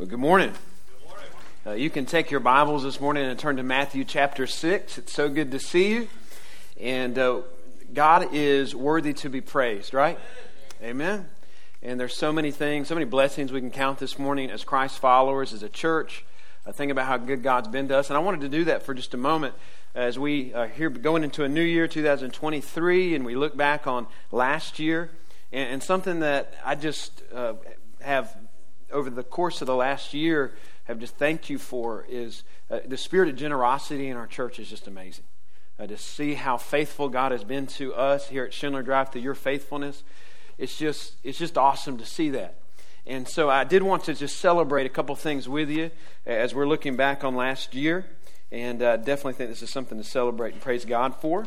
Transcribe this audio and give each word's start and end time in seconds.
Well, 0.00 0.08
good 0.08 0.18
morning. 0.18 0.54
Uh, 1.66 1.72
you 1.72 1.90
can 1.90 2.06
take 2.06 2.30
your 2.30 2.40
Bibles 2.40 2.84
this 2.84 3.02
morning 3.02 3.26
and 3.26 3.38
turn 3.38 3.56
to 3.56 3.62
Matthew 3.62 4.02
chapter 4.02 4.46
6. 4.46 4.96
It's 4.96 5.12
so 5.12 5.28
good 5.28 5.50
to 5.50 5.58
see 5.58 5.90
you. 5.90 6.08
And 6.80 7.18
uh, 7.18 7.42
God 7.92 8.28
is 8.32 8.74
worthy 8.74 9.12
to 9.12 9.28
be 9.28 9.42
praised, 9.42 9.92
right? 9.92 10.18
Amen. 10.82 11.28
And 11.82 12.00
there's 12.00 12.14
so 12.14 12.32
many 12.32 12.50
things, 12.50 12.88
so 12.88 12.94
many 12.94 13.04
blessings 13.04 13.52
we 13.52 13.60
can 13.60 13.70
count 13.70 13.98
this 13.98 14.18
morning 14.18 14.50
as 14.50 14.64
Christ 14.64 14.98
followers, 14.98 15.52
as 15.52 15.62
a 15.62 15.68
church. 15.68 16.24
Uh, 16.64 16.72
think 16.72 16.90
about 16.90 17.06
how 17.06 17.18
good 17.18 17.42
God's 17.42 17.68
been 17.68 17.86
to 17.88 17.98
us. 17.98 18.08
And 18.08 18.16
I 18.16 18.20
wanted 18.20 18.40
to 18.40 18.48
do 18.48 18.64
that 18.64 18.84
for 18.84 18.94
just 18.94 19.12
a 19.12 19.18
moment 19.18 19.54
as 19.94 20.18
we 20.18 20.54
are 20.54 20.66
here 20.66 20.88
going 20.88 21.24
into 21.24 21.44
a 21.44 21.48
new 21.48 21.60
year, 21.60 21.86
2023, 21.86 23.14
and 23.14 23.26
we 23.26 23.36
look 23.36 23.54
back 23.54 23.86
on 23.86 24.06
last 24.32 24.78
year. 24.78 25.10
And, 25.52 25.74
and 25.74 25.82
something 25.82 26.20
that 26.20 26.54
I 26.64 26.74
just 26.74 27.22
uh, 27.34 27.52
have 28.00 28.34
over 28.92 29.10
the 29.10 29.22
course 29.22 29.60
of 29.60 29.66
the 29.66 29.74
last 29.74 30.14
year 30.14 30.52
have 30.84 30.98
just 30.98 31.16
thanked 31.16 31.48
you 31.48 31.58
for 31.58 32.04
is 32.08 32.42
uh, 32.70 32.80
the 32.86 32.96
spirit 32.96 33.28
of 33.28 33.36
generosity 33.36 34.08
in 34.08 34.16
our 34.16 34.26
church 34.26 34.58
is 34.58 34.68
just 34.68 34.86
amazing. 34.86 35.24
Uh, 35.78 35.86
to 35.86 35.96
see 35.96 36.34
how 36.34 36.56
faithful 36.56 37.08
God 37.08 37.32
has 37.32 37.44
been 37.44 37.66
to 37.66 37.94
us 37.94 38.28
here 38.28 38.44
at 38.44 38.50
Shindler 38.50 38.84
Drive 38.84 39.10
through 39.10 39.22
your 39.22 39.34
faithfulness, 39.34 40.02
it's 40.58 40.76
just 40.76 41.14
it's 41.24 41.38
just 41.38 41.56
awesome 41.56 41.96
to 41.98 42.04
see 42.04 42.30
that. 42.30 42.56
And 43.06 43.26
so 43.26 43.48
I 43.48 43.64
did 43.64 43.82
want 43.82 44.04
to 44.04 44.14
just 44.14 44.38
celebrate 44.38 44.84
a 44.84 44.90
couple 44.90 45.16
things 45.16 45.48
with 45.48 45.70
you 45.70 45.90
as 46.26 46.54
we're 46.54 46.68
looking 46.68 46.96
back 46.96 47.24
on 47.24 47.34
last 47.34 47.74
year, 47.74 48.04
and 48.52 48.82
uh, 48.82 48.98
definitely 48.98 49.32
think 49.32 49.48
this 49.48 49.62
is 49.62 49.70
something 49.70 49.96
to 49.96 50.04
celebrate 50.04 50.52
and 50.52 50.60
praise 50.60 50.84
God 50.84 51.16
for. 51.16 51.46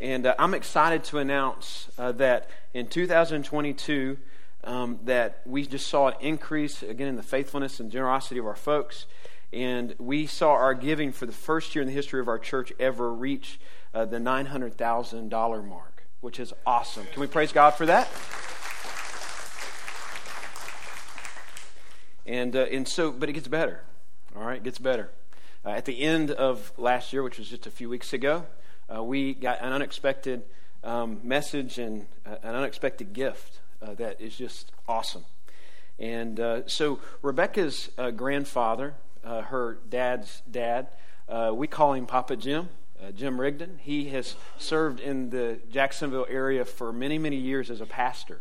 And 0.00 0.26
uh, 0.26 0.34
I'm 0.38 0.54
excited 0.54 1.04
to 1.04 1.18
announce 1.18 1.88
uh, 1.98 2.12
that 2.12 2.48
in 2.72 2.86
2022 2.86 4.16
um, 4.64 4.98
that 5.04 5.40
we 5.44 5.66
just 5.66 5.86
saw 5.88 6.08
an 6.08 6.14
increase 6.20 6.82
again 6.82 7.08
in 7.08 7.16
the 7.16 7.22
faithfulness 7.22 7.80
and 7.80 7.90
generosity 7.90 8.38
of 8.38 8.46
our 8.46 8.56
folks. 8.56 9.06
And 9.52 9.94
we 9.98 10.26
saw 10.26 10.52
our 10.52 10.74
giving 10.74 11.12
for 11.12 11.26
the 11.26 11.32
first 11.32 11.74
year 11.74 11.82
in 11.82 11.88
the 11.88 11.94
history 11.94 12.20
of 12.20 12.28
our 12.28 12.38
church 12.38 12.72
ever 12.78 13.12
reach 13.12 13.60
uh, 13.92 14.04
the 14.06 14.18
$900,000 14.18 15.68
mark, 15.68 16.04
which 16.20 16.40
is 16.40 16.54
awesome. 16.64 17.06
Can 17.12 17.20
we 17.20 17.26
praise 17.26 17.52
God 17.52 17.72
for 17.72 17.86
that? 17.86 18.08
And, 22.24 22.56
uh, 22.56 22.60
and 22.70 22.88
so, 22.88 23.10
but 23.10 23.28
it 23.28 23.32
gets 23.32 23.48
better. 23.48 23.82
All 24.34 24.44
right, 24.44 24.56
it 24.56 24.64
gets 24.64 24.78
better. 24.78 25.10
Uh, 25.64 25.70
at 25.70 25.84
the 25.84 26.00
end 26.00 26.30
of 26.30 26.72
last 26.78 27.12
year, 27.12 27.22
which 27.22 27.38
was 27.38 27.48
just 27.48 27.66
a 27.66 27.70
few 27.70 27.88
weeks 27.88 28.12
ago, 28.12 28.46
uh, 28.94 29.02
we 29.02 29.34
got 29.34 29.60
an 29.60 29.72
unexpected 29.72 30.42
um, 30.82 31.20
message 31.22 31.78
and 31.78 32.06
uh, 32.24 32.36
an 32.42 32.54
unexpected 32.54 33.12
gift 33.12 33.60
uh, 33.82 33.94
that 33.94 34.20
is 34.20 34.36
just 34.36 34.72
awesome. 34.86 35.24
And 35.98 36.40
uh, 36.40 36.66
so 36.66 37.00
Rebecca's 37.22 37.90
uh, 37.98 38.10
grandfather, 38.10 38.94
uh, 39.24 39.42
her 39.42 39.78
dad's 39.88 40.42
dad, 40.50 40.88
uh, 41.28 41.52
we 41.54 41.66
call 41.66 41.94
him 41.94 42.06
Papa 42.06 42.36
Jim, 42.36 42.68
uh, 43.02 43.10
Jim 43.12 43.40
Rigdon. 43.40 43.78
He 43.80 44.08
has 44.10 44.34
served 44.58 45.00
in 45.00 45.30
the 45.30 45.58
Jacksonville 45.70 46.26
area 46.28 46.64
for 46.64 46.92
many, 46.92 47.18
many 47.18 47.36
years 47.36 47.70
as 47.70 47.80
a 47.80 47.86
pastor. 47.86 48.40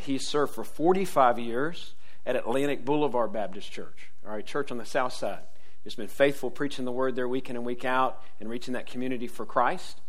he 0.00 0.18
served 0.18 0.54
for 0.54 0.64
45 0.64 1.38
years 1.38 1.94
at 2.24 2.36
Atlantic 2.36 2.84
Boulevard 2.84 3.32
Baptist 3.32 3.70
Church, 3.70 4.10
all 4.26 4.34
right, 4.34 4.46
church 4.46 4.70
on 4.70 4.78
the 4.78 4.86
south 4.86 5.12
side. 5.12 5.42
He's 5.84 5.96
been 5.96 6.08
faithful 6.08 6.50
preaching 6.50 6.84
the 6.84 6.92
word 6.92 7.16
there 7.16 7.28
week 7.28 7.50
in 7.50 7.56
and 7.56 7.64
week 7.64 7.84
out 7.84 8.22
and 8.38 8.48
reaching 8.48 8.74
that 8.74 8.86
community 8.86 9.26
for 9.26 9.44
Christ. 9.44 10.00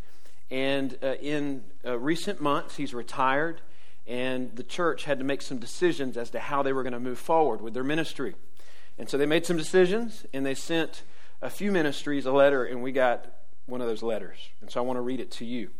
And 0.51 0.93
in 1.21 1.63
recent 1.83 2.39
months, 2.39 2.75
he's 2.75 2.93
retired 2.93 3.61
and 4.07 4.55
the 4.55 4.63
church 4.63 5.05
had 5.05 5.19
to 5.19 5.23
make 5.23 5.41
some 5.41 5.59
decisions 5.59 6.17
as 6.17 6.29
to 6.31 6.39
how 6.39 6.61
they 6.61 6.73
were 6.73 6.83
going 6.83 6.93
to 6.93 6.99
move 6.99 7.19
forward 7.19 7.61
with 7.61 7.73
their 7.73 7.83
ministry. 7.83 8.35
And 8.97 9.09
so 9.09 9.17
they 9.17 9.25
made 9.25 9.45
some 9.45 9.57
decisions, 9.57 10.25
and 10.33 10.45
they 10.45 10.55
sent 10.55 11.03
a 11.41 11.49
few 11.49 11.71
ministries 11.71 12.25
a 12.25 12.31
letter, 12.31 12.63
and 12.63 12.83
we 12.83 12.91
got 12.91 13.27
one 13.65 13.81
of 13.81 13.87
those 13.87 14.03
letters. 14.03 14.49
And 14.61 14.69
so 14.69 14.81
I 14.81 14.85
want 14.85 14.97
to 14.97 15.01
read 15.01 15.19
it 15.19 15.31
to 15.31 15.45
you. 15.45 15.71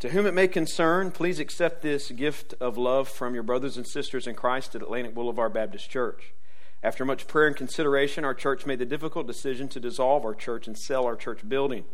To 0.00 0.10
whom 0.10 0.26
it 0.26 0.34
may 0.34 0.48
concern, 0.48 1.12
please 1.12 1.38
accept 1.38 1.80
this 1.80 2.10
gift 2.10 2.54
of 2.60 2.76
love 2.76 3.08
from 3.08 3.34
your 3.34 3.44
brothers 3.44 3.76
and 3.76 3.86
sisters 3.86 4.26
in 4.26 4.34
Christ 4.34 4.74
at 4.74 4.82
Atlantic 4.82 5.14
Boulevard 5.14 5.52
Baptist 5.52 5.88
Church. 5.88 6.34
After 6.82 7.04
much 7.04 7.26
prayer 7.26 7.46
and 7.46 7.56
consideration, 7.56 8.24
our 8.24 8.34
church 8.34 8.66
made 8.66 8.80
the 8.80 8.84
difficult 8.84 9.26
decision 9.26 9.68
to 9.68 9.80
dissolve 9.80 10.24
our 10.24 10.34
church 10.34 10.66
and 10.66 10.76
sell 10.76 11.06
our 11.06 11.16
church 11.16 11.48
building. 11.48 11.84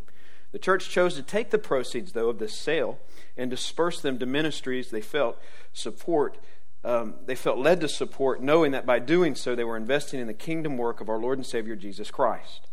The 0.51 0.59
church 0.59 0.89
chose 0.89 1.15
to 1.15 1.23
take 1.23 1.49
the 1.49 1.57
proceeds, 1.57 2.11
though, 2.11 2.29
of 2.29 2.39
this 2.39 2.57
sale 2.57 2.99
and 3.37 3.49
disperse 3.49 4.01
them 4.01 4.19
to 4.19 4.25
ministries 4.25 4.89
they 4.89 5.01
felt 5.01 5.37
support. 5.73 6.37
Um, 6.83 7.15
they 7.25 7.35
felt 7.35 7.57
led 7.57 7.79
to 7.81 7.87
support, 7.87 8.41
knowing 8.41 8.71
that 8.71 8.85
by 8.85 8.99
doing 8.99 9.35
so 9.35 9.55
they 9.55 9.63
were 9.63 9.77
investing 9.77 10.19
in 10.19 10.27
the 10.27 10.33
kingdom 10.33 10.77
work 10.77 10.99
of 10.99 11.09
our 11.09 11.19
Lord 11.19 11.37
and 11.37 11.45
Savior 11.45 11.75
Jesus 11.75 12.11
Christ. 12.11 12.67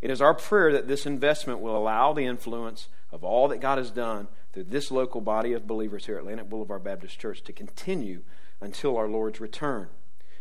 It 0.00 0.10
is 0.10 0.22
our 0.22 0.34
prayer 0.34 0.72
that 0.72 0.88
this 0.88 1.04
investment 1.04 1.60
will 1.60 1.76
allow 1.76 2.12
the 2.12 2.24
influence 2.24 2.88
of 3.12 3.22
all 3.22 3.48
that 3.48 3.60
God 3.60 3.76
has 3.76 3.90
done 3.90 4.28
through 4.52 4.64
this 4.64 4.90
local 4.90 5.20
body 5.20 5.52
of 5.52 5.66
believers 5.66 6.06
here 6.06 6.16
at 6.16 6.20
Atlantic 6.20 6.48
Boulevard 6.48 6.82
Baptist 6.82 7.18
Church 7.18 7.42
to 7.42 7.52
continue 7.52 8.22
until 8.60 8.96
our 8.96 9.08
Lord's 9.08 9.40
return. 9.40 9.88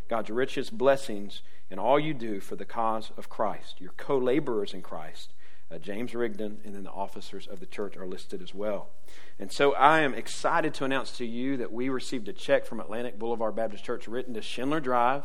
God's 0.07 0.29
richest 0.29 0.77
blessings 0.77 1.41
in 1.69 1.77
all 1.77 1.99
you 1.99 2.13
do 2.13 2.39
for 2.39 2.55
the 2.55 2.65
cause 2.65 3.11
of 3.17 3.29
Christ. 3.29 3.81
Your 3.81 3.91
co 3.97 4.17
laborers 4.17 4.73
in 4.73 4.81
Christ 4.81 5.33
uh, 5.71 5.77
James 5.77 6.15
Rigdon, 6.15 6.59
and 6.63 6.73
then 6.73 6.83
the 6.83 6.91
officers 6.91 7.47
of 7.47 7.59
the 7.59 7.65
church 7.65 7.97
are 7.97 8.07
listed 8.07 8.41
as 8.41 8.53
well. 8.53 8.89
And 9.37 9.51
so 9.51 9.73
I 9.73 10.01
am 10.01 10.13
excited 10.13 10.73
to 10.75 10.85
announce 10.85 11.17
to 11.17 11.25
you 11.25 11.57
that 11.57 11.71
we 11.71 11.89
received 11.89 12.27
a 12.27 12.33
check 12.33 12.65
from 12.65 12.79
Atlantic 12.79 13.19
Boulevard 13.19 13.55
Baptist 13.55 13.83
Church 13.83 14.07
written 14.07 14.33
to 14.33 14.41
Shindler 14.41 14.81
Drive 14.81 15.23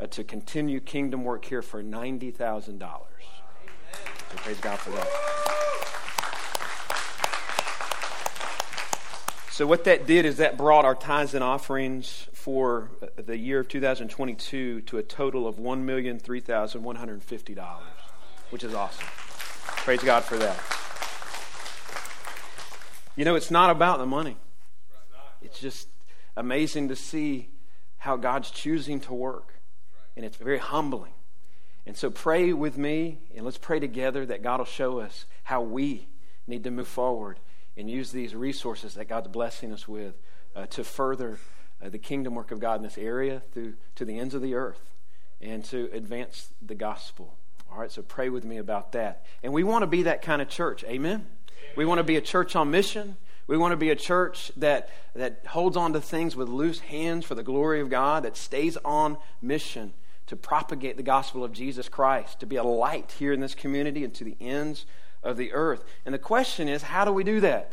uh, 0.00 0.06
to 0.08 0.24
continue 0.24 0.80
kingdom 0.80 1.24
work 1.24 1.44
here 1.44 1.62
for 1.62 1.82
$90,000. 1.82 2.80
So 2.80 4.36
praise 4.36 4.58
God 4.58 4.78
for 4.78 4.90
that. 4.90 5.34
So, 9.54 9.66
what 9.68 9.84
that 9.84 10.08
did 10.08 10.24
is 10.24 10.38
that 10.38 10.56
brought 10.56 10.84
our 10.84 10.96
tithes 10.96 11.32
and 11.32 11.44
offerings 11.44 12.28
for 12.32 12.90
the 13.14 13.36
year 13.36 13.60
of 13.60 13.68
2022 13.68 14.80
to 14.80 14.98
a 14.98 15.02
total 15.04 15.46
of 15.46 15.58
$1,003,150, 15.58 17.78
which 18.50 18.64
is 18.64 18.74
awesome. 18.74 19.06
Praise 19.64 20.02
God 20.02 20.24
for 20.24 20.36
that. 20.38 20.58
You 23.16 23.24
know, 23.24 23.34
it's 23.34 23.50
not 23.50 23.70
about 23.70 23.98
the 23.98 24.06
money. 24.06 24.36
It's 25.42 25.60
just 25.60 25.88
amazing 26.36 26.88
to 26.88 26.96
see 26.96 27.50
how 27.98 28.16
God's 28.16 28.50
choosing 28.50 29.00
to 29.00 29.14
work. 29.14 29.54
And 30.16 30.24
it's 30.24 30.36
very 30.36 30.58
humbling. 30.58 31.12
And 31.86 31.96
so 31.96 32.10
pray 32.10 32.52
with 32.52 32.78
me 32.78 33.18
and 33.34 33.44
let's 33.44 33.58
pray 33.58 33.78
together 33.78 34.24
that 34.26 34.42
God 34.42 34.58
will 34.58 34.64
show 34.64 35.00
us 35.00 35.26
how 35.42 35.60
we 35.60 36.08
need 36.46 36.64
to 36.64 36.70
move 36.70 36.88
forward 36.88 37.38
and 37.76 37.90
use 37.90 38.10
these 38.10 38.34
resources 38.34 38.94
that 38.94 39.06
God's 39.06 39.28
blessing 39.28 39.72
us 39.72 39.86
with 39.86 40.14
uh, 40.54 40.66
to 40.66 40.84
further 40.84 41.38
uh, 41.82 41.88
the 41.88 41.98
kingdom 41.98 42.34
work 42.34 42.50
of 42.50 42.60
God 42.60 42.76
in 42.76 42.82
this 42.82 42.98
area 42.98 43.42
through 43.52 43.74
to 43.96 44.04
the 44.04 44.18
ends 44.18 44.34
of 44.34 44.42
the 44.42 44.54
earth 44.54 44.80
and 45.40 45.64
to 45.66 45.90
advance 45.92 46.48
the 46.62 46.74
gospel. 46.74 47.36
All 47.74 47.80
right, 47.80 47.90
so 47.90 48.02
pray 48.02 48.28
with 48.28 48.44
me 48.44 48.58
about 48.58 48.92
that. 48.92 49.24
And 49.42 49.52
we 49.52 49.64
want 49.64 49.82
to 49.82 49.88
be 49.88 50.04
that 50.04 50.22
kind 50.22 50.40
of 50.40 50.48
church. 50.48 50.84
Amen? 50.84 51.26
We 51.76 51.84
want 51.84 51.98
to 51.98 52.04
be 52.04 52.14
a 52.14 52.20
church 52.20 52.54
on 52.54 52.70
mission. 52.70 53.16
We 53.48 53.56
want 53.56 53.72
to 53.72 53.76
be 53.76 53.90
a 53.90 53.96
church 53.96 54.52
that, 54.58 54.90
that 55.16 55.40
holds 55.48 55.76
on 55.76 55.92
to 55.94 56.00
things 56.00 56.36
with 56.36 56.48
loose 56.48 56.78
hands 56.78 57.24
for 57.24 57.34
the 57.34 57.42
glory 57.42 57.80
of 57.80 57.90
God, 57.90 58.22
that 58.22 58.36
stays 58.36 58.76
on 58.84 59.18
mission 59.42 59.92
to 60.26 60.36
propagate 60.36 60.96
the 60.96 61.02
gospel 61.02 61.42
of 61.42 61.50
Jesus 61.50 61.88
Christ, 61.88 62.38
to 62.38 62.46
be 62.46 62.54
a 62.54 62.62
light 62.62 63.12
here 63.18 63.32
in 63.32 63.40
this 63.40 63.56
community 63.56 64.04
and 64.04 64.14
to 64.14 64.24
the 64.24 64.36
ends 64.40 64.86
of 65.24 65.36
the 65.36 65.52
earth. 65.52 65.84
And 66.06 66.14
the 66.14 66.18
question 66.20 66.68
is, 66.68 66.82
how 66.82 67.04
do 67.04 67.12
we 67.12 67.24
do 67.24 67.40
that? 67.40 67.72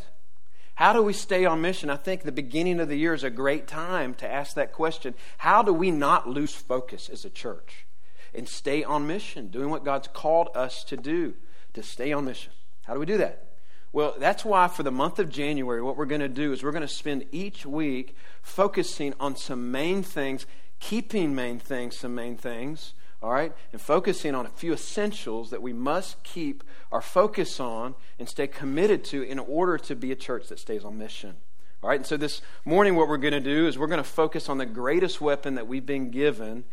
How 0.74 0.94
do 0.94 1.04
we 1.04 1.14
stay 1.14 1.46
on 1.46 1.62
mission? 1.62 1.92
I 1.92 1.98
think 1.98 2.24
the 2.24 2.32
beginning 2.32 2.80
of 2.80 2.90
the 2.90 2.98
year 2.98 3.14
is 3.14 3.24
a 3.24 3.30
great 3.30 3.68
time 3.68 4.16
to 4.16 4.28
ask 4.28 4.56
that 4.56 4.74
question. 4.74 5.14
How 5.38 5.62
do 5.62 5.72
we 5.72 5.92
not 5.92 6.28
lose 6.28 6.56
focus 6.56 7.08
as 7.08 7.24
a 7.24 7.30
church? 7.30 7.86
And 8.34 8.48
stay 8.48 8.84
on 8.84 9.08
mission, 9.08 9.48
doing 9.48 9.70
what 9.70 9.84
God's 9.84 10.08
called 10.08 10.50
us 10.56 10.84
to 10.86 10.98
do, 10.98 11.34
to 11.74 11.84
stay 11.84 12.12
on 12.14 12.26
mission. 12.26 12.54
How 12.86 12.94
do 12.94 13.00
we 13.00 13.06
do 13.06 13.18
that? 13.18 13.46
Well, 13.94 14.16
that's 14.18 14.46
why 14.46 14.70
for 14.70 14.84
the 14.84 14.92
month 14.92 15.20
of 15.20 15.30
January, 15.30 15.82
what 15.82 15.98
we're 15.98 16.06
going 16.06 16.22
to 16.22 16.30
do 16.30 16.54
is 16.54 16.64
we're 16.64 16.72
going 16.72 16.82
to 16.82 16.88
spend 16.88 17.26
each 17.32 17.66
week 17.66 18.16
focusing 18.42 19.14
on 19.20 19.36
some 19.36 19.70
main 19.70 20.02
things, 20.02 20.46
keeping 20.80 21.36
main 21.36 21.60
things, 21.60 21.98
some 21.98 22.16
main 22.16 22.38
things, 22.38 22.94
all 23.22 23.32
right, 23.32 23.54
and 23.72 23.82
focusing 23.82 24.34
on 24.34 24.46
a 24.46 24.50
few 24.50 24.74
essentials 24.74 25.50
that 25.50 25.62
we 25.62 25.74
must 25.74 26.24
keep 26.24 26.64
our 26.92 27.02
focus 27.02 27.60
on 27.60 27.96
and 28.18 28.30
stay 28.30 28.48
committed 28.48 29.04
to 29.06 29.22
in 29.22 29.40
order 29.40 29.78
to 29.78 29.96
be 29.96 30.12
a 30.12 30.16
church 30.16 30.48
that 30.48 30.60
stays 30.60 30.86
on 30.86 30.98
mission. 30.98 31.36
All 31.84 31.90
right, 31.90 32.00
and 32.00 32.06
so 32.06 32.16
this 32.16 32.42
morning, 32.64 32.96
what 32.96 33.08
we're 33.08 33.18
going 33.18 33.34
to 33.34 33.40
do 33.40 33.68
is 33.68 33.78
we're 33.78 33.88
going 33.88 33.98
to 33.98 34.04
focus 34.04 34.48
on 34.48 34.58
the 34.58 34.66
greatest 34.66 35.20
weapon 35.20 35.56
that 35.56 35.68
we've 35.68 35.86
been 35.86 36.12
given 36.12 36.64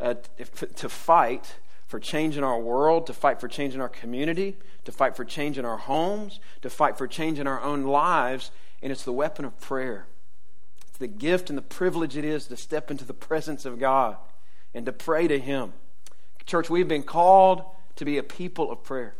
uh, 0.00 0.14
to 0.76 0.88
fight 0.88 1.56
for 1.86 1.98
change 1.98 2.36
in 2.36 2.44
our 2.44 2.60
world, 2.60 3.06
to 3.06 3.12
fight 3.12 3.40
for 3.40 3.48
change 3.48 3.74
in 3.74 3.80
our 3.80 3.88
community, 3.88 4.56
to 4.84 4.92
fight 4.92 5.16
for 5.16 5.24
change 5.24 5.58
in 5.58 5.64
our 5.64 5.78
homes, 5.78 6.38
to 6.62 6.70
fight 6.70 6.98
for 6.98 7.06
change 7.06 7.38
in 7.38 7.46
our 7.46 7.60
own 7.62 7.84
lives, 7.84 8.50
and 8.82 8.92
it's 8.92 9.04
the 9.04 9.12
weapon 9.12 9.44
of 9.44 9.58
prayer. 9.60 10.06
It's 10.88 10.98
the 10.98 11.08
gift 11.08 11.48
and 11.48 11.56
the 11.56 11.62
privilege 11.62 12.16
it 12.16 12.24
is 12.24 12.46
to 12.46 12.56
step 12.56 12.90
into 12.90 13.04
the 13.04 13.14
presence 13.14 13.64
of 13.64 13.78
God 13.78 14.16
and 14.74 14.84
to 14.86 14.92
pray 14.92 15.26
to 15.26 15.38
Him. 15.38 15.72
Church, 16.44 16.70
we've 16.70 16.88
been 16.88 17.02
called 17.02 17.62
to 17.96 18.04
be 18.04 18.18
a 18.18 18.22
people 18.22 18.70
of 18.70 18.82
prayer. 18.82 19.14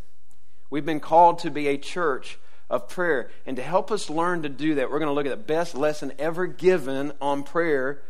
We've 0.70 0.86
been 0.86 1.00
called 1.00 1.40
to 1.40 1.50
be 1.50 1.68
a 1.68 1.78
church 1.78 2.38
of 2.70 2.88
prayer. 2.88 3.30
And 3.46 3.56
to 3.56 3.62
help 3.62 3.90
us 3.90 4.10
learn 4.10 4.42
to 4.42 4.48
do 4.48 4.76
that, 4.76 4.90
we're 4.90 4.98
going 4.98 5.08
to 5.08 5.14
look 5.14 5.26
at 5.26 5.30
the 5.30 5.36
best 5.36 5.74
lesson 5.74 6.12
ever 6.18 6.46
given 6.46 7.12
on 7.20 7.42
prayer 7.42 8.02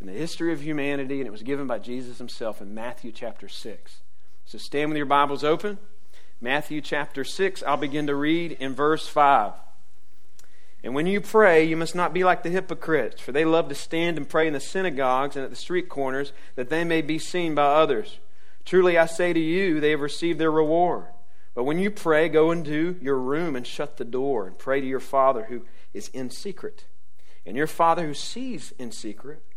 in 0.00 0.06
the 0.06 0.12
history 0.12 0.52
of 0.52 0.62
humanity, 0.62 1.20
and 1.20 1.26
it 1.26 1.32
was 1.32 1.42
given 1.42 1.66
by 1.66 1.78
Jesus 1.78 2.18
himself 2.18 2.60
in 2.60 2.74
Matthew 2.74 3.12
chapter 3.12 3.48
6. 3.48 4.00
So 4.44 4.58
stand 4.58 4.90
with 4.90 4.96
your 4.96 5.06
Bibles 5.06 5.42
open. 5.42 5.78
Matthew 6.40 6.80
chapter 6.80 7.24
6, 7.24 7.62
I'll 7.66 7.76
begin 7.76 8.06
to 8.08 8.14
read 8.14 8.52
in 8.52 8.74
verse 8.74 9.08
5. 9.08 9.52
And 10.84 10.94
when 10.94 11.06
you 11.06 11.20
pray, 11.20 11.64
you 11.64 11.76
must 11.76 11.94
not 11.94 12.12
be 12.12 12.24
like 12.24 12.42
the 12.42 12.50
hypocrites, 12.50 13.20
for 13.20 13.32
they 13.32 13.44
love 13.44 13.68
to 13.70 13.74
stand 13.74 14.18
and 14.18 14.28
pray 14.28 14.46
in 14.46 14.52
the 14.52 14.60
synagogues 14.60 15.34
and 15.34 15.44
at 15.44 15.50
the 15.50 15.56
street 15.56 15.88
corners, 15.88 16.32
that 16.54 16.68
they 16.68 16.84
may 16.84 17.00
be 17.00 17.18
seen 17.18 17.54
by 17.54 17.64
others. 17.64 18.18
Truly 18.64 18.98
I 18.98 19.06
say 19.06 19.32
to 19.32 19.40
you, 19.40 19.80
they 19.80 19.90
have 19.90 20.00
received 20.00 20.38
their 20.38 20.50
reward. 20.50 21.06
But 21.54 21.64
when 21.64 21.78
you 21.78 21.90
pray, 21.90 22.28
go 22.28 22.50
into 22.50 22.96
your 23.00 23.18
room 23.18 23.56
and 23.56 23.66
shut 23.66 23.96
the 23.96 24.04
door, 24.04 24.46
and 24.46 24.58
pray 24.58 24.80
to 24.80 24.86
your 24.86 25.00
Father 25.00 25.46
who 25.48 25.62
is 25.94 26.08
in 26.08 26.28
secret. 26.28 26.84
And 27.46 27.56
your 27.56 27.66
Father 27.66 28.06
who 28.06 28.14
sees 28.14 28.74
in 28.78 28.92
secret 28.92 29.42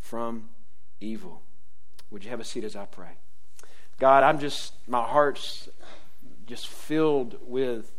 from 0.00 0.48
evil. 1.00 1.42
Would 2.10 2.24
you 2.24 2.30
have 2.30 2.40
a 2.40 2.44
seat 2.44 2.64
as 2.64 2.76
I 2.76 2.86
pray? 2.86 3.18
God, 3.98 4.22
I'm 4.22 4.38
just, 4.38 4.72
my 4.86 5.02
heart's 5.02 5.68
just 6.46 6.68
filled 6.68 7.36
with 7.42 7.92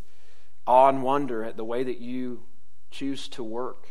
awe 0.65 0.89
and 0.89 1.03
wonder 1.03 1.43
at 1.43 1.57
the 1.57 1.65
way 1.65 1.83
that 1.83 1.99
you 1.99 2.43
choose 2.89 3.27
to 3.29 3.43
work. 3.43 3.89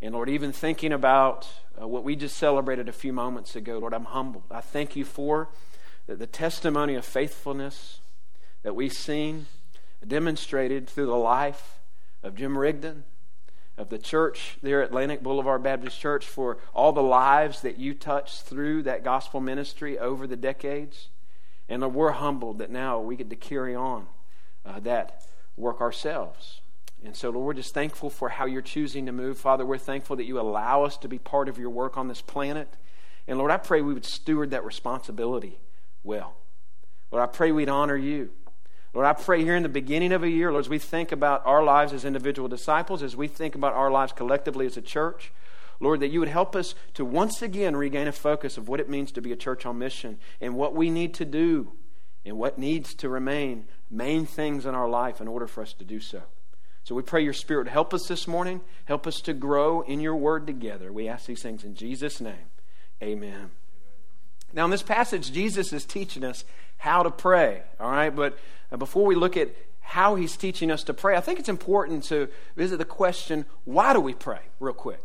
And 0.00 0.14
Lord, 0.14 0.28
even 0.28 0.52
thinking 0.52 0.92
about 0.92 1.48
uh, 1.80 1.86
what 1.86 2.04
we 2.04 2.16
just 2.16 2.36
celebrated 2.36 2.88
a 2.88 2.92
few 2.92 3.12
moments 3.12 3.54
ago, 3.54 3.78
Lord, 3.78 3.94
I'm 3.94 4.06
humbled. 4.06 4.44
I 4.50 4.60
thank 4.60 4.96
you 4.96 5.04
for 5.04 5.48
the, 6.06 6.16
the 6.16 6.26
testimony 6.26 6.96
of 6.96 7.04
faithfulness 7.04 8.00
that 8.62 8.74
we've 8.74 8.92
seen 8.92 9.46
demonstrated 10.06 10.88
through 10.88 11.06
the 11.06 11.14
life 11.14 11.78
of 12.22 12.34
Jim 12.34 12.58
Rigdon, 12.58 13.04
of 13.76 13.88
the 13.88 13.98
church 13.98 14.58
there 14.62 14.82
at 14.82 14.88
Atlantic 14.88 15.22
Boulevard 15.22 15.62
Baptist 15.62 15.98
Church, 15.98 16.26
for 16.26 16.58
all 16.74 16.92
the 16.92 17.02
lives 17.02 17.62
that 17.62 17.78
you 17.78 17.94
touched 17.94 18.42
through 18.42 18.82
that 18.82 19.04
gospel 19.04 19.40
ministry 19.40 19.98
over 19.98 20.26
the 20.26 20.36
decades. 20.36 21.08
And 21.68 21.94
we're 21.94 22.12
humbled 22.12 22.58
that 22.58 22.70
now 22.70 23.00
we 23.00 23.16
get 23.16 23.30
to 23.30 23.36
carry 23.36 23.74
on 23.74 24.06
uh, 24.66 24.80
that 24.80 25.24
work 25.56 25.80
ourselves. 25.80 26.60
And 27.04 27.16
so, 27.16 27.30
Lord, 27.30 27.46
we're 27.46 27.54
just 27.54 27.74
thankful 27.74 28.10
for 28.10 28.28
how 28.28 28.46
you're 28.46 28.62
choosing 28.62 29.06
to 29.06 29.12
move. 29.12 29.38
Father, 29.38 29.64
we're 29.66 29.78
thankful 29.78 30.16
that 30.16 30.24
you 30.24 30.38
allow 30.38 30.84
us 30.84 30.96
to 30.98 31.08
be 31.08 31.18
part 31.18 31.48
of 31.48 31.58
your 31.58 31.70
work 31.70 31.96
on 31.96 32.08
this 32.08 32.20
planet. 32.20 32.68
And 33.26 33.38
Lord, 33.38 33.50
I 33.50 33.56
pray 33.56 33.80
we 33.80 33.94
would 33.94 34.04
steward 34.04 34.50
that 34.50 34.64
responsibility 34.64 35.58
well. 36.04 36.34
Lord, 37.10 37.22
I 37.22 37.26
pray 37.26 37.52
we'd 37.52 37.68
honor 37.68 37.96
you. 37.96 38.30
Lord, 38.94 39.06
I 39.06 39.14
pray 39.14 39.42
here 39.42 39.56
in 39.56 39.62
the 39.62 39.68
beginning 39.68 40.12
of 40.12 40.22
a 40.22 40.28
year, 40.28 40.50
Lord, 40.50 40.64
as 40.64 40.68
we 40.68 40.78
think 40.78 41.12
about 41.12 41.46
our 41.46 41.62
lives 41.62 41.92
as 41.92 42.04
individual 42.04 42.48
disciples, 42.48 43.02
as 43.02 43.16
we 43.16 43.26
think 43.26 43.54
about 43.54 43.72
our 43.72 43.90
lives 43.90 44.12
collectively 44.12 44.66
as 44.66 44.76
a 44.76 44.82
church, 44.82 45.32
Lord, 45.80 46.00
that 46.00 46.08
you 46.08 46.20
would 46.20 46.28
help 46.28 46.54
us 46.54 46.74
to 46.94 47.04
once 47.04 47.42
again 47.42 47.74
regain 47.74 48.06
a 48.06 48.12
focus 48.12 48.58
of 48.58 48.68
what 48.68 48.80
it 48.80 48.88
means 48.88 49.10
to 49.12 49.22
be 49.22 49.32
a 49.32 49.36
church 49.36 49.64
on 49.64 49.78
mission 49.78 50.18
and 50.40 50.54
what 50.54 50.74
we 50.74 50.90
need 50.90 51.14
to 51.14 51.24
do 51.24 51.72
and 52.24 52.38
what 52.38 52.58
needs 52.58 52.94
to 52.94 53.08
remain 53.08 53.64
main 53.90 54.26
things 54.26 54.64
in 54.66 54.74
our 54.74 54.88
life 54.88 55.20
in 55.20 55.26
order 55.26 55.46
for 55.46 55.62
us 55.62 55.72
to 55.74 55.84
do 55.84 55.98
so. 55.98 56.22
So 56.84 56.94
we 56.94 57.02
pray 57.02 57.22
your 57.22 57.32
Spirit 57.32 57.68
help 57.68 57.94
us 57.94 58.06
this 58.06 58.28
morning, 58.28 58.60
help 58.84 59.06
us 59.06 59.20
to 59.22 59.32
grow 59.32 59.82
in 59.82 60.00
your 60.00 60.16
word 60.16 60.46
together. 60.46 60.92
We 60.92 61.08
ask 61.08 61.26
these 61.26 61.42
things 61.42 61.64
in 61.64 61.74
Jesus' 61.74 62.20
name. 62.20 62.50
Amen. 63.02 63.50
Now, 64.52 64.66
in 64.66 64.70
this 64.70 64.82
passage, 64.82 65.32
Jesus 65.32 65.72
is 65.72 65.84
teaching 65.84 66.24
us 66.24 66.44
how 66.82 67.04
to 67.04 67.12
pray, 67.12 67.62
all 67.78 67.92
right? 67.92 68.10
But 68.10 68.36
uh, 68.72 68.76
before 68.76 69.06
we 69.06 69.14
look 69.14 69.36
at 69.36 69.54
how 69.82 70.16
he's 70.16 70.36
teaching 70.36 70.68
us 70.68 70.82
to 70.82 70.92
pray, 70.92 71.16
I 71.16 71.20
think 71.20 71.38
it's 71.38 71.48
important 71.48 72.02
to 72.04 72.28
visit 72.56 72.78
the 72.78 72.84
question 72.84 73.46
why 73.64 73.92
do 73.92 74.00
we 74.00 74.14
pray, 74.14 74.40
real 74.58 74.74
quick? 74.74 75.00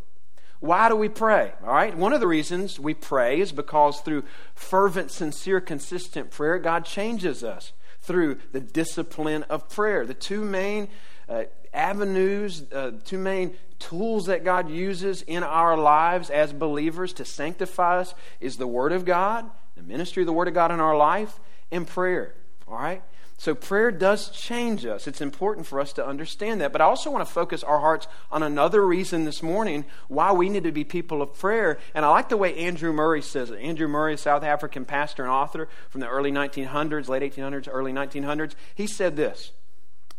Why 0.60 0.90
do 0.90 0.96
we 0.96 1.08
pray? 1.08 1.54
All 1.64 1.72
right. 1.72 1.96
One 1.96 2.14
of 2.14 2.20
the 2.20 2.26
reasons 2.26 2.80
we 2.80 2.96
pray 2.96 3.40
is 3.40 3.52
because 3.52 4.02
through 4.02 4.24
fervent, 4.56 5.12
sincere, 5.12 5.62
consistent 5.62 6.32
prayer, 6.32 6.58
God 6.58 6.84
changes 6.84 7.44
us 7.44 7.74
through 8.02 8.40
the 8.54 8.60
discipline 8.60 9.44
of 9.44 9.70
prayer. 9.70 10.04
The 10.04 10.16
two 10.16 10.44
main 10.44 10.88
uh, 11.30 11.44
avenues, 11.76 12.64
uh, 12.74 12.94
two 13.06 13.20
main 13.20 13.56
tools 13.78 14.26
that 14.26 14.44
God 14.44 14.68
uses 14.68 15.22
in 15.22 15.44
our 15.44 15.78
lives 15.78 16.32
as 16.32 16.54
believers 16.54 17.14
to 17.14 17.24
sanctify 17.24 18.00
us 18.00 18.16
is 18.42 18.58
the 18.58 18.66
Word 18.66 18.94
of 18.94 19.06
God, 19.06 19.48
the 19.76 19.84
ministry 19.84 20.24
of 20.24 20.28
the 20.28 20.34
Word 20.34 20.48
of 20.48 20.56
God 20.56 20.72
in 20.72 20.80
our 20.80 20.98
life, 20.98 21.40
and 21.72 21.88
prayer. 21.88 22.36
All 22.68 22.78
right? 22.78 23.02
So 23.40 23.54
prayer 23.54 23.92
does 23.92 24.30
change 24.30 24.84
us. 24.84 25.06
It's 25.06 25.22
important 25.22 25.68
for 25.68 25.80
us 25.80 25.94
to 25.94 26.06
understand 26.06 26.60
that. 26.62 26.72
But 26.72 26.82
I 26.82 26.86
also 26.86 27.12
want 27.12 27.26
to 27.26 27.32
focus 27.32 27.64
our 27.64 27.80
hearts 27.80 28.08
on 28.32 28.42
another 28.42 28.86
reason 28.86 29.26
this 29.26 29.44
morning 29.44 29.86
why 30.08 30.32
we 30.32 30.50
need 30.50 30.64
to 30.64 30.72
be 30.72 30.84
people 30.84 31.22
of 31.22 31.38
prayer. 31.38 31.78
And 31.94 32.04
I 32.04 32.10
like 32.10 32.30
the 32.30 32.38
way 32.38 32.58
Andrew 32.58 32.92
Murray 32.92 33.22
says 33.22 33.52
it. 33.52 33.60
Andrew 33.60 33.88
Murray, 33.88 34.16
a 34.16 34.18
South 34.18 34.42
African 34.42 34.86
pastor 34.86 35.22
and 35.22 35.32
author 35.32 35.70
from 35.90 36.02
the 36.02 36.08
early 36.08 36.32
1900s, 36.32 37.08
late 37.08 37.22
1800s, 37.22 37.70
early 37.72 37.94
1900s. 37.94 38.54
He 38.74 38.88
said 38.88 39.16
this. 39.16 39.52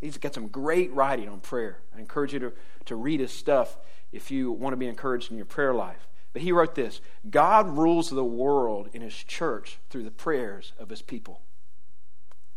He's 0.00 0.16
got 0.16 0.32
some 0.32 0.46
great 0.46 0.92
writing 0.92 1.28
on 1.28 1.40
prayer. 1.40 1.80
I 1.96 1.98
encourage 1.98 2.32
you 2.32 2.38
to, 2.38 2.52
to 2.84 2.94
read 2.94 3.18
his 3.18 3.32
stuff 3.32 3.76
if 4.12 4.30
you 4.30 4.52
want 4.52 4.74
to 4.74 4.76
be 4.76 4.86
encouraged 4.86 5.32
in 5.32 5.36
your 5.36 5.46
prayer 5.46 5.74
life. 5.74 6.06
But 6.38 6.44
he 6.44 6.52
wrote 6.52 6.76
this 6.76 7.00
God 7.28 7.68
rules 7.76 8.10
the 8.10 8.22
world 8.22 8.90
in 8.92 9.02
his 9.02 9.16
church 9.16 9.80
through 9.90 10.04
the 10.04 10.12
prayers 10.12 10.72
of 10.78 10.88
his 10.88 11.02
people. 11.02 11.40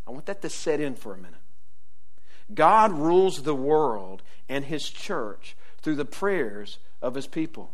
I 0.06 0.12
want 0.12 0.28
that 0.28 0.44
to 0.44 0.50
set 0.50 0.80
in 0.80 0.94
for 0.94 1.16
a 1.16 1.18
minute. 1.18 1.40
God 2.54 2.92
rules 2.92 3.42
the 3.42 3.56
world 3.56 4.22
and 4.48 4.66
his 4.66 4.88
church 4.88 5.58
through 5.82 5.96
the 5.96 6.06
prayers 6.06 6.78
of 7.02 7.16
his 7.16 7.26
people. 7.26 7.72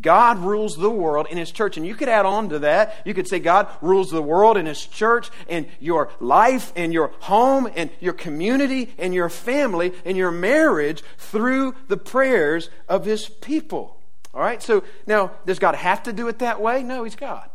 God 0.00 0.38
rules 0.38 0.78
the 0.78 0.88
world 0.88 1.26
in 1.30 1.36
his 1.36 1.50
church. 1.50 1.76
And 1.76 1.86
you 1.86 1.94
could 1.94 2.08
add 2.08 2.24
on 2.24 2.48
to 2.48 2.60
that. 2.60 2.96
You 3.04 3.12
could 3.12 3.28
say 3.28 3.38
God 3.38 3.68
rules 3.82 4.10
the 4.10 4.22
world 4.22 4.56
in 4.56 4.64
his 4.64 4.86
church 4.86 5.28
and 5.46 5.66
your 5.78 6.08
life 6.20 6.72
and 6.74 6.90
your 6.90 7.08
home 7.20 7.68
and 7.76 7.90
your 8.00 8.14
community 8.14 8.94
and 8.96 9.12
your 9.12 9.28
family 9.28 9.92
and 10.06 10.16
your 10.16 10.32
marriage 10.32 11.02
through 11.18 11.74
the 11.88 11.98
prayers 11.98 12.70
of 12.88 13.04
his 13.04 13.28
people. 13.28 13.98
All 14.34 14.40
right? 14.40 14.62
So 14.62 14.82
now, 15.06 15.32
does 15.46 15.58
God 15.58 15.74
have 15.74 16.02
to 16.04 16.12
do 16.12 16.28
it 16.28 16.38
that 16.38 16.60
way? 16.60 16.82
No, 16.82 17.04
he's 17.04 17.16
God. 17.16 17.48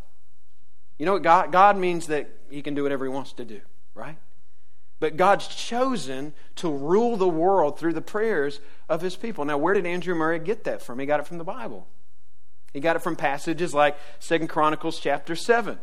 You 0.97 1.05
know 1.05 1.13
what 1.13 1.23
God, 1.23 1.51
God 1.51 1.77
means 1.77 2.07
that 2.07 2.29
he 2.49 2.61
can 2.61 2.73
do 2.73 2.83
whatever 2.83 3.05
he 3.05 3.09
wants 3.09 3.33
to 3.33 3.45
do, 3.45 3.61
right? 3.93 4.17
But 4.99 5.15
God's 5.15 5.47
chosen 5.47 6.33
to 6.55 6.71
rule 6.71 7.17
the 7.17 7.27
world 7.27 7.77
through 7.77 7.93
the 7.93 8.01
prayers 8.01 8.59
of 8.89 9.01
his 9.01 9.15
people. 9.15 9.45
Now, 9.45 9.57
where 9.57 9.73
did 9.73 9.85
Andrew 9.85 10.15
Murray 10.15 10.39
get 10.39 10.63
that 10.63 10.81
from? 10.81 10.99
He 10.99 11.05
got 11.05 11.19
it 11.19 11.27
from 11.27 11.37
the 11.37 11.43
Bible. 11.43 11.87
He 12.73 12.79
got 12.79 12.95
it 12.95 13.01
from 13.01 13.15
passages 13.15 13.73
like 13.73 13.97
Second 14.19 14.47
Chronicles 14.47 14.99
chapter 14.99 15.35
7. 15.35 15.77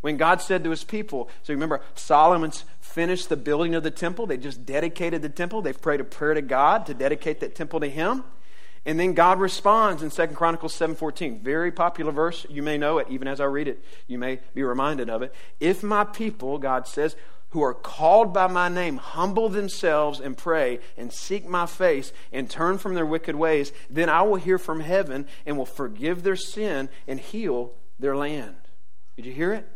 When 0.00 0.16
God 0.16 0.40
said 0.40 0.64
to 0.64 0.70
his 0.70 0.84
people, 0.84 1.28
so 1.42 1.52
remember, 1.52 1.82
Solomon's 1.94 2.64
finished 2.80 3.28
the 3.28 3.36
building 3.36 3.74
of 3.74 3.82
the 3.82 3.90
temple. 3.90 4.26
They 4.26 4.38
just 4.38 4.64
dedicated 4.64 5.20
the 5.20 5.28
temple. 5.28 5.62
They've 5.62 5.80
prayed 5.80 6.00
a 6.00 6.04
prayer 6.04 6.34
to 6.34 6.42
God 6.42 6.86
to 6.86 6.94
dedicate 6.94 7.40
that 7.40 7.54
temple 7.54 7.80
to 7.80 7.88
him. 7.88 8.24
And 8.86 8.98
then 8.98 9.12
God 9.12 9.38
responds 9.40 10.02
in 10.02 10.10
2 10.10 10.34
Chronicles 10.34 10.74
7:14. 10.74 11.42
Very 11.42 11.70
popular 11.70 12.12
verse. 12.12 12.46
You 12.48 12.62
may 12.62 12.78
know 12.78 12.98
it 12.98 13.08
even 13.10 13.28
as 13.28 13.40
I 13.40 13.44
read 13.44 13.68
it. 13.68 13.84
You 14.06 14.18
may 14.18 14.40
be 14.54 14.62
reminded 14.62 15.10
of 15.10 15.22
it. 15.22 15.34
If 15.58 15.82
my 15.82 16.04
people, 16.04 16.58
God 16.58 16.86
says, 16.86 17.14
who 17.50 17.62
are 17.62 17.74
called 17.74 18.32
by 18.32 18.46
my 18.46 18.68
name 18.68 18.96
humble 18.96 19.48
themselves 19.48 20.20
and 20.20 20.36
pray 20.36 20.78
and 20.96 21.12
seek 21.12 21.48
my 21.48 21.66
face 21.66 22.12
and 22.32 22.48
turn 22.48 22.78
from 22.78 22.94
their 22.94 23.06
wicked 23.06 23.34
ways, 23.34 23.72
then 23.90 24.08
I 24.08 24.22
will 24.22 24.36
hear 24.36 24.56
from 24.56 24.80
heaven 24.80 25.26
and 25.44 25.58
will 25.58 25.66
forgive 25.66 26.22
their 26.22 26.36
sin 26.36 26.88
and 27.08 27.18
heal 27.18 27.72
their 27.98 28.16
land. 28.16 28.56
Did 29.16 29.26
you 29.26 29.32
hear 29.32 29.52
it? 29.52 29.68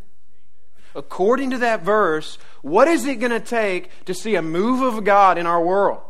According 0.94 1.50
to 1.50 1.58
that 1.58 1.82
verse, 1.82 2.38
what 2.62 2.86
is 2.86 3.04
it 3.04 3.16
going 3.16 3.32
to 3.32 3.40
take 3.40 3.90
to 4.04 4.14
see 4.14 4.36
a 4.36 4.42
move 4.42 4.80
of 4.80 5.04
God 5.04 5.36
in 5.36 5.46
our 5.46 5.60
world? 5.60 6.00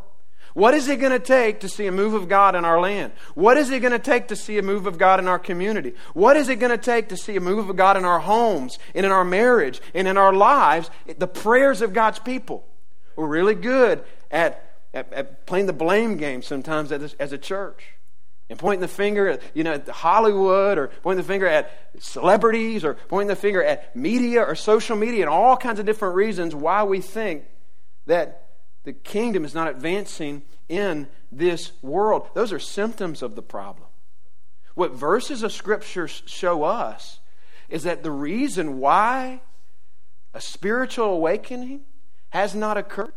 What 0.54 0.73
is 0.73 0.88
it 0.88 1.00
going 1.00 1.12
to 1.12 1.18
take 1.18 1.61
to 1.61 1.68
see 1.68 1.88
a 1.88 1.92
move 1.92 2.14
of 2.14 2.28
God 2.28 2.54
in 2.54 2.64
our 2.64 2.80
land? 2.80 3.12
What 3.34 3.56
is 3.56 3.70
it 3.70 3.80
going 3.80 3.92
to 3.92 3.99
take 3.99 4.28
to 4.28 4.37
see 4.37 4.56
a 4.56 4.62
move 4.62 4.87
of 4.87 4.99
God 4.99 5.18
in 5.18 5.26
our 5.26 5.38
community? 5.38 5.94
What 6.14 6.37
is 6.37 6.49
it 6.49 6.61
going 6.61 6.70
to 6.70 6.78
take 6.78 7.08
to 7.08 7.16
see 7.16 7.34
a 7.34 7.40
move 7.40 7.68
of 7.68 7.75
God 7.75 7.96
in 7.96 8.04
our 8.04 8.20
homes 8.20 8.78
and 8.94 9.04
in 9.04 9.11
our 9.11 9.25
marriage 9.25 9.82
and 9.94 10.06
in 10.06 10.16
our 10.16 10.32
lives? 10.32 10.90
The 11.18 11.26
prayers 11.26 11.82
of 11.82 11.92
God's 11.92 12.20
people. 12.20 12.64
We're 13.16 13.26
really 13.26 13.56
good 13.56 14.04
at, 14.30 14.78
at, 14.94 15.12
at 15.12 15.46
playing 15.46 15.66
the 15.66 15.73
blame 15.73 16.18
game 16.18 16.40
sometimes 16.40 16.92
as, 16.92 17.14
as 17.14 17.32
a 17.32 17.38
church 17.38 17.82
and 18.49 18.56
pointing 18.56 18.80
the 18.80 18.88
finger 18.88 19.28
at 19.28 19.42
you 19.54 19.64
know 19.64 19.73
at 19.73 19.88
Hollywood 19.88 20.78
or 20.78 20.88
pointing 21.02 21.23
the 21.23 21.26
finger 21.26 21.46
at 21.46 21.73
celebrities 21.99 22.84
or 22.84 22.94
pointing 22.94 23.28
the 23.28 23.37
finger 23.37 23.62
at 23.62 23.96
media 23.96 24.42
or 24.42 24.54
social 24.54 24.96
media 24.96 25.23
and 25.23 25.30
all 25.30 25.56
kinds 25.56 25.80
of 25.80 25.87
different 25.87 26.14
reasons 26.14 26.54
why 26.54 26.84
we 26.84 27.00
think 27.00 27.44
that 28.06 28.43
the 28.84 28.92
kingdom 28.92 29.44
is 29.44 29.54
not 29.54 29.68
advancing 29.68 30.42
in 30.68 31.08
this 31.32 31.72
world. 31.82 32.28
Those 32.34 32.52
are 32.52 32.58
symptoms 32.58 33.22
of 33.22 33.34
the 33.34 33.42
problem. 33.42 33.88
What 34.74 34.92
verses 34.92 35.42
of 35.42 35.52
Scripture 35.52 36.08
show 36.08 36.64
us 36.64 37.20
is 37.68 37.84
that 37.84 38.02
the 38.02 38.10
reason 38.10 38.78
why 38.78 39.40
a 40.34 40.40
spiritual 40.40 41.06
awakening 41.06 41.80
has 42.30 42.54
not 42.54 42.76
occurred, 42.76 43.12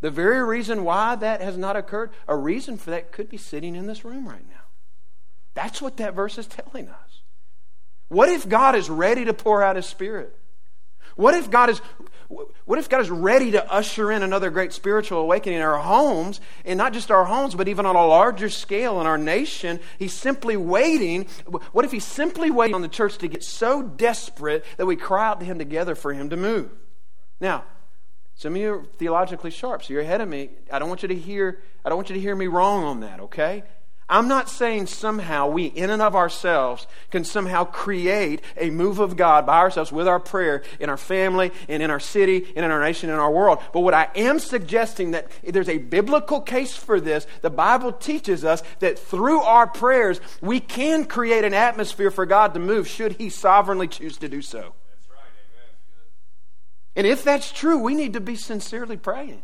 the 0.00 0.10
very 0.10 0.42
reason 0.42 0.84
why 0.84 1.16
that 1.16 1.40
has 1.40 1.56
not 1.56 1.76
occurred, 1.76 2.10
a 2.28 2.36
reason 2.36 2.78
for 2.78 2.90
that 2.90 3.12
could 3.12 3.28
be 3.28 3.36
sitting 3.36 3.74
in 3.74 3.86
this 3.86 4.04
room 4.04 4.28
right 4.28 4.48
now. 4.48 4.62
That's 5.54 5.82
what 5.82 5.96
that 5.96 6.14
verse 6.14 6.38
is 6.38 6.46
telling 6.46 6.88
us. 6.88 7.20
What 8.08 8.28
if 8.28 8.48
God 8.48 8.76
is 8.76 8.88
ready 8.88 9.24
to 9.24 9.34
pour 9.34 9.62
out 9.62 9.76
His 9.76 9.86
Spirit? 9.86 10.36
What 11.16 11.34
if 11.34 11.50
God 11.50 11.70
is 11.70 11.80
what 12.28 12.78
if 12.78 12.88
God 12.88 13.00
is 13.00 13.10
ready 13.10 13.52
to 13.52 13.72
usher 13.72 14.10
in 14.10 14.22
another 14.22 14.50
great 14.50 14.72
spiritual 14.72 15.20
awakening 15.20 15.58
in 15.58 15.62
our 15.62 15.78
homes, 15.78 16.40
and 16.64 16.76
not 16.76 16.92
just 16.92 17.10
our 17.10 17.24
homes, 17.24 17.54
but 17.54 17.68
even 17.68 17.86
on 17.86 17.94
a 17.94 18.06
larger 18.06 18.48
scale 18.48 19.00
in 19.00 19.06
our 19.06 19.18
nation? 19.18 19.78
He's 19.98 20.12
simply 20.12 20.56
waiting. 20.56 21.26
What 21.72 21.84
if 21.84 21.92
He's 21.92 22.04
simply 22.04 22.50
waiting 22.50 22.74
on 22.74 22.82
the 22.82 22.88
church 22.88 23.18
to 23.18 23.28
get 23.28 23.44
so 23.44 23.82
desperate 23.82 24.64
that 24.76 24.86
we 24.86 24.96
cry 24.96 25.28
out 25.28 25.40
to 25.40 25.46
Him 25.46 25.58
together 25.58 25.94
for 25.94 26.12
Him 26.12 26.30
to 26.30 26.36
move? 26.36 26.70
Now, 27.40 27.64
some 28.34 28.54
of 28.54 28.60
you 28.60 28.72
are 28.72 28.84
theologically 28.98 29.50
sharp, 29.50 29.84
so 29.84 29.92
you're 29.92 30.02
ahead 30.02 30.20
of 30.20 30.28
me. 30.28 30.50
I 30.70 30.78
don't 30.78 30.88
want 30.88 31.02
you 31.02 31.08
to 31.08 31.14
hear. 31.14 31.62
I 31.84 31.88
don't 31.88 31.96
want 31.96 32.10
you 32.10 32.14
to 32.14 32.20
hear 32.20 32.34
me 32.34 32.48
wrong 32.48 32.84
on 32.84 33.00
that. 33.00 33.20
Okay? 33.20 33.62
I'm 34.08 34.28
not 34.28 34.48
saying 34.48 34.86
somehow 34.86 35.48
we, 35.48 35.64
in 35.64 35.90
and 35.90 36.00
of 36.00 36.14
ourselves, 36.14 36.86
can 37.10 37.24
somehow 37.24 37.64
create 37.64 38.40
a 38.56 38.70
move 38.70 39.00
of 39.00 39.16
God 39.16 39.44
by 39.46 39.58
ourselves 39.58 39.90
with 39.90 40.06
our 40.06 40.20
prayer 40.20 40.62
in 40.78 40.88
our 40.88 40.96
family 40.96 41.50
and 41.68 41.82
in 41.82 41.90
our 41.90 41.98
city 41.98 42.46
and 42.54 42.64
in 42.64 42.70
our 42.70 42.80
nation 42.80 43.10
and 43.10 43.14
in 43.14 43.20
our 43.20 43.32
world. 43.32 43.58
But 43.72 43.80
what 43.80 43.94
I 43.94 44.08
am 44.14 44.38
suggesting 44.38 45.10
that 45.10 45.32
there's 45.42 45.68
a 45.68 45.78
biblical 45.78 46.40
case 46.40 46.76
for 46.76 47.00
this. 47.00 47.26
The 47.42 47.50
Bible 47.50 47.90
teaches 47.90 48.44
us 48.44 48.62
that 48.78 48.96
through 48.96 49.40
our 49.40 49.66
prayers, 49.66 50.20
we 50.40 50.60
can 50.60 51.04
create 51.06 51.44
an 51.44 51.54
atmosphere 51.54 52.12
for 52.12 52.26
God 52.26 52.54
to 52.54 52.60
move 52.60 52.86
should 52.86 53.12
He 53.12 53.28
sovereignly 53.28 53.88
choose 53.88 54.18
to 54.18 54.28
do 54.28 54.40
so. 54.40 54.74
And 56.94 57.08
if 57.08 57.24
that's 57.24 57.50
true, 57.50 57.78
we 57.78 57.94
need 57.94 58.12
to 58.12 58.20
be 58.20 58.36
sincerely 58.36 58.96
praying. 58.96 59.42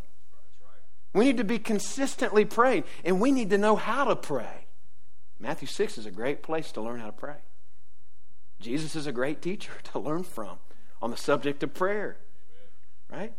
We 1.13 1.25
need 1.25 1.37
to 1.37 1.45
be 1.45 1.59
consistently 1.59 2.45
praying, 2.45 2.85
and 3.05 3.21
we 3.21 3.33
need 3.33 3.51
to 3.51 3.59
know 3.59 3.77
how 3.77 4.05
to 4.05 4.17
pray. 4.17 4.67
Matthew 5.39 5.69
6 5.69 5.99
is 5.99 6.07
a 6.07 6.11
great 6.11 6.43
place 6.43 6.73
to 6.73 6.81
learn 6.81 7.01
how 7.01 7.07
to 7.07 7.13
pray. 7.13 7.37
Jesus 8.61 8.95
is 8.95 9.07
a 9.07 9.13
great 9.13 9.43
teacher 9.43 9.73
to 9.93 9.99
learn 9.99 10.23
from 10.23 10.59
on 11.03 11.11
the 11.11 11.17
subject 11.17 11.63
of 11.63 11.75
prayer. 11.75 12.17
Right? 13.11 13.33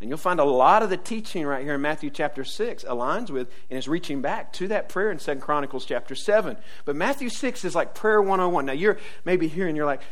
And 0.00 0.10
you'll 0.10 0.18
find 0.18 0.38
a 0.38 0.44
lot 0.44 0.82
of 0.82 0.90
the 0.90 0.98
teaching 0.98 1.46
right 1.46 1.64
here 1.64 1.74
in 1.74 1.80
Matthew 1.80 2.10
chapter 2.10 2.44
6 2.44 2.84
aligns 2.84 3.30
with 3.30 3.50
and 3.70 3.78
is 3.78 3.88
reaching 3.88 4.20
back 4.20 4.52
to 4.54 4.68
that 4.68 4.90
prayer 4.90 5.10
in 5.10 5.18
2 5.18 5.36
Chronicles 5.36 5.86
chapter 5.86 6.14
7. 6.14 6.56
But 6.84 6.96
Matthew 6.96 7.30
6 7.30 7.64
is 7.64 7.74
like 7.74 7.94
prayer 7.94 8.20
101. 8.20 8.66
Now 8.66 8.72
you're 8.72 8.98
maybe 9.24 9.48
here 9.48 9.66
and 9.66 9.76
you're 9.76 9.86
like, 9.86 10.02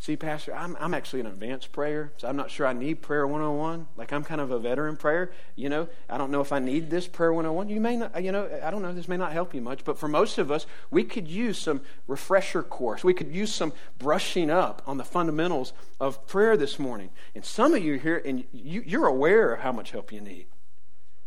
See, 0.00 0.16
Pastor, 0.16 0.56
I'm, 0.56 0.78
I'm 0.80 0.94
actually 0.94 1.20
an 1.20 1.26
advanced 1.26 1.72
prayer, 1.72 2.10
so 2.16 2.26
I'm 2.26 2.34
not 2.34 2.50
sure 2.50 2.66
I 2.66 2.72
need 2.72 3.02
prayer 3.02 3.26
101. 3.26 3.86
Like, 3.98 4.14
I'm 4.14 4.24
kind 4.24 4.40
of 4.40 4.50
a 4.50 4.58
veteran 4.58 4.96
prayer. 4.96 5.30
You 5.56 5.68
know, 5.68 5.88
I 6.08 6.16
don't 6.16 6.30
know 6.30 6.40
if 6.40 6.52
I 6.52 6.58
need 6.58 6.88
this 6.88 7.06
prayer 7.06 7.34
101. 7.34 7.68
You 7.68 7.82
may 7.82 7.98
not, 7.98 8.24
you 8.24 8.32
know, 8.32 8.48
I 8.64 8.70
don't 8.70 8.80
know, 8.80 8.94
this 8.94 9.08
may 9.08 9.18
not 9.18 9.32
help 9.32 9.54
you 9.54 9.60
much, 9.60 9.84
but 9.84 9.98
for 9.98 10.08
most 10.08 10.38
of 10.38 10.50
us, 10.50 10.64
we 10.90 11.04
could 11.04 11.28
use 11.28 11.58
some 11.58 11.82
refresher 12.06 12.62
course. 12.62 13.04
We 13.04 13.12
could 13.12 13.30
use 13.30 13.52
some 13.52 13.74
brushing 13.98 14.50
up 14.50 14.80
on 14.86 14.96
the 14.96 15.04
fundamentals 15.04 15.74
of 16.00 16.26
prayer 16.26 16.56
this 16.56 16.78
morning. 16.78 17.10
And 17.34 17.44
some 17.44 17.74
of 17.74 17.84
you 17.84 17.98
here, 17.98 18.22
and 18.24 18.44
you, 18.54 18.82
you're 18.86 19.06
aware 19.06 19.52
of 19.52 19.60
how 19.60 19.70
much 19.72 19.90
help 19.90 20.12
you 20.12 20.22
need. 20.22 20.46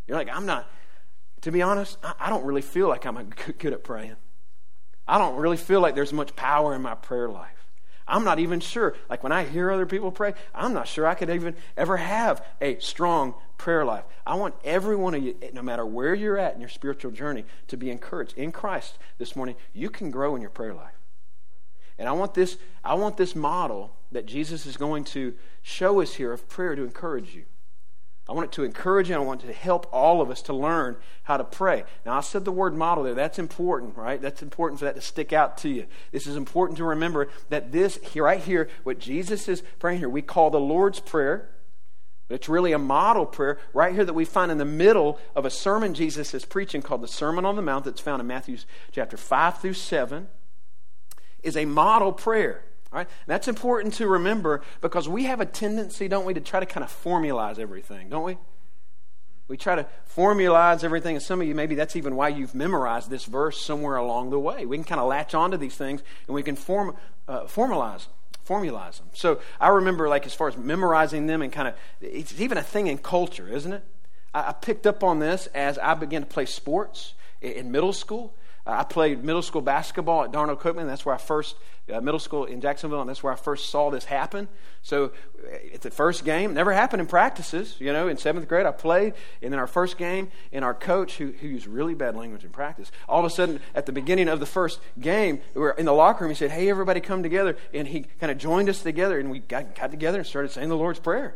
You're 0.07 0.17
like, 0.17 0.35
I'm 0.35 0.47
not, 0.47 0.67
to 1.41 1.51
be 1.51 1.61
honest, 1.61 1.99
I, 2.03 2.15
I 2.21 2.29
don't 2.31 2.43
really 2.43 2.63
feel 2.63 2.87
like 2.87 3.05
I'm 3.05 3.23
good 3.59 3.71
at 3.71 3.83
praying. 3.83 4.15
I 5.07 5.19
don't 5.19 5.35
really 5.35 5.57
feel 5.57 5.79
like 5.79 5.93
there's 5.93 6.11
much 6.11 6.35
power 6.35 6.73
in 6.73 6.81
my 6.81 6.95
prayer 6.95 7.29
life. 7.29 7.62
I'm 8.07 8.23
not 8.23 8.39
even 8.39 8.59
sure. 8.59 8.95
Like 9.09 9.23
when 9.23 9.31
I 9.31 9.43
hear 9.43 9.71
other 9.71 9.85
people 9.85 10.11
pray, 10.11 10.33
I'm 10.53 10.73
not 10.73 10.87
sure 10.87 11.07
I 11.07 11.15
could 11.15 11.29
even 11.29 11.55
ever 11.77 11.97
have 11.97 12.45
a 12.61 12.79
strong 12.79 13.35
prayer 13.57 13.85
life. 13.85 14.03
I 14.25 14.35
want 14.35 14.55
every 14.63 14.95
one 14.95 15.13
of 15.13 15.23
you, 15.23 15.35
no 15.53 15.61
matter 15.61 15.85
where 15.85 16.13
you're 16.13 16.37
at 16.37 16.55
in 16.55 16.59
your 16.59 16.69
spiritual 16.69 17.11
journey, 17.11 17.45
to 17.67 17.77
be 17.77 17.89
encouraged 17.89 18.37
in 18.37 18.51
Christ 18.51 18.97
this 19.17 19.35
morning. 19.35 19.55
You 19.73 19.89
can 19.89 20.11
grow 20.11 20.35
in 20.35 20.41
your 20.41 20.49
prayer 20.49 20.73
life. 20.73 20.93
And 21.97 22.09
I 22.09 22.11
want 22.11 22.33
this, 22.33 22.57
I 22.83 22.95
want 22.95 23.17
this 23.17 23.35
model 23.35 23.95
that 24.11 24.25
Jesus 24.25 24.65
is 24.65 24.77
going 24.77 25.03
to 25.05 25.33
show 25.61 26.01
us 26.01 26.15
here 26.15 26.33
of 26.33 26.49
prayer 26.49 26.75
to 26.75 26.83
encourage 26.83 27.35
you. 27.35 27.43
I 28.27 28.31
want 28.31 28.45
it 28.45 28.51
to 28.53 28.63
encourage 28.63 29.09
you. 29.09 29.15
I 29.15 29.19
want 29.19 29.41
to 29.41 29.51
help 29.51 29.87
all 29.91 30.21
of 30.21 30.31
us 30.31 30.41
to 30.43 30.53
learn 30.53 30.95
how 31.23 31.35
to 31.35 31.43
pray. 31.43 31.83
Now, 32.05 32.17
I 32.17 32.21
said 32.21 32.45
the 32.45 32.53
word 32.53 32.73
model 32.73 33.03
there. 33.03 33.13
That's 33.13 33.37
important, 33.37 33.97
right? 33.97 34.21
That's 34.21 34.41
important 34.41 34.79
for 34.79 34.85
that 34.85 34.95
to 34.95 35.01
stick 35.01 35.33
out 35.33 35.57
to 35.59 35.69
you. 35.69 35.87
This 36.11 36.25
is 36.25 36.37
important 36.37 36.77
to 36.77 36.85
remember 36.85 37.27
that 37.49 37.73
this, 37.73 37.97
here, 37.97 38.23
right 38.23 38.39
here, 38.39 38.69
what 38.83 38.99
Jesus 38.99 39.49
is 39.49 39.61
praying 39.79 39.99
here, 39.99 40.07
we 40.07 40.21
call 40.21 40.49
the 40.49 40.59
Lord's 40.59 41.01
Prayer. 41.01 41.49
But 42.29 42.35
it's 42.35 42.49
really 42.49 42.71
a 42.71 42.79
model 42.79 43.25
prayer 43.25 43.59
right 43.73 43.93
here 43.93 44.05
that 44.05 44.13
we 44.13 44.23
find 44.23 44.51
in 44.51 44.57
the 44.57 44.65
middle 44.65 45.19
of 45.35 45.45
a 45.45 45.49
sermon 45.49 45.93
Jesus 45.93 46.33
is 46.33 46.45
preaching 46.45 46.81
called 46.81 47.01
the 47.01 47.07
Sermon 47.07 47.43
on 47.43 47.57
the 47.57 47.61
Mount 47.61 47.83
that's 47.83 47.99
found 47.99 48.21
in 48.21 48.27
Matthew 48.27 48.57
chapter 48.91 49.17
5 49.17 49.59
through 49.59 49.73
7 49.73 50.27
is 51.43 51.57
a 51.57 51.65
model 51.65 52.13
prayer. 52.13 52.63
Right? 52.93 53.07
And 53.07 53.27
that's 53.27 53.47
important 53.47 53.95
to 53.95 54.07
remember 54.07 54.61
because 54.81 55.09
we 55.09 55.23
have 55.23 55.41
a 55.41 55.47
tendency, 55.47 56.07
don't 56.07 56.25
we, 56.25 56.35
to 56.35 56.41
try 56.41 56.59
to 56.59 56.65
kind 56.67 56.83
of 56.83 56.91
formalize 57.03 57.57
everything, 57.57 58.09
don't 58.09 58.23
we? 58.23 58.37
We 59.47 59.57
try 59.57 59.75
to 59.75 59.87
formalize 60.15 60.83
everything, 60.83 61.15
and 61.15 61.23
some 61.23 61.41
of 61.41 61.47
you, 61.47 61.55
maybe 61.55 61.75
that's 61.75 61.95
even 61.95 62.15
why 62.15 62.29
you've 62.29 62.53
memorized 62.53 63.09
this 63.09 63.25
verse 63.25 63.59
somewhere 63.59 63.95
along 63.95 64.29
the 64.29 64.39
way. 64.39 64.65
We 64.67 64.77
can 64.77 64.83
kind 64.83 65.01
of 65.01 65.07
latch 65.07 65.33
onto 65.33 65.57
these 65.57 65.75
things 65.75 66.03
and 66.27 66.35
we 66.35 66.43
can 66.43 66.55
form, 66.55 66.95
uh, 67.27 67.45
formalize 67.45 68.05
them. 68.05 68.13
Formalize 68.47 68.97
them. 68.97 69.07
So 69.13 69.39
I 69.59 69.69
remember, 69.69 70.07
like, 70.07 70.25
as 70.25 70.33
far 70.33 70.47
as 70.49 70.57
memorizing 70.57 71.27
them 71.27 71.41
and 71.41 71.51
kind 71.51 71.69
of, 71.69 71.75
it's 72.01 72.39
even 72.39 72.57
a 72.57 72.63
thing 72.63 72.87
in 72.87 72.97
culture, 72.97 73.47
isn't 73.47 73.73
it? 73.73 73.83
I, 74.33 74.49
I 74.49 74.51
picked 74.51 74.85
up 74.85 75.03
on 75.03 75.19
this 75.19 75.47
as 75.47 75.77
I 75.77 75.93
began 75.93 76.21
to 76.21 76.27
play 76.27 76.45
sports 76.45 77.13
in 77.41 77.71
middle 77.71 77.93
school. 77.93 78.35
I 78.65 78.83
played 78.83 79.23
middle 79.23 79.41
school 79.41 79.61
basketball 79.61 80.23
at 80.23 80.31
Darnell 80.31 80.55
Cookman. 80.55 80.87
That's 80.87 81.05
where 81.05 81.15
I 81.15 81.17
first, 81.17 81.55
uh, 81.91 81.99
middle 81.99 82.19
school 82.19 82.45
in 82.45 82.61
Jacksonville, 82.61 83.01
and 83.01 83.09
that's 83.09 83.23
where 83.23 83.33
I 83.33 83.35
first 83.35 83.69
saw 83.69 83.89
this 83.89 84.05
happen. 84.05 84.47
So 84.81 85.11
at 85.73 85.81
the 85.81 85.91
first 85.91 86.23
game, 86.23 86.53
never 86.53 86.71
happened 86.71 87.01
in 87.01 87.07
practices. 87.07 87.75
You 87.79 87.91
know, 87.91 88.07
in 88.07 88.17
seventh 88.17 88.47
grade, 88.47 88.65
I 88.65 88.71
played, 88.71 89.13
and 89.41 89.51
then 89.51 89.59
our 89.59 89.67
first 89.67 89.97
game, 89.97 90.29
and 90.51 90.63
our 90.63 90.73
coach, 90.73 91.17
who, 91.17 91.31
who 91.31 91.47
used 91.47 91.67
really 91.67 91.93
bad 91.93 92.15
language 92.15 92.43
in 92.43 92.51
practice, 92.51 92.91
all 93.07 93.19
of 93.19 93.25
a 93.25 93.29
sudden, 93.29 93.59
at 93.75 93.85
the 93.85 93.91
beginning 93.91 94.29
of 94.29 94.39
the 94.39 94.45
first 94.45 94.79
game, 94.99 95.41
we 95.53 95.61
were 95.61 95.71
in 95.71 95.85
the 95.85 95.93
locker 95.93 96.23
room. 96.23 96.31
He 96.31 96.35
said, 96.35 96.51
Hey, 96.51 96.69
everybody 96.69 97.01
come 97.01 97.21
together. 97.21 97.57
And 97.73 97.87
he 97.87 98.05
kind 98.19 98.31
of 98.31 98.37
joined 98.37 98.69
us 98.69 98.81
together, 98.81 99.19
and 99.19 99.29
we 99.29 99.39
got, 99.39 99.75
got 99.75 99.91
together 99.91 100.19
and 100.19 100.27
started 100.27 100.51
saying 100.51 100.69
the 100.69 100.77
Lord's 100.77 100.99
Prayer. 100.99 101.35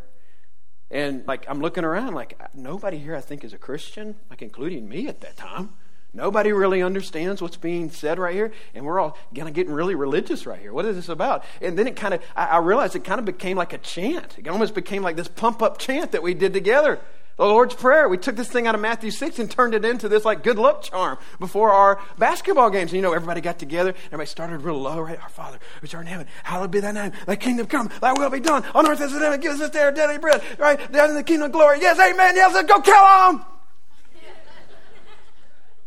And 0.90 1.28
like, 1.28 1.46
I'm 1.50 1.60
looking 1.60 1.84
around, 1.84 2.14
like, 2.14 2.40
nobody 2.54 2.98
here 2.98 3.16
I 3.16 3.22
think 3.22 3.44
is 3.44 3.52
a 3.52 3.58
Christian, 3.58 4.16
like, 4.30 4.42
including 4.42 4.88
me 4.88 5.08
at 5.08 5.20
that 5.22 5.36
time. 5.36 5.72
Nobody 6.14 6.52
really 6.52 6.82
understands 6.82 7.42
what's 7.42 7.58
being 7.58 7.92
said 7.92 8.18
right 8.18 8.34
here, 8.34 8.52
and 8.74 8.86
we're 8.86 9.00
all 9.00 9.18
kind 9.36 9.48
of 9.48 9.54
getting 9.54 9.74
really 9.74 9.94
religious 9.94 10.46
right 10.46 10.60
here. 10.60 10.74
What 10.74 10.86
is 10.86 10.96
this 10.96 11.10
about? 11.10 11.44
And 11.62 11.78
then 11.78 11.86
it 11.86 11.96
kind 11.96 12.14
of, 12.14 12.22
I, 12.36 12.46
I 12.46 12.58
realized 12.58 12.96
it 12.96 13.04
kind 13.04 13.20
of 13.20 13.26
became 13.26 13.58
like 13.58 13.74
a 13.74 13.78
chant. 13.78 14.36
It 14.38 14.48
almost 14.48 14.74
became 14.74 15.04
like 15.04 15.16
this 15.16 15.28
pump 15.28 15.62
up 15.62 15.78
chant 15.78 16.14
that 16.14 16.24
we 16.24 16.34
did 16.34 16.54
together. 16.54 17.00
The 17.38 17.46
Lord's 17.46 17.76
Prayer. 17.76 18.10
We 18.10 18.18
took 18.18 18.36
this 18.36 18.48
thing 18.48 18.66
out 18.66 18.74
of 18.74 18.82
Matthew 18.82 19.12
6 19.12 19.38
and 19.38 19.50
turned 19.50 19.76
it 19.76 19.86
into 19.86 20.10
this 20.10 20.26
like 20.26 20.44
good 20.44 20.58
luck 20.58 20.82
charm 20.82 21.20
before 21.40 21.72
our 21.72 22.02
basketball 22.18 22.72
games. 22.72 22.92
And 22.92 22.96
you 22.96 23.04
know, 23.04 23.14
everybody 23.14 23.42
got 23.42 23.60
together. 23.60 23.94
Everybody 24.08 24.26
started 24.26 24.64
real 24.64 24.82
low, 24.82 25.00
right? 25.00 25.22
Our 25.22 25.30
Father, 25.30 25.60
which 25.84 25.94
art 25.94 26.08
in 26.08 26.12
heaven, 26.12 26.26
hallowed 26.44 26.72
be 26.72 26.80
thy 26.80 26.92
name. 26.92 27.12
Thy 27.28 27.36
kingdom 27.36 27.68
come, 27.68 27.92
thy 28.02 28.14
will 28.14 28.32
be 28.32 28.40
done 28.40 28.66
on 28.74 28.88
earth 28.88 29.02
as 29.02 29.14
it 29.14 29.18
is 29.18 29.18
in 29.18 29.22
heaven. 29.22 29.40
Give 29.40 29.52
us 29.52 29.60
this 29.60 29.70
day 29.70 29.82
our 29.82 29.92
daily 29.92 30.18
bread, 30.18 30.42
right? 30.58 30.92
Down 30.92 31.12
in 31.12 31.16
the 31.16 31.22
kingdom 31.24 31.46
of 31.46 31.52
glory. 31.52 31.80
Yes, 31.80 32.00
amen. 32.00 32.36
Yes, 32.36 32.54
go 32.64 32.82
kill 32.82 32.96
them. 32.96 33.57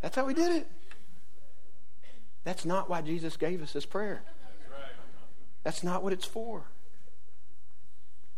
That's 0.01 0.15
how 0.15 0.25
we 0.25 0.33
did 0.33 0.51
it. 0.51 0.67
That's 2.43 2.65
not 2.65 2.89
why 2.89 3.01
Jesus 3.01 3.37
gave 3.37 3.61
us 3.61 3.71
this 3.71 3.85
prayer. 3.85 4.23
That's 5.63 5.83
not 5.83 6.03
what 6.03 6.11
it's 6.11 6.25
for. 6.25 6.63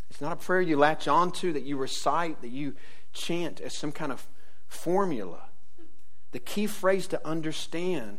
It's 0.10 0.20
not 0.20 0.34
a 0.34 0.36
prayer 0.36 0.62
you 0.62 0.78
latch 0.78 1.08
onto, 1.08 1.54
that 1.54 1.64
you 1.64 1.78
recite, 1.78 2.42
that 2.42 2.52
you 2.52 2.76
chant 3.14 3.62
as 3.62 3.78
some 3.78 3.92
kind 3.92 4.12
of 4.12 4.28
formula. 4.68 5.44
the 6.34 6.40
key 6.40 6.68
phrase 6.68 7.08
to 7.08 7.26
understand, 7.26 8.18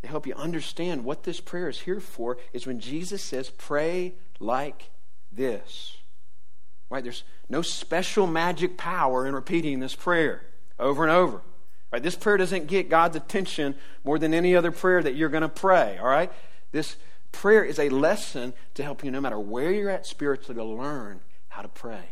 to 0.00 0.08
help 0.08 0.26
you 0.26 0.34
understand 0.34 1.04
what 1.04 1.24
this 1.24 1.40
prayer 1.40 1.68
is 1.68 1.80
here 1.80 2.00
for, 2.00 2.38
is 2.52 2.66
when 2.66 2.80
Jesus 2.80 3.22
says, 3.22 3.50
pray 3.50 4.14
like 4.40 4.90
this. 5.30 5.98
Right? 6.88 7.02
There's 7.02 7.24
no 7.48 7.62
special 7.62 8.26
magic 8.26 8.78
power 8.78 9.26
in 9.26 9.34
repeating 9.34 9.80
this 9.80 9.94
prayer 9.94 10.46
over 10.78 11.02
and 11.02 11.12
over. 11.12 11.42
Right? 11.92 12.02
This 12.02 12.16
prayer 12.16 12.36
doesn't 12.36 12.66
get 12.66 12.88
God's 12.88 13.16
attention 13.16 13.76
more 14.04 14.18
than 14.18 14.34
any 14.34 14.56
other 14.56 14.72
prayer 14.72 15.02
that 15.02 15.14
you're 15.14 15.28
going 15.28 15.42
to 15.42 15.48
pray. 15.48 15.98
All 15.98 16.08
right? 16.08 16.32
This 16.72 16.96
prayer 17.32 17.64
is 17.64 17.78
a 17.78 17.88
lesson 17.88 18.54
to 18.74 18.82
help 18.82 19.04
you, 19.04 19.10
no 19.10 19.20
matter 19.20 19.38
where 19.38 19.70
you're 19.70 19.90
at 19.90 20.06
spiritually, 20.06 20.54
to 20.54 20.64
learn 20.64 21.20
how 21.48 21.62
to 21.62 21.68
pray 21.68 22.10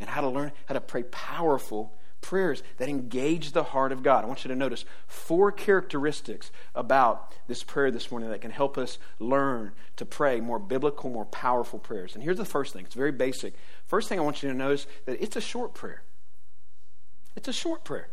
and 0.00 0.08
how 0.08 0.20
to 0.20 0.28
learn 0.28 0.52
how 0.66 0.74
to 0.74 0.80
pray 0.80 1.04
powerful 1.04 1.94
prayers 2.20 2.62
that 2.78 2.88
engage 2.88 3.52
the 3.52 3.62
heart 3.62 3.92
of 3.92 4.02
God. 4.02 4.24
I 4.24 4.26
want 4.26 4.44
you 4.44 4.48
to 4.48 4.56
notice 4.56 4.84
four 5.06 5.52
characteristics 5.52 6.50
about 6.74 7.34
this 7.46 7.62
prayer 7.62 7.90
this 7.90 8.10
morning 8.10 8.30
that 8.30 8.40
can 8.40 8.50
help 8.50 8.78
us 8.78 8.98
learn 9.18 9.72
to 9.96 10.06
pray 10.06 10.40
more 10.40 10.58
biblical, 10.58 11.10
more 11.10 11.26
powerful 11.26 11.78
prayers. 11.78 12.14
And 12.14 12.24
here's 12.24 12.38
the 12.38 12.44
first 12.44 12.72
thing 12.72 12.86
it's 12.86 12.94
very 12.94 13.12
basic. 13.12 13.54
First 13.84 14.08
thing 14.08 14.18
I 14.18 14.22
want 14.22 14.42
you 14.42 14.48
to 14.48 14.54
notice 14.54 14.86
that 15.04 15.22
it's 15.22 15.36
a 15.36 15.40
short 15.40 15.74
prayer. 15.74 16.02
It's 17.36 17.48
a 17.48 17.52
short 17.52 17.84
prayer. 17.84 18.08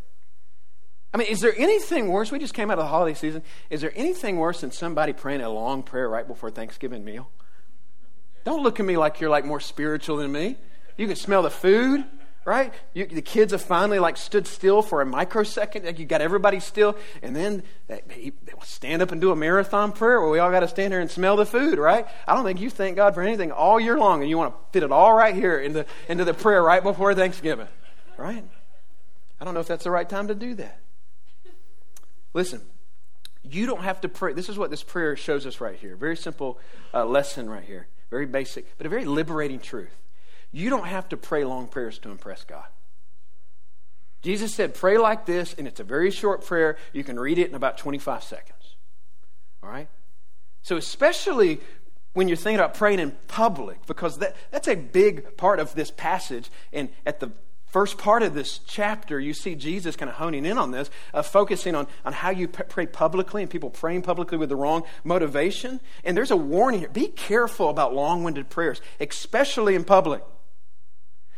I 1.14 1.18
mean, 1.18 1.28
is 1.28 1.42
there 1.42 1.54
anything 1.58 2.08
worse? 2.08 2.32
We 2.32 2.40
just 2.40 2.54
came 2.54 2.72
out 2.72 2.80
of 2.80 2.86
the 2.86 2.90
holiday 2.90 3.14
season. 3.14 3.44
Is 3.70 3.82
there 3.82 3.92
anything 3.96 4.38
worse 4.38 4.62
than 4.62 4.72
somebody 4.72 5.14
praying 5.14 5.42
a 5.42 5.50
long 5.50 5.84
prayer 5.84 6.10
right 6.10 6.26
before 6.26 6.50
Thanksgiving 6.52 7.04
meal? 7.04 7.30
Don't 8.46 8.64
look 8.64 8.80
at 8.80 8.86
me 8.86 8.98
like 8.98 9.20
you're 9.20 9.30
like 9.30 9.46
more 9.46 9.60
spiritual 9.60 10.18
than 10.18 10.32
me. 10.32 10.58
You 10.98 11.08
can 11.08 11.16
smell 11.16 11.44
the 11.44 11.50
food 11.50 12.06
right? 12.46 12.74
You, 12.94 13.06
the 13.06 13.22
kids 13.22 13.52
have 13.52 13.62
finally 13.62 14.00
like 14.00 14.18
stood 14.18 14.48
still 14.48 14.82
for 14.82 15.02
a 15.02 15.06
microsecond. 15.06 15.86
Like 15.86 16.00
you 16.00 16.06
got 16.06 16.22
everybody 16.22 16.60
still, 16.60 16.98
and 17.22 17.36
then 17.36 17.64
they, 17.88 18.02
they 18.08 18.54
stand 18.64 19.02
up 19.02 19.12
and 19.12 19.22
do 19.22 19.32
a 19.32 19.36
marathon 19.36 19.92
prayer 19.92 20.20
where 20.20 20.30
we 20.30 20.40
all 20.40 20.52
got 20.52 20.62
to 20.62 20.68
stand 20.68 20.92
there 20.94 21.00
and 21.00 21.12
smell 21.12 21.36
the 21.36 21.46
food, 21.46 21.78
right? 21.78 22.08
I 22.28 22.36
don't 22.36 22.44
think 22.44 22.60
you 22.60 22.70
thank 22.70 22.96
God 22.96 23.14
for 23.14 23.22
anything 23.22 23.52
all 23.52 23.80
year 23.80 23.98
long, 23.98 24.22
and 24.22 24.30
you 24.30 24.38
want 24.38 24.54
to 24.54 24.60
fit 24.72 24.84
it 24.84 24.92
all 24.92 25.14
right 25.14 25.36
here 25.36 25.60
into 25.60 25.86
into 26.08 26.26
the 26.26 26.34
prayer 26.34 26.64
right 26.64 26.82
before 26.82 27.14
Thanksgiving, 27.14 27.68
right? 28.18 28.44
I 29.40 29.46
don't 29.46 29.54
know 29.54 29.60
if 29.60 29.68
that's 29.68 29.84
the 29.84 29.92
right 29.92 30.08
time 30.08 30.28
to 30.28 30.36
do 30.36 30.56
that. 30.56 30.80
Listen, 32.34 32.62
you 33.44 33.66
don't 33.66 33.82
have 33.82 34.02
to 34.02 34.10
pray. 34.10 34.34
This 34.34 34.50
is 34.50 34.58
what 34.58 34.70
this 34.70 34.84
prayer 34.84 35.16
shows 35.16 35.46
us 35.46 35.60
right 35.60 35.76
here. 35.76 35.96
Very 35.96 36.16
simple 36.16 36.60
uh, 36.94 37.06
lesson 37.06 37.50
right 37.50 37.64
here. 37.64 37.88
Very 38.10 38.26
basic, 38.26 38.78
but 38.78 38.86
a 38.86 38.90
very 38.90 39.06
liberating 39.06 39.60
truth. 39.60 39.96
You 40.52 40.70
don't 40.70 40.88
have 40.88 41.10
to 41.10 41.18
pray 41.18 41.46
long 41.46 41.68
prayers 41.68 41.98
to 42.00 42.12
impress 42.12 42.44
God. 42.44 42.66
Jesus 44.22 44.54
said, 44.54 44.76
pray 44.76 44.98
like 44.98 45.26
this, 45.26 45.56
and 45.58 45.68
it's 45.68 45.80
a 45.80 45.84
very 45.84 46.12
short 46.12 46.46
prayer. 46.46 46.78
You 46.94 47.04
can 47.04 47.20
read 47.20 47.40
it 47.40 47.50
in 47.50 47.56
about 47.56 47.78
25 47.78 48.24
seconds. 48.24 48.76
All 49.64 49.70
right? 49.70 49.88
So, 50.62 50.78
especially 50.78 51.60
when 52.14 52.28
you're 52.28 52.38
thinking 52.38 52.60
about 52.60 52.76
praying 52.76 53.00
in 53.00 53.12
public, 53.28 53.86
because 53.88 54.20
that, 54.20 54.36
that's 54.52 54.68
a 54.68 54.76
big 54.76 55.38
part 55.38 55.60
of 55.60 55.74
this 55.74 55.90
passage. 55.90 56.52
And 56.72 56.90
at 57.06 57.20
the 57.20 57.32
first 57.72 57.98
part 57.98 58.22
of 58.22 58.34
this 58.34 58.60
chapter, 58.60 59.20
you 59.20 59.34
see 59.34 59.56
Jesus 59.56 59.96
kind 59.96 60.10
of 60.10 60.16
honing 60.16 60.46
in 60.46 60.58
on 60.58 60.72
this, 60.72 60.90
uh, 61.14 61.22
focusing 61.22 61.74
on, 61.74 61.88
on 62.04 62.12
how 62.12 62.30
you 62.30 62.48
p- 62.48 62.64
pray 62.68 62.86
publicly 62.86 63.42
and 63.42 63.50
people 63.50 63.70
praying 63.70 64.02
publicly 64.02 64.38
with 64.38 64.50
the 64.50 64.56
wrong 64.58 64.84
motivation. 65.06 65.80
And 66.04 66.16
there's 66.16 66.32
a 66.32 66.38
warning 66.38 66.82
here 66.82 66.90
be 66.90 67.08
careful 67.08 67.70
about 67.70 67.94
long 67.94 68.24
winded 68.24 68.50
prayers, 68.50 68.82
especially 69.00 69.76
in 69.76 69.86
public. 69.86 70.22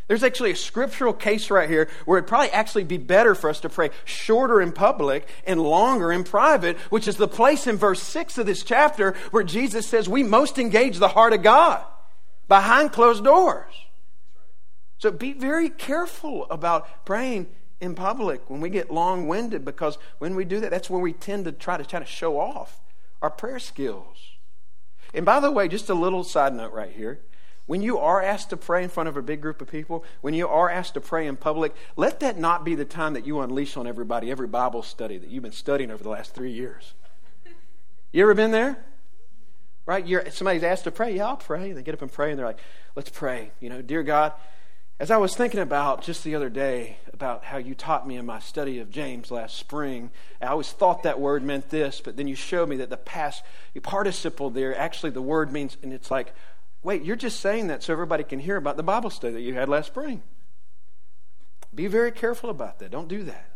There's 0.08 0.24
actually 0.24 0.52
a 0.52 0.56
scriptural 0.56 1.14
case 1.14 1.50
right 1.50 1.70
here 1.70 1.88
where 2.06 2.18
it'd 2.18 2.28
probably 2.28 2.50
actually 2.50 2.84
be 2.84 2.98
better 2.98 3.36
for 3.36 3.50
us 3.50 3.62
to 3.62 3.70
pray 3.70 3.92
shorter 4.04 4.60
in 4.60 4.72
public 4.72 5.28
and 5.46 5.62
longer 5.62 6.12
in 6.12 6.24
private, 6.24 6.78
which 6.90 7.08
is 7.08 7.16
the 7.16 7.28
place 7.28 7.68
in 7.68 7.78
verse 7.78 8.02
6 8.02 8.40
of 8.40 8.46
this 8.46 8.64
chapter 8.64 9.14
where 9.32 9.44
Jesus 9.44 9.88
says 9.88 10.10
we 10.10 10.24
most 10.24 10.58
engage 10.58 10.98
the 10.98 11.08
heart 11.08 11.32
of 11.32 11.44
God 11.44 11.86
behind 12.48 12.92
closed 12.92 13.24
doors. 13.24 13.74
So 15.04 15.12
be 15.12 15.34
very 15.34 15.68
careful 15.68 16.46
about 16.50 17.06
praying 17.06 17.48
in 17.82 17.94
public 17.94 18.50
when 18.50 18.62
we 18.62 18.70
get 18.70 18.90
long 18.90 19.28
winded 19.28 19.66
because 19.66 19.98
when 20.20 20.34
we 20.34 20.46
do 20.46 20.62
that, 20.62 20.72
that's 20.72 20.90
when 20.90 21.02
we 21.02 21.12
tend 21.12 21.44
to 21.44 21.52
try 21.52 21.76
to 21.76 21.84
try 21.84 22.00
to 22.00 22.06
show 22.06 22.40
off 22.40 22.80
our 23.22 23.30
prayer 23.30 23.60
skills. 23.60 24.38
And 25.14 25.26
by 25.26 25.42
the 25.42 25.52
way, 25.52 25.68
just 25.68 25.90
a 25.90 25.94
little 25.94 26.24
side 26.24 26.54
note 26.54 26.72
right 26.72 26.90
here. 26.90 27.20
When 27.66 27.82
you 27.82 27.98
are 27.98 28.22
asked 28.22 28.52
to 28.52 28.56
pray 28.56 28.82
in 28.82 28.88
front 28.88 29.10
of 29.10 29.18
a 29.18 29.22
big 29.22 29.42
group 29.42 29.62
of 29.62 29.68
people, 29.68 30.06
when 30.22 30.34
you 30.34 30.48
are 30.48 30.70
asked 30.70 30.94
to 30.94 31.02
pray 31.02 31.28
in 31.28 31.36
public, 31.36 31.76
let 31.98 32.22
that 32.22 32.38
not 32.38 32.64
be 32.64 32.74
the 32.74 32.86
time 32.86 33.12
that 33.16 33.28
you 33.28 33.42
unleash 33.42 33.76
on 33.76 33.86
everybody 33.86 34.32
every 34.32 34.48
Bible 34.48 34.84
study 34.84 35.18
that 35.18 35.30
you've 35.30 35.44
been 35.44 35.52
studying 35.52 35.92
over 35.92 36.02
the 36.02 36.10
last 36.10 36.34
three 36.34 36.54
years. 36.54 36.94
You 38.14 38.24
ever 38.24 38.36
been 38.36 38.52
there? 38.52 38.78
Right? 39.86 40.08
You're, 40.08 40.32
somebody's 40.32 40.64
asked 40.64 40.86
to 40.86 40.92
pray. 40.92 41.18
Yeah, 41.18 41.28
I'll 41.28 41.36
pray. 41.36 41.74
They 41.74 41.84
get 41.84 41.94
up 41.94 42.02
and 42.02 42.10
pray, 42.10 42.30
and 42.30 42.40
they're 42.40 42.46
like, 42.46 42.62
let's 42.96 43.10
pray. 43.10 43.52
You 43.60 43.68
know, 43.68 43.82
dear 43.82 44.02
God, 44.02 44.32
as 45.04 45.12
I 45.12 45.18
was 45.18 45.36
thinking 45.36 45.60
about 45.60 46.02
just 46.02 46.24
the 46.24 46.34
other 46.34 46.48
day 46.48 46.96
about 47.12 47.44
how 47.44 47.58
you 47.58 47.76
taught 47.76 48.08
me 48.08 48.16
in 48.16 48.26
my 48.26 48.40
study 48.40 48.80
of 48.80 48.90
James 48.90 49.32
last 49.32 49.58
spring, 49.58 50.12
I 50.42 50.46
always 50.46 50.72
thought 50.72 51.04
that 51.04 51.20
word 51.20 51.44
meant 51.44 51.70
this, 51.70 52.00
but 52.00 52.16
then 52.16 52.26
you 52.26 52.36
showed 52.36 52.70
me 52.70 52.78
that 52.78 52.90
the 52.90 52.96
past 52.96 53.44
participle 53.82 54.50
there, 54.50 54.74
actually 54.78 55.10
the 55.10 55.22
word 55.22 55.52
means, 55.52 55.76
and 55.84 55.92
it's 55.92 56.10
like 56.10 56.34
Wait, 56.84 57.04
you're 57.04 57.18
just 57.18 57.42
saying 57.42 57.68
that 57.68 57.84
so 57.84 57.92
everybody 57.92 58.24
can 58.24 58.40
hear 58.40 58.56
about 58.56 58.78
the 58.78 58.84
Bible 58.84 59.10
study 59.10 59.34
that 59.34 59.42
you 59.42 59.54
had 59.54 59.68
last 59.68 59.88
spring. 59.88 60.24
Be 61.76 61.88
very 61.88 62.12
careful 62.12 62.50
about 62.50 62.80
that. 62.80 62.90
Don't 62.90 63.10
do 63.10 63.24
that. 63.24 63.50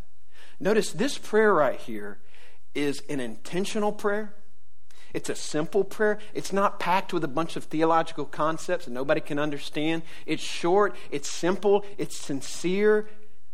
Notice 0.60 0.92
this 0.92 1.18
prayer 1.18 1.54
right 1.54 1.80
here 1.80 2.20
is 2.76 3.02
an 3.10 3.22
intentional 3.22 3.94
prayer. 3.94 4.34
It's 5.14 5.30
a 5.30 5.36
simple 5.36 5.84
prayer. 5.84 6.20
It's 6.34 6.54
not 6.54 6.80
packed 6.80 7.14
with 7.14 7.24
a 7.24 7.28
bunch 7.28 7.56
of 7.56 7.66
theological 7.66 8.26
concepts 8.26 8.86
that 8.86 8.92
nobody 8.92 9.22
can 9.22 9.40
understand. 9.40 10.04
It's 10.26 10.44
short, 10.44 10.96
it's 11.12 11.30
simple, 11.30 11.86
it's 11.98 12.18
sincere. 12.18 13.10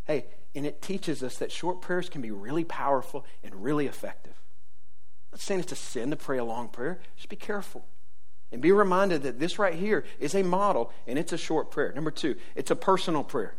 Hey, 0.05 0.25
and 0.55 0.65
it 0.65 0.81
teaches 0.81 1.23
us 1.23 1.37
that 1.37 1.51
short 1.51 1.81
prayers 1.81 2.09
can 2.09 2.21
be 2.21 2.31
really 2.31 2.63
powerful 2.63 3.25
and 3.43 3.63
really 3.63 3.87
effective. 3.87 4.33
I'm 4.33 5.37
not 5.37 5.41
saying 5.41 5.59
it's 5.61 5.71
a 5.71 5.75
sin 5.75 6.11
to 6.11 6.15
pray 6.15 6.37
a 6.37 6.43
long 6.43 6.69
prayer. 6.69 6.99
Just 7.15 7.29
be 7.29 7.35
careful. 7.35 7.85
And 8.51 8.61
be 8.61 8.71
reminded 8.71 9.23
that 9.23 9.39
this 9.39 9.57
right 9.57 9.73
here 9.73 10.05
is 10.19 10.35
a 10.35 10.43
model 10.43 10.91
and 11.07 11.17
it's 11.17 11.33
a 11.33 11.37
short 11.37 11.71
prayer. 11.71 11.91
Number 11.93 12.11
two, 12.11 12.35
it's 12.55 12.69
a 12.69 12.75
personal 12.75 13.23
prayer. 13.23 13.55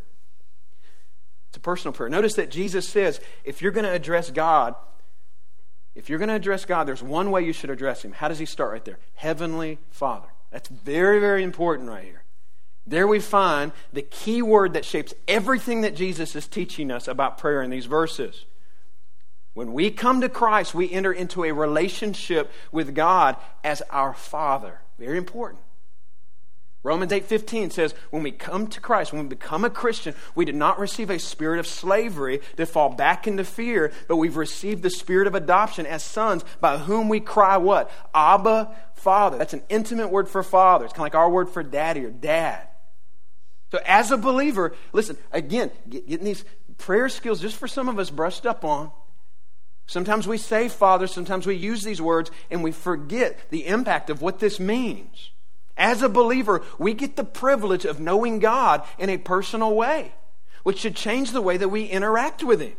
It's 1.49 1.57
a 1.57 1.59
personal 1.59 1.93
prayer. 1.93 2.09
Notice 2.09 2.35
that 2.35 2.49
Jesus 2.49 2.87
says 2.87 3.19
if 3.43 3.61
you're 3.61 3.73
going 3.73 3.85
to 3.85 3.91
address 3.91 4.31
God, 4.31 4.75
if 5.95 6.09
you're 6.09 6.19
going 6.19 6.29
to 6.29 6.35
address 6.35 6.65
God, 6.65 6.83
there's 6.85 7.01
one 7.01 7.31
way 7.31 7.43
you 7.43 7.53
should 7.53 7.69
address 7.69 8.03
Him. 8.03 8.11
How 8.11 8.27
does 8.27 8.39
He 8.39 8.45
start 8.45 8.71
right 8.71 8.85
there? 8.85 8.99
Heavenly 9.15 9.79
Father. 9.89 10.27
That's 10.51 10.69
very, 10.69 11.19
very 11.19 11.43
important 11.43 11.89
right 11.89 12.03
here. 12.03 12.23
There 12.85 13.07
we 13.07 13.19
find 13.19 13.71
the 13.93 14.03
key 14.03 14.41
word 14.41 14.73
that 14.73 14.85
shapes 14.85 15.13
everything 15.27 15.81
that 15.81 15.95
Jesus 15.95 16.35
is 16.35 16.47
teaching 16.47 16.91
us 16.91 17.07
about 17.07 17.37
prayer 17.37 17.61
in 17.61 17.71
these 17.71 17.87
verses. 17.87 18.45
When 19.53 19.73
we 19.73 19.89
come 19.89 20.21
to 20.21 20.29
Christ, 20.29 20.75
we 20.75 20.91
enter 20.91 21.11
into 21.11 21.45
a 21.45 21.53
relationship 21.53 22.51
with 22.71 22.93
God 22.93 23.37
as 23.63 23.81
our 23.89 24.13
Father. 24.13 24.81
Very 24.99 25.17
important. 25.17 25.61
Romans 26.85 27.11
8:15 27.11 27.71
says, 27.71 27.95
when 28.11 28.21
we 28.21 28.29
come 28.29 28.67
to 28.67 28.79
Christ, 28.79 29.11
when 29.11 29.23
we 29.23 29.27
become 29.27 29.65
a 29.65 29.71
Christian, 29.71 30.13
we 30.35 30.45
did 30.45 30.53
not 30.53 30.79
receive 30.79 31.09
a 31.09 31.17
spirit 31.17 31.59
of 31.59 31.65
slavery 31.65 32.41
to 32.57 32.67
fall 32.67 32.89
back 32.89 33.25
into 33.25 33.43
fear, 33.43 33.91
but 34.07 34.17
we've 34.17 34.37
received 34.37 34.83
the 34.83 34.91
spirit 34.91 35.25
of 35.25 35.33
adoption 35.33 35.87
as 35.87 36.03
sons 36.03 36.45
by 36.61 36.77
whom 36.77 37.09
we 37.09 37.19
cry 37.19 37.57
what? 37.57 37.89
Abba, 38.13 38.69
Father. 38.93 39.39
That's 39.39 39.55
an 39.55 39.63
intimate 39.67 40.09
word 40.09 40.29
for 40.29 40.43
father. 40.43 40.85
It's 40.85 40.93
kind 40.93 41.01
of 41.01 41.13
like 41.13 41.15
our 41.15 41.27
word 41.27 41.49
for 41.49 41.63
daddy 41.63 42.05
or 42.05 42.11
dad. 42.11 42.67
So 43.71 43.79
as 43.83 44.11
a 44.11 44.17
believer, 44.17 44.75
listen, 44.93 45.17
again, 45.31 45.71
getting 45.89 46.23
these 46.23 46.45
prayer 46.77 47.09
skills 47.09 47.41
just 47.41 47.57
for 47.57 47.67
some 47.67 47.89
of 47.89 47.97
us 47.97 48.11
brushed 48.11 48.45
up 48.45 48.63
on. 48.63 48.91
Sometimes 49.87 50.27
we 50.27 50.37
say 50.37 50.69
Father, 50.69 51.07
sometimes 51.07 51.47
we 51.47 51.55
use 51.55 51.83
these 51.83 51.99
words 51.99 52.29
and 52.51 52.63
we 52.63 52.71
forget 52.71 53.39
the 53.49 53.65
impact 53.65 54.11
of 54.11 54.21
what 54.21 54.37
this 54.37 54.59
means. 54.59 55.31
As 55.77 56.01
a 56.01 56.09
believer, 56.09 56.63
we 56.79 56.93
get 56.93 57.15
the 57.15 57.23
privilege 57.23 57.85
of 57.85 57.99
knowing 57.99 58.39
God 58.39 58.83
in 58.97 59.09
a 59.09 59.17
personal 59.17 59.75
way, 59.75 60.13
which 60.63 60.79
should 60.79 60.95
change 60.95 61.31
the 61.31 61.41
way 61.41 61.57
that 61.57 61.69
we 61.69 61.85
interact 61.85 62.43
with 62.43 62.61
Him. 62.61 62.75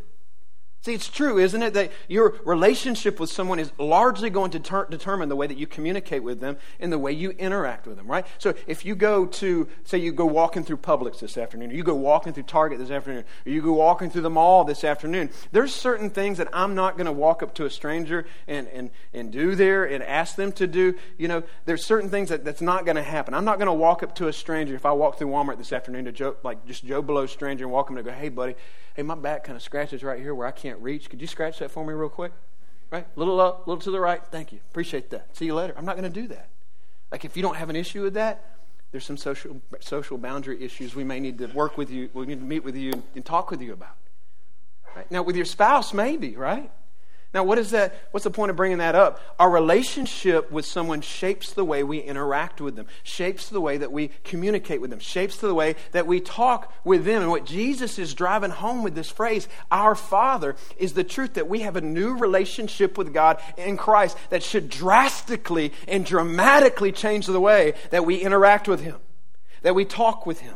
See, 0.87 0.95
it's 0.95 1.09
true, 1.09 1.37
isn't 1.37 1.61
it, 1.65 1.75
that 1.75 1.91
your 2.07 2.37
relationship 2.45 3.19
with 3.19 3.29
someone 3.29 3.59
is 3.59 3.73
largely 3.77 4.31
going 4.31 4.53
to 4.53 4.61
ter- 4.61 4.87
determine 4.87 5.29
the 5.29 5.35
way 5.35 5.49
that 5.49 5.59
you 5.59 5.67
communicate 5.67 6.23
with 6.23 6.39
them 6.39 6.59
and 6.79 6.93
the 6.93 6.99
way 6.99 7.11
you 7.11 7.31
interact 7.31 7.89
with 7.89 7.97
them, 7.97 8.07
right? 8.07 8.25
So 8.39 8.55
if 8.69 8.85
you 8.85 8.95
go 8.95 9.27
to, 9.27 9.67
say, 9.83 9.99
you 9.99 10.13
go 10.13 10.27
walking 10.27 10.63
through 10.63 10.77
Publix 10.77 11.19
this 11.19 11.37
afternoon, 11.37 11.73
or 11.73 11.75
you 11.75 11.83
go 11.83 11.97
walking 11.97 12.33
through 12.33 12.45
Target 12.45 12.79
this 12.79 12.93
afternoon, 12.93 13.25
or 13.45 13.51
you 13.51 13.63
go 13.63 13.73
walking 13.73 14.11
through 14.11 14.23
the 14.23 14.31
mall 14.31 14.63
this 14.63 14.85
afternoon, 14.85 15.31
there's 15.51 15.75
certain 15.75 16.09
things 16.09 16.39
that 16.39 16.47
I'm 16.53 16.77
not 16.77 16.97
going 16.97 17.07
to 17.07 17.13
walk 17.13 17.43
up 17.43 17.53
to 17.57 17.65
a 17.65 17.71
stranger 17.71 18.25
and, 18.47 18.69
and, 18.69 18.91
and 19.13 19.33
do 19.33 19.57
there 19.57 19.87
and 19.87 20.05
ask 20.05 20.37
them 20.37 20.53
to 20.53 20.69
do. 20.69 20.95
You 21.19 21.27
know, 21.27 21.43
there's 21.65 21.85
certain 21.85 22.11
things 22.11 22.29
that, 22.29 22.45
that's 22.45 22.63
not 22.63 22.85
going 22.85 22.95
to 22.95 23.03
happen. 23.03 23.35
I'm 23.35 23.45
not 23.45 23.59
going 23.59 23.67
to 23.67 23.73
walk 23.73 24.05
up 24.05 24.15
to 24.17 24.29
a 24.29 24.33
stranger 24.33 24.77
if 24.77 24.87
I 24.87 24.93
walk 24.93 25.19
through 25.19 25.31
Walmart 25.31 25.59
this 25.59 25.73
afternoon 25.73 26.05
to 26.05 26.13
Joe, 26.13 26.37
like 26.45 26.65
just 26.65 26.87
Joe 26.87 27.03
Blow 27.03 27.27
stranger 27.27 27.65
and 27.65 27.73
walk 27.73 27.91
him 27.91 27.97
and 27.97 28.07
go, 28.07 28.13
hey, 28.13 28.29
buddy, 28.29 28.55
hey, 28.95 29.03
my 29.03 29.15
back 29.15 29.45
kind 29.45 29.57
of 29.57 29.63
scratches 29.63 30.03
right 30.03 30.19
here 30.19 30.35
where 30.35 30.47
I 30.47 30.53
can't 30.53 30.76
can't 30.77 30.85
reach. 30.85 31.09
Could 31.09 31.21
you 31.21 31.27
scratch 31.27 31.59
that 31.61 31.71
for 31.71 31.85
me 31.85 31.95
real 31.95 32.09
quick? 32.09 32.33
Right? 32.91 33.07
Little 33.17 33.41
up, 33.41 33.67
a 33.67 33.71
little 33.71 33.83
to 33.83 33.91
the 33.91 34.01
right. 34.01 34.23
Thank 34.31 34.53
you. 34.53 34.61
Appreciate 34.71 35.11
that. 35.11 35.37
See 35.37 35.47
you 35.47 35.55
later. 35.55 35.75
I'm 35.77 35.85
not 35.85 35.97
going 35.97 36.11
to 36.11 36.21
do 36.21 36.29
that. 36.29 36.49
Like 37.11 37.25
if 37.25 37.37
you 37.37 37.43
don't 37.43 37.57
have 37.57 37.71
an 37.71 37.77
issue 37.77 38.03
with 38.03 38.15
that, 38.15 38.45
there's 38.93 39.05
some 39.05 39.17
social 39.17 39.61
social 39.81 40.17
boundary 40.17 40.63
issues 40.63 40.95
we 40.95 41.05
may 41.05 41.19
need 41.19 41.39
to 41.39 41.47
work 41.49 41.77
with 41.77 41.91
you. 41.91 42.09
We 42.15 42.27
need 42.27 42.39
to 42.39 42.45
meet 42.45 42.63
with 42.63 42.77
you 42.77 43.03
and 43.15 43.25
talk 43.25 43.51
with 43.51 43.61
you 43.61 43.73
about. 43.73 43.97
Right? 44.95 45.11
Now, 45.11 45.23
with 45.23 45.37
your 45.37 45.45
spouse, 45.45 45.93
maybe 45.93 46.37
right. 46.37 46.71
Now, 47.37 47.45
what 47.45 47.59
is 47.59 47.73
that? 47.73 47.95
What's 48.13 48.25
the 48.25 48.31
point 48.31 48.49
of 48.49 48.57
bringing 48.57 48.79
that 48.79 48.95
up? 48.95 49.21
Our 49.39 49.51
relationship 49.51 50.51
with 50.51 50.65
someone 50.65 51.03
shapes 51.03 51.53
the 51.53 51.67
way 51.67 51.83
we 51.83 51.99
interact 51.99 52.63
with 52.63 52.77
them, 52.77 52.87
shapes 53.03 53.51
the 53.51 53.61
way 53.61 53.77
that 53.77 53.93
we 53.93 54.09
communicate 54.25 54.81
with 54.81 54.89
them, 54.89 55.01
shapes 55.01 55.37
the 55.37 55.53
way 55.53 55.77
that 55.93 56.07
we 56.07 56.19
talk 56.19 56.73
with 56.83 57.05
them. 57.05 57.21
And 57.21 57.31
what 57.31 57.45
Jesus 57.45 57.99
is 57.99 58.15
driving 58.15 58.53
home 58.53 58.83
with 58.83 58.95
this 58.95 59.11
phrase, 59.11 59.49
our 59.71 59.95
Father, 59.95 60.57
is 60.79 60.95
the 60.95 61.05
truth 61.05 61.35
that 61.35 61.47
we 61.47 61.61
have 61.61 61.77
a 61.77 61.83
new 61.83 62.17
relationship 62.17 62.97
with 62.97 63.13
God 63.13 63.39
in 63.59 63.77
Christ 63.77 64.17
that 64.31 64.43
should 64.43 64.71
drastically 64.71 65.75
and 65.87 66.07
dramatically 66.07 66.91
change 66.91 67.27
the 67.27 67.39
way 67.39 67.75
that 67.91 68.07
we 68.07 68.17
interact 68.17 68.67
with 68.67 68.81
Him, 68.81 68.97
that 69.61 69.75
we 69.75 69.85
talk 69.85 70.25
with 70.25 70.41
Him 70.41 70.55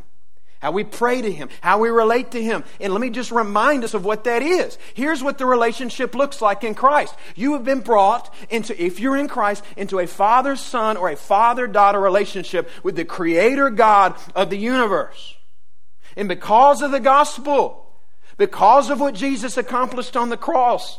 how 0.61 0.73
we 0.73 0.85
pray 0.85 1.21
to 1.21 1.33
Him, 1.33 1.49
how 1.61 1.79
we 1.81 1.89
relate 1.89 2.31
to 2.33 2.43
Him. 2.43 2.65
And 2.81 2.93
let 2.93 3.01
me 3.01 3.11
just 3.11 3.33
remind 3.33 3.83
us 3.83 3.95
of 3.95 4.05
what 4.05 4.25
that 4.25 4.43
is. 4.43 4.79
Here's 4.95 5.23
what 5.23 5.39
the 5.39 5.47
relationship 5.47 6.15
looks 6.15 6.41
like 6.41 6.65
in 6.65 6.75
Christ. 6.75 7.15
You 7.35 7.55
have 7.55 7.65
been 7.65 7.81
brought 7.81 8.33
into, 8.51 8.81
if 8.81 9.01
you're 9.01 9.17
in 9.17 9.29
Christ, 9.29 9.65
into 9.77 9.99
a 9.99 10.07
father 10.07 10.57
son 10.57 10.97
or 10.97 11.09
a 11.11 11.17
father 11.17 11.67
daughter 11.67 11.99
relationship 11.99 12.69
with 12.83 12.97
the 12.97 13.05
Creator 13.05 13.71
God 13.71 14.17
of 14.35 14.51
the 14.51 14.59
universe. 14.59 15.37
And 16.17 16.29
because 16.29 16.83
of 16.83 16.91
the 16.91 17.01
gospel, 17.01 17.87
because 18.37 18.91
of 18.91 19.01
what 19.01 19.15
Jesus 19.15 19.57
accomplished 19.57 20.17
on 20.17 20.29
the 20.29 20.37
cross, 20.37 20.99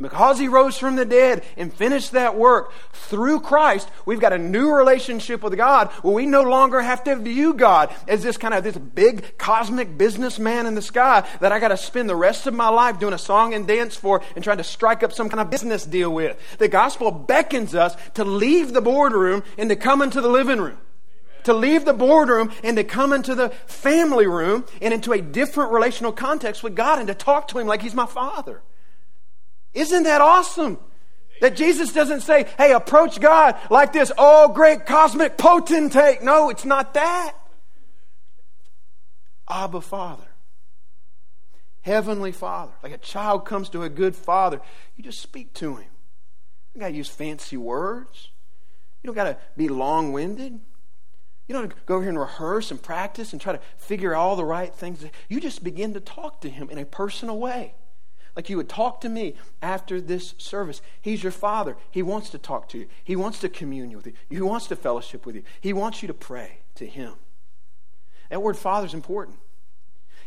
because 0.00 0.38
he 0.38 0.48
rose 0.48 0.78
from 0.78 0.96
the 0.96 1.04
dead 1.04 1.44
and 1.56 1.72
finished 1.72 2.12
that 2.12 2.36
work 2.36 2.72
through 2.92 3.40
Christ, 3.40 3.88
we've 4.06 4.20
got 4.20 4.32
a 4.32 4.38
new 4.38 4.70
relationship 4.70 5.42
with 5.42 5.56
God 5.56 5.88
where 6.02 6.14
we 6.14 6.26
no 6.26 6.42
longer 6.42 6.80
have 6.80 7.04
to 7.04 7.16
view 7.16 7.54
God 7.54 7.94
as 8.08 8.22
this 8.22 8.36
kind 8.36 8.54
of 8.54 8.64
this 8.64 8.76
big 8.76 9.38
cosmic 9.38 9.96
businessman 9.96 10.66
in 10.66 10.74
the 10.74 10.82
sky 10.82 11.26
that 11.40 11.52
I 11.52 11.58
got 11.58 11.68
to 11.68 11.76
spend 11.76 12.08
the 12.08 12.16
rest 12.16 12.46
of 12.46 12.54
my 12.54 12.68
life 12.68 12.98
doing 12.98 13.14
a 13.14 13.18
song 13.18 13.54
and 13.54 13.66
dance 13.66 13.96
for 13.96 14.22
and 14.34 14.44
trying 14.44 14.58
to 14.58 14.64
strike 14.64 15.02
up 15.02 15.12
some 15.12 15.28
kind 15.28 15.40
of 15.40 15.50
business 15.50 15.84
deal 15.84 16.10
with. 16.10 16.38
The 16.58 16.68
gospel 16.68 17.10
beckons 17.10 17.74
us 17.74 17.96
to 18.14 18.24
leave 18.24 18.72
the 18.72 18.80
boardroom 18.80 19.42
and 19.58 19.68
to 19.70 19.76
come 19.76 20.02
into 20.02 20.20
the 20.20 20.28
living 20.28 20.60
room 20.60 20.78
to 21.44 21.54
leave 21.54 21.84
the 21.84 21.92
boardroom 21.92 22.52
and 22.62 22.76
to 22.76 22.84
come 22.84 23.12
into 23.12 23.34
the 23.34 23.50
family 23.66 24.26
room 24.26 24.64
and 24.80 24.92
into 24.92 25.12
a 25.12 25.20
different 25.20 25.72
relational 25.72 26.12
context 26.12 26.62
with 26.62 26.74
God 26.74 26.98
and 26.98 27.08
to 27.08 27.14
talk 27.14 27.48
to 27.48 27.58
Him 27.58 27.66
like 27.66 27.82
He's 27.82 27.94
my 27.94 28.06
Father. 28.06 28.62
Isn't 29.74 30.04
that 30.04 30.20
awesome? 30.20 30.78
That 31.40 31.56
Jesus 31.56 31.92
doesn't 31.92 32.20
say, 32.20 32.46
hey, 32.58 32.72
approach 32.72 33.20
God 33.20 33.56
like 33.70 33.92
this, 33.92 34.12
oh, 34.18 34.48
great 34.48 34.84
cosmic 34.84 35.38
potentate. 35.38 36.22
No, 36.22 36.50
it's 36.50 36.64
not 36.64 36.94
that. 36.94 37.34
Abba 39.48 39.80
Father. 39.80 40.26
Heavenly 41.82 42.32
Father. 42.32 42.72
Like 42.82 42.92
a 42.92 42.98
child 42.98 43.46
comes 43.46 43.70
to 43.70 43.82
a 43.82 43.88
good 43.88 44.14
father, 44.14 44.60
you 44.96 45.04
just 45.04 45.20
speak 45.20 45.54
to 45.54 45.76
him. 45.76 45.88
You 46.74 46.80
got 46.80 46.88
to 46.88 46.94
use 46.94 47.08
fancy 47.08 47.56
words. 47.56 48.30
You 49.02 49.08
don't 49.08 49.14
got 49.16 49.24
to 49.24 49.38
be 49.56 49.68
long 49.68 50.12
winded. 50.12 50.60
You 51.48 51.54
don't 51.54 51.86
go 51.86 51.96
over 51.96 52.04
here 52.04 52.10
and 52.10 52.18
rehearse 52.18 52.70
and 52.70 52.80
practice 52.80 53.32
and 53.32 53.40
try 53.40 53.52
to 53.54 53.60
figure 53.76 54.14
all 54.14 54.36
the 54.36 54.44
right 54.44 54.72
things. 54.72 55.04
You 55.28 55.40
just 55.40 55.64
begin 55.64 55.94
to 55.94 56.00
talk 56.00 56.42
to 56.42 56.50
him 56.50 56.70
in 56.70 56.78
a 56.78 56.84
personal 56.84 57.38
way. 57.38 57.74
Like 58.40 58.48
you 58.48 58.56
would 58.56 58.70
talk 58.70 59.02
to 59.02 59.10
me 59.10 59.34
after 59.60 60.00
this 60.00 60.34
service. 60.38 60.80
He's 61.02 61.22
your 61.22 61.30
father. 61.30 61.76
He 61.90 62.00
wants 62.00 62.30
to 62.30 62.38
talk 62.38 62.70
to 62.70 62.78
you. 62.78 62.86
He 63.04 63.14
wants 63.14 63.38
to 63.40 63.50
commune 63.50 63.94
with 63.94 64.06
you. 64.06 64.14
He 64.30 64.40
wants 64.40 64.66
to 64.68 64.76
fellowship 64.76 65.26
with 65.26 65.34
you. 65.34 65.42
He 65.60 65.74
wants 65.74 66.00
you 66.00 66.08
to 66.08 66.14
pray 66.14 66.60
to 66.76 66.86
him. 66.86 67.16
That 68.30 68.40
word 68.40 68.56
father 68.56 68.86
is 68.86 68.94
important. 68.94 69.36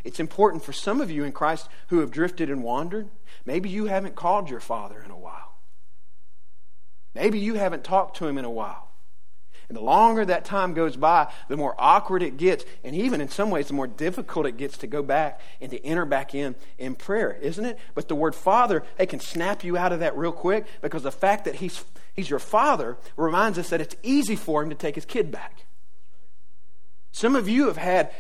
It's 0.03 0.19
important 0.19 0.63
for 0.63 0.73
some 0.73 1.01
of 1.01 1.09
you 1.09 1.23
in 1.23 1.31
Christ 1.31 1.67
who 1.87 2.01
have 2.01 2.11
drifted 2.11 2.51
and 2.51 2.61
wandered. 2.61 3.09
Maybe 3.47 3.67
you 3.67 3.85
haven't 3.85 4.13
called 4.13 4.47
your 4.47 4.59
father 4.59 5.01
in 5.03 5.09
a 5.09 5.17
while. 5.17 5.55
Maybe 7.15 7.39
you 7.39 7.55
haven't 7.55 7.83
talked 7.83 8.17
to 8.17 8.27
him 8.27 8.37
in 8.37 8.45
a 8.45 8.51
while. 8.51 8.91
And 9.73 9.79
the 9.79 9.85
longer 9.85 10.23
that 10.23 10.45
time 10.45 10.75
goes 10.75 10.95
by, 10.95 11.33
the 11.47 11.57
more 11.57 11.73
awkward 11.79 12.21
it 12.21 12.37
gets. 12.37 12.63
And 12.83 12.95
even 12.95 13.21
in 13.21 13.27
some 13.27 13.49
ways, 13.49 13.69
the 13.69 13.73
more 13.73 13.87
difficult 13.87 14.45
it 14.45 14.55
gets 14.55 14.77
to 14.77 14.87
go 14.87 15.01
back 15.01 15.41
and 15.59 15.71
to 15.71 15.83
enter 15.83 16.05
back 16.05 16.35
in 16.35 16.53
in 16.77 16.93
prayer, 16.93 17.33
isn't 17.41 17.65
it? 17.65 17.79
But 17.95 18.07
the 18.07 18.13
word 18.13 18.35
father, 18.35 18.83
it 18.99 19.07
can 19.07 19.19
snap 19.19 19.63
you 19.63 19.75
out 19.75 19.91
of 19.91 20.01
that 20.01 20.15
real 20.15 20.31
quick 20.31 20.67
because 20.83 21.01
the 21.01 21.11
fact 21.11 21.45
that 21.45 21.55
he's, 21.55 21.83
he's 22.13 22.29
your 22.29 22.37
father 22.37 22.97
reminds 23.17 23.57
us 23.57 23.71
that 23.71 23.81
it's 23.81 23.95
easy 24.03 24.35
for 24.35 24.61
him 24.61 24.69
to 24.69 24.75
take 24.75 24.93
his 24.93 25.05
kid 25.05 25.31
back. 25.31 25.65
Some 27.11 27.35
of 27.35 27.49
you 27.49 27.65
have 27.65 27.77
had, 27.77 28.11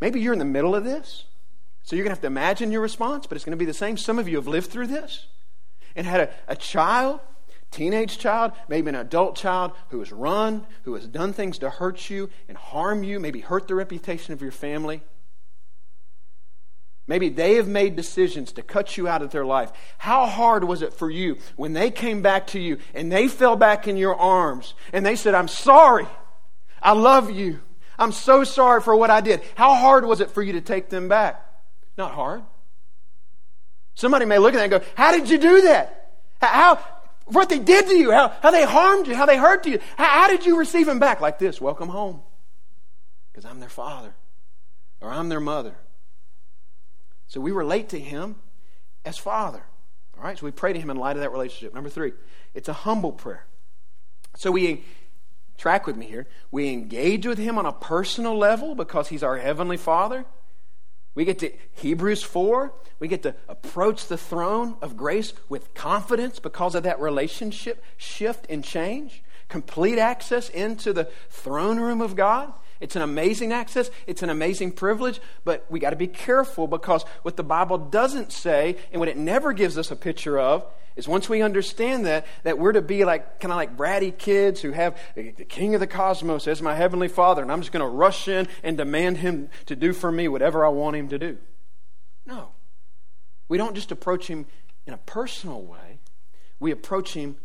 maybe 0.00 0.20
you're 0.20 0.32
in 0.32 0.38
the 0.38 0.44
middle 0.44 0.76
of 0.76 0.84
this. 0.84 1.24
So 1.82 1.96
you're 1.96 2.04
going 2.04 2.14
to 2.14 2.18
have 2.18 2.22
to 2.22 2.28
imagine 2.28 2.70
your 2.70 2.82
response, 2.82 3.26
but 3.26 3.34
it's 3.34 3.44
going 3.44 3.58
to 3.58 3.60
be 3.60 3.64
the 3.64 3.74
same. 3.74 3.96
Some 3.96 4.20
of 4.20 4.28
you 4.28 4.36
have 4.36 4.46
lived 4.46 4.70
through 4.70 4.86
this 4.86 5.26
and 5.96 6.06
had 6.06 6.20
a, 6.20 6.30
a 6.46 6.54
child 6.54 7.18
teenage 7.70 8.18
child, 8.18 8.52
maybe 8.68 8.88
an 8.88 8.94
adult 8.94 9.36
child 9.36 9.72
who 9.88 9.98
has 10.00 10.12
run, 10.12 10.66
who 10.82 10.94
has 10.94 11.06
done 11.06 11.32
things 11.32 11.58
to 11.58 11.70
hurt 11.70 12.10
you 12.10 12.30
and 12.48 12.56
harm 12.56 13.02
you, 13.02 13.20
maybe 13.20 13.40
hurt 13.40 13.68
the 13.68 13.74
reputation 13.74 14.32
of 14.32 14.42
your 14.42 14.52
family. 14.52 15.02
Maybe 17.06 17.28
they 17.28 17.56
have 17.56 17.66
made 17.66 17.96
decisions 17.96 18.52
to 18.52 18.62
cut 18.62 18.96
you 18.96 19.08
out 19.08 19.20
of 19.20 19.32
their 19.32 19.44
life. 19.44 19.72
How 19.98 20.26
hard 20.26 20.62
was 20.62 20.80
it 20.80 20.94
for 20.94 21.10
you 21.10 21.38
when 21.56 21.72
they 21.72 21.90
came 21.90 22.22
back 22.22 22.46
to 22.48 22.60
you 22.60 22.78
and 22.94 23.10
they 23.10 23.26
fell 23.26 23.56
back 23.56 23.88
in 23.88 23.96
your 23.96 24.14
arms 24.14 24.74
and 24.92 25.04
they 25.04 25.16
said, 25.16 25.34
I'm 25.34 25.48
sorry. 25.48 26.06
I 26.80 26.92
love 26.92 27.30
you. 27.30 27.60
I'm 27.98 28.12
so 28.12 28.44
sorry 28.44 28.80
for 28.80 28.94
what 28.94 29.10
I 29.10 29.20
did. 29.20 29.42
How 29.56 29.74
hard 29.74 30.04
was 30.04 30.20
it 30.20 30.30
for 30.30 30.40
you 30.40 30.52
to 30.52 30.60
take 30.60 30.88
them 30.88 31.08
back? 31.08 31.44
Not 31.98 32.12
hard. 32.12 32.42
Somebody 33.94 34.24
may 34.24 34.38
look 34.38 34.54
at 34.54 34.58
that 34.58 34.72
and 34.72 34.84
go, 34.84 34.90
How 34.94 35.12
did 35.12 35.28
you 35.28 35.36
do 35.36 35.62
that? 35.62 36.12
How, 36.40 36.78
what 37.32 37.48
they 37.48 37.58
did 37.58 37.86
to 37.86 37.94
you, 37.94 38.10
how, 38.10 38.28
how 38.42 38.50
they 38.50 38.64
harmed 38.64 39.06
you, 39.06 39.14
how 39.14 39.26
they 39.26 39.36
hurt 39.36 39.66
you. 39.66 39.78
How, 39.96 40.22
how 40.22 40.28
did 40.28 40.46
you 40.46 40.58
receive 40.58 40.86
them 40.86 40.98
back? 40.98 41.20
Like 41.20 41.38
this 41.38 41.60
welcome 41.60 41.88
home. 41.88 42.22
Because 43.30 43.44
I'm 43.44 43.60
their 43.60 43.68
father 43.68 44.14
or 45.00 45.10
I'm 45.10 45.28
their 45.28 45.40
mother. 45.40 45.74
So 47.28 47.40
we 47.40 47.52
relate 47.52 47.90
to 47.90 47.98
him 47.98 48.36
as 49.04 49.16
father. 49.16 49.62
All 50.16 50.24
right, 50.24 50.38
so 50.38 50.44
we 50.44 50.52
pray 50.52 50.72
to 50.72 50.80
him 50.80 50.90
in 50.90 50.96
light 50.96 51.16
of 51.16 51.22
that 51.22 51.32
relationship. 51.32 51.72
Number 51.72 51.88
three, 51.88 52.12
it's 52.54 52.68
a 52.68 52.72
humble 52.72 53.12
prayer. 53.12 53.46
So 54.36 54.50
we 54.50 54.84
track 55.56 55.86
with 55.86 55.96
me 55.96 56.06
here. 56.06 56.26
We 56.50 56.72
engage 56.72 57.26
with 57.26 57.38
him 57.38 57.56
on 57.56 57.66
a 57.66 57.72
personal 57.72 58.36
level 58.36 58.74
because 58.74 59.08
he's 59.08 59.22
our 59.22 59.38
heavenly 59.38 59.76
father. 59.76 60.24
We 61.20 61.26
get 61.26 61.40
to 61.40 61.52
Hebrews 61.74 62.22
4. 62.22 62.72
We 62.98 63.06
get 63.06 63.24
to 63.24 63.34
approach 63.46 64.06
the 64.06 64.16
throne 64.16 64.76
of 64.80 64.96
grace 64.96 65.34
with 65.50 65.74
confidence 65.74 66.38
because 66.38 66.74
of 66.74 66.84
that 66.84 66.98
relationship 66.98 67.84
shift 67.98 68.46
and 68.48 68.64
change. 68.64 69.22
Complete 69.50 69.98
access 69.98 70.48
into 70.48 70.94
the 70.94 71.10
throne 71.28 71.78
room 71.78 72.00
of 72.00 72.16
God. 72.16 72.54
It's 72.80 72.96
an 72.96 73.02
amazing 73.02 73.52
access. 73.52 73.90
It's 74.06 74.22
an 74.22 74.30
amazing 74.30 74.72
privilege, 74.72 75.20
but 75.44 75.66
we 75.68 75.78
got 75.78 75.90
to 75.90 75.96
be 75.96 76.06
careful 76.06 76.66
because 76.66 77.04
what 77.22 77.36
the 77.36 77.42
Bible 77.42 77.76
doesn't 77.76 78.32
say 78.32 78.76
and 78.90 79.00
what 79.00 79.08
it 79.08 79.18
never 79.18 79.52
gives 79.52 79.76
us 79.76 79.90
a 79.90 79.96
picture 79.96 80.38
of 80.38 80.64
is 80.96 81.06
once 81.06 81.28
we 81.28 81.42
understand 81.42 82.06
that, 82.06 82.26
that 82.42 82.58
we're 82.58 82.72
to 82.72 82.82
be 82.82 83.04
like 83.04 83.38
kind 83.38 83.52
of 83.52 83.56
like 83.56 83.76
bratty 83.76 84.16
kids 84.16 84.60
who 84.60 84.72
have 84.72 84.98
the 85.14 85.32
king 85.44 85.74
of 85.74 85.80
the 85.80 85.86
cosmos 85.86 86.48
as 86.48 86.60
my 86.60 86.74
heavenly 86.74 87.08
father, 87.08 87.42
and 87.42 87.52
I'm 87.52 87.60
just 87.60 87.72
going 87.72 87.84
to 87.84 87.96
rush 87.96 88.28
in 88.28 88.48
and 88.62 88.76
demand 88.76 89.18
him 89.18 89.50
to 89.66 89.76
do 89.76 89.92
for 89.92 90.10
me 90.10 90.26
whatever 90.28 90.64
I 90.64 90.68
want 90.68 90.96
him 90.96 91.08
to 91.10 91.18
do. 91.18 91.38
No. 92.26 92.50
We 93.48 93.58
don't 93.58 93.74
just 93.74 93.92
approach 93.92 94.26
him 94.26 94.46
in 94.86 94.94
a 94.94 94.98
personal 94.98 95.62
way, 95.62 96.00
we 96.58 96.70
approach 96.70 97.14
him 97.14 97.36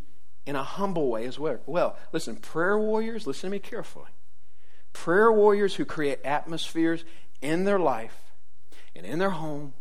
in 0.45 0.55
a 0.55 0.63
humble 0.63 1.09
way 1.09 1.25
as 1.25 1.37
well. 1.37 1.59
Well, 1.65 1.97
listen, 2.11 2.37
prayer 2.37 2.77
warriors, 2.77 3.27
listen 3.27 3.49
to 3.49 3.51
me 3.51 3.59
carefully. 3.59 4.09
Prayer 4.95 5.31
warriors 5.31 5.75
who 5.75 5.83
create 5.83 6.19
atmospheres 6.23 7.03
in 7.41 7.65
their 7.65 7.77
life 7.77 8.17
and 8.95 9.05
in 9.05 9.19
their 9.19 9.31
home 9.31 9.73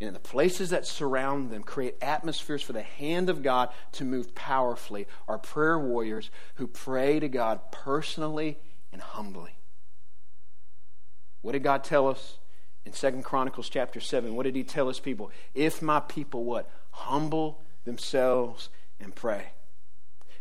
and 0.00 0.08
in 0.08 0.14
the 0.14 0.20
places 0.20 0.70
that 0.70 0.84
surround 0.84 1.50
them 1.50 1.62
create 1.62 1.94
atmospheres 2.02 2.60
for 2.60 2.72
the 2.72 2.82
hand 2.82 3.30
of 3.30 3.42
God 3.42 3.70
to 3.92 4.04
move 4.04 4.34
powerfully 4.34 5.06
are 5.28 5.38
prayer 5.38 5.78
warriors 5.78 6.30
who 6.56 6.66
pray 6.66 7.20
to 7.20 7.28
God 7.28 7.60
personally 7.70 8.58
and 8.92 9.00
humbly. 9.00 9.56
What 11.40 11.52
did 11.52 11.62
God 11.62 11.84
tell 11.84 12.08
us 12.08 12.38
in 12.84 12.92
Second 12.92 13.22
Chronicles 13.22 13.68
chapter 13.68 14.00
7? 14.00 14.34
What 14.34 14.42
did 14.42 14.56
he 14.56 14.64
tell 14.64 14.88
his 14.88 14.98
people? 14.98 15.30
If 15.54 15.82
my 15.82 16.00
people 16.00 16.44
what? 16.44 16.68
Humble 16.90 17.62
themselves 17.84 18.70
and 18.98 19.14
pray. 19.14 19.52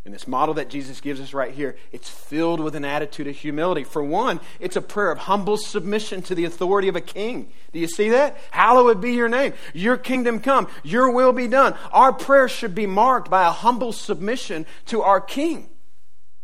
And 0.08 0.15
this 0.15 0.26
model 0.26 0.56
that 0.56 0.70
Jesus 0.70 1.02
gives 1.02 1.20
us 1.20 1.34
right 1.34 1.52
here, 1.52 1.76
it's 1.91 2.08
filled 2.08 2.62
with 2.62 2.76
an 2.76 2.86
attitude 2.86 3.28
of 3.28 3.36
humility. 3.36 3.84
For 3.84 4.02
one, 4.02 4.39
it's 4.58 4.78
a 4.78 4.82
prayer 4.82 5.12
of 5.12 5.17
humble 5.17 5.58
submission 5.58 6.22
to 6.22 6.34
the 6.34 6.46
authority 6.46 6.88
of 6.88 6.96
a 6.96 7.02
king. 7.02 7.52
Do 7.74 7.80
you 7.80 7.89
see 7.89 8.08
that? 8.12 8.38
Hallowed 8.52 9.02
be 9.02 9.12
your 9.12 9.28
name. 9.28 9.52
Your 9.74 9.98
kingdom 9.98 10.39
come. 10.39 10.70
Your 10.82 11.12
will 11.12 11.34
be 11.34 11.50
done. 11.50 11.76
Our 11.91 12.13
prayer 12.13 12.48
should 12.48 12.74
be 12.74 12.86
marked 12.86 13.30
by 13.30 13.46
a 13.46 13.52
humble 13.52 13.91
submission 13.91 14.65
to 14.86 15.02
our 15.02 15.20
king. 15.20 15.67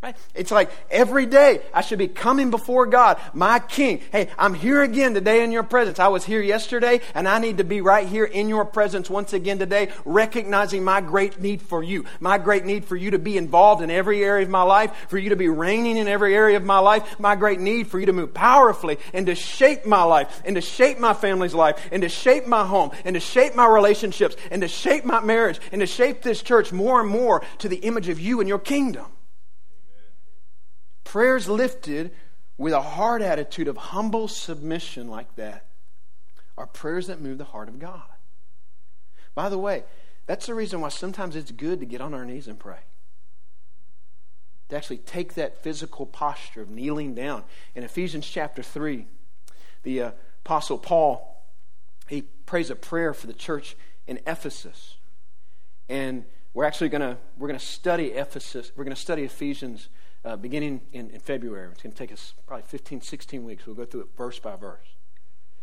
Right? 0.04 0.18
It's 0.36 0.52
like 0.52 0.70
every 0.92 1.26
day 1.26 1.62
I 1.74 1.80
should 1.80 1.98
be 1.98 2.10
coming 2.10 2.52
before 2.52 2.88
God, 2.88 3.22
my 3.32 3.60
King. 3.60 4.02
Hey, 4.12 4.28
I'm 4.38 4.54
here 4.54 4.82
again 4.84 5.14
today 5.14 5.46
in 5.46 5.54
your 5.54 5.64
presence. 5.64 5.98
I 5.98 6.10
was 6.10 6.26
here 6.26 6.42
yesterday, 6.42 7.00
and 7.16 7.26
I 7.26 7.40
need 7.40 7.60
to 7.60 7.64
be 7.64 7.80
right 7.80 8.06
here 8.06 8.26
in 8.26 8.50
your 8.50 8.66
presence 8.66 9.10
once 9.10 9.32
again 9.32 9.60
today, 9.60 9.94
recognizing 10.04 10.84
my 10.84 11.00
great 11.00 11.40
need 11.40 11.62
for 11.62 11.82
you, 11.82 12.04
my 12.20 12.38
great 12.38 12.66
need 12.66 12.84
for 12.84 12.98
you 12.98 13.12
to 13.12 13.18
be 13.18 13.38
involved 13.38 13.82
in 13.82 13.90
every 13.90 14.26
area 14.26 14.44
of 14.44 14.50
my 14.50 14.64
life, 14.64 14.92
for 15.08 15.18
you 15.18 15.30
to 15.30 15.38
be 15.38 15.48
reigning 15.48 15.96
in 15.96 16.10
every 16.10 16.36
area 16.36 16.58
of 16.58 16.66
my 16.66 16.80
life, 16.80 17.18
my 17.18 17.38
great 17.38 17.62
need 17.62 17.88
for 17.88 17.98
you 17.98 18.06
to 18.06 18.12
move 18.12 18.34
powerfully 18.34 18.98
and 19.14 19.28
to 19.28 19.36
shape 19.36 19.86
my 19.86 20.04
life, 20.04 20.42
and 20.44 20.58
to 20.58 20.62
shape 20.62 21.00
my 21.00 21.14
family's 21.14 21.56
life, 21.56 21.80
and 21.94 22.02
to 22.02 22.10
shape 22.10 22.46
my 22.46 22.66
home, 22.66 22.92
and 23.06 23.14
to 23.14 23.22
shape 23.22 23.56
my 23.56 23.66
relationships, 23.66 24.36
and 24.52 24.64
to 24.64 24.68
shape 24.68 25.06
my 25.06 25.22
marriage, 25.22 25.62
and 25.72 25.80
to 25.80 25.88
shape 25.88 26.24
this 26.24 26.42
church 26.42 26.74
more 26.74 27.00
and 27.00 27.10
more 27.10 27.42
to 27.60 27.70
the 27.70 27.78
image 27.78 28.10
of 28.10 28.20
you 28.20 28.42
and 28.42 28.50
your 28.50 28.60
kingdom. 28.60 29.06
Prayers 31.14 31.48
lifted 31.48 32.10
with 32.58 32.74
a 32.74 32.82
heart 32.82 33.22
attitude 33.22 33.68
of 33.68 33.78
humble 33.78 34.28
submission 34.28 35.08
like 35.08 35.36
that 35.36 35.68
are 36.58 36.66
prayers 36.66 37.06
that 37.06 37.22
move 37.22 37.38
the 37.38 37.44
heart 37.44 37.70
of 37.70 37.78
God. 37.78 38.02
By 39.36 39.50
the 39.50 39.60
way, 39.60 39.84
that's 40.26 40.48
the 40.48 40.56
reason 40.56 40.82
why 40.82 40.90
sometimes 40.90 41.36
it's 41.36 41.52
good 41.52 41.80
to 41.82 41.86
get 41.86 42.02
on 42.02 42.16
our 42.16 42.26
knees 42.26 42.48
and 42.48 42.58
pray. 42.58 42.80
To 44.70 44.76
actually 44.76 44.98
take 44.98 45.36
that 45.36 45.62
physical 45.62 46.08
posture 46.08 46.64
of 46.64 46.72
kneeling 46.72 47.14
down. 47.14 47.44
In 47.76 47.84
Ephesians 47.84 48.28
chapter 48.28 48.64
3, 48.64 49.06
the 49.84 50.02
uh, 50.02 50.12
Apostle 50.44 50.80
Paul, 50.80 51.46
he 52.08 52.24
prays 52.48 52.72
a 52.72 52.76
prayer 52.76 53.14
for 53.14 53.28
the 53.28 53.34
church 53.34 53.76
in 54.08 54.20
Ephesus. 54.26 54.96
And 55.88 56.26
we're 56.56 56.66
actually 56.66 56.90
going 56.90 57.02
to 57.02 57.18
we're 57.38 57.50
going 57.50 57.60
to 57.60 57.64
study 57.64 58.08
Ephesus. 58.14 58.72
We're 58.76 58.84
going 58.84 58.96
to 58.96 59.00
study 59.00 59.22
Ephesians 59.22 59.90
uh, 60.26 60.36
beginning 60.36 60.82
in, 60.92 61.10
in 61.10 61.20
February. 61.20 61.70
It's 61.72 61.84
going 61.84 61.92
to 61.92 61.98
take 61.98 62.12
us 62.12 62.34
probably 62.48 62.66
15, 62.68 63.02
16 63.02 63.44
weeks. 63.44 63.66
We'll 63.66 63.76
go 63.76 63.86
through 63.86 64.02
it 64.02 64.08
verse 64.18 64.40
by 64.40 64.56
verse. 64.56 64.88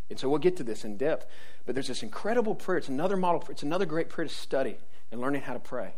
And 0.09 0.19
so 0.19 0.27
we'll 0.29 0.39
get 0.39 0.57
to 0.57 0.63
this 0.63 0.83
in 0.83 0.97
depth. 0.97 1.25
But 1.65 1.75
there's 1.75 1.87
this 1.87 2.03
incredible 2.03 2.53
prayer. 2.53 2.77
It's 2.77 2.89
another 2.89 3.17
model. 3.17 3.43
It's 3.49 3.63
another 3.63 3.85
great 3.85 4.09
prayer 4.09 4.27
to 4.27 4.33
study 4.33 4.77
and 5.11 5.21
learning 5.21 5.41
how 5.43 5.53
to 5.53 5.59
pray. 5.59 5.93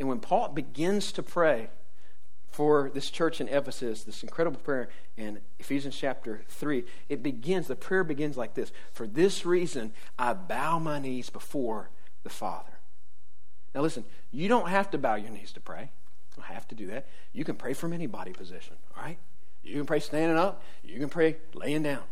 And 0.00 0.08
when 0.08 0.20
Paul 0.20 0.48
begins 0.48 1.12
to 1.12 1.22
pray 1.22 1.68
for 2.50 2.90
this 2.94 3.10
church 3.10 3.40
in 3.40 3.48
Ephesus, 3.48 4.04
this 4.04 4.22
incredible 4.22 4.58
prayer 4.60 4.88
in 5.16 5.40
Ephesians 5.58 5.96
chapter 5.96 6.42
3, 6.48 6.84
it 7.08 7.22
begins, 7.22 7.66
the 7.66 7.76
prayer 7.76 8.04
begins 8.04 8.36
like 8.36 8.54
this 8.54 8.72
For 8.92 9.06
this 9.06 9.44
reason, 9.44 9.92
I 10.18 10.32
bow 10.32 10.78
my 10.78 10.98
knees 10.98 11.30
before 11.30 11.90
the 12.22 12.30
Father. 12.30 12.78
Now 13.74 13.82
listen, 13.82 14.04
you 14.30 14.48
don't 14.48 14.68
have 14.68 14.90
to 14.92 14.98
bow 14.98 15.16
your 15.16 15.30
knees 15.30 15.52
to 15.52 15.60
pray 15.60 15.90
don't 16.36 16.46
have 16.46 16.66
to 16.68 16.74
do 16.74 16.88
that. 16.88 17.06
You 17.32 17.44
can 17.44 17.56
pray 17.56 17.74
from 17.74 17.92
any 17.92 18.06
body 18.06 18.32
position, 18.32 18.76
all 18.96 19.02
right? 19.02 19.18
You 19.62 19.74
can 19.76 19.86
pray 19.86 20.00
standing 20.00 20.36
up. 20.36 20.62
You 20.82 20.98
can 20.98 21.08
pray 21.08 21.36
laying 21.54 21.82
down. 21.82 22.02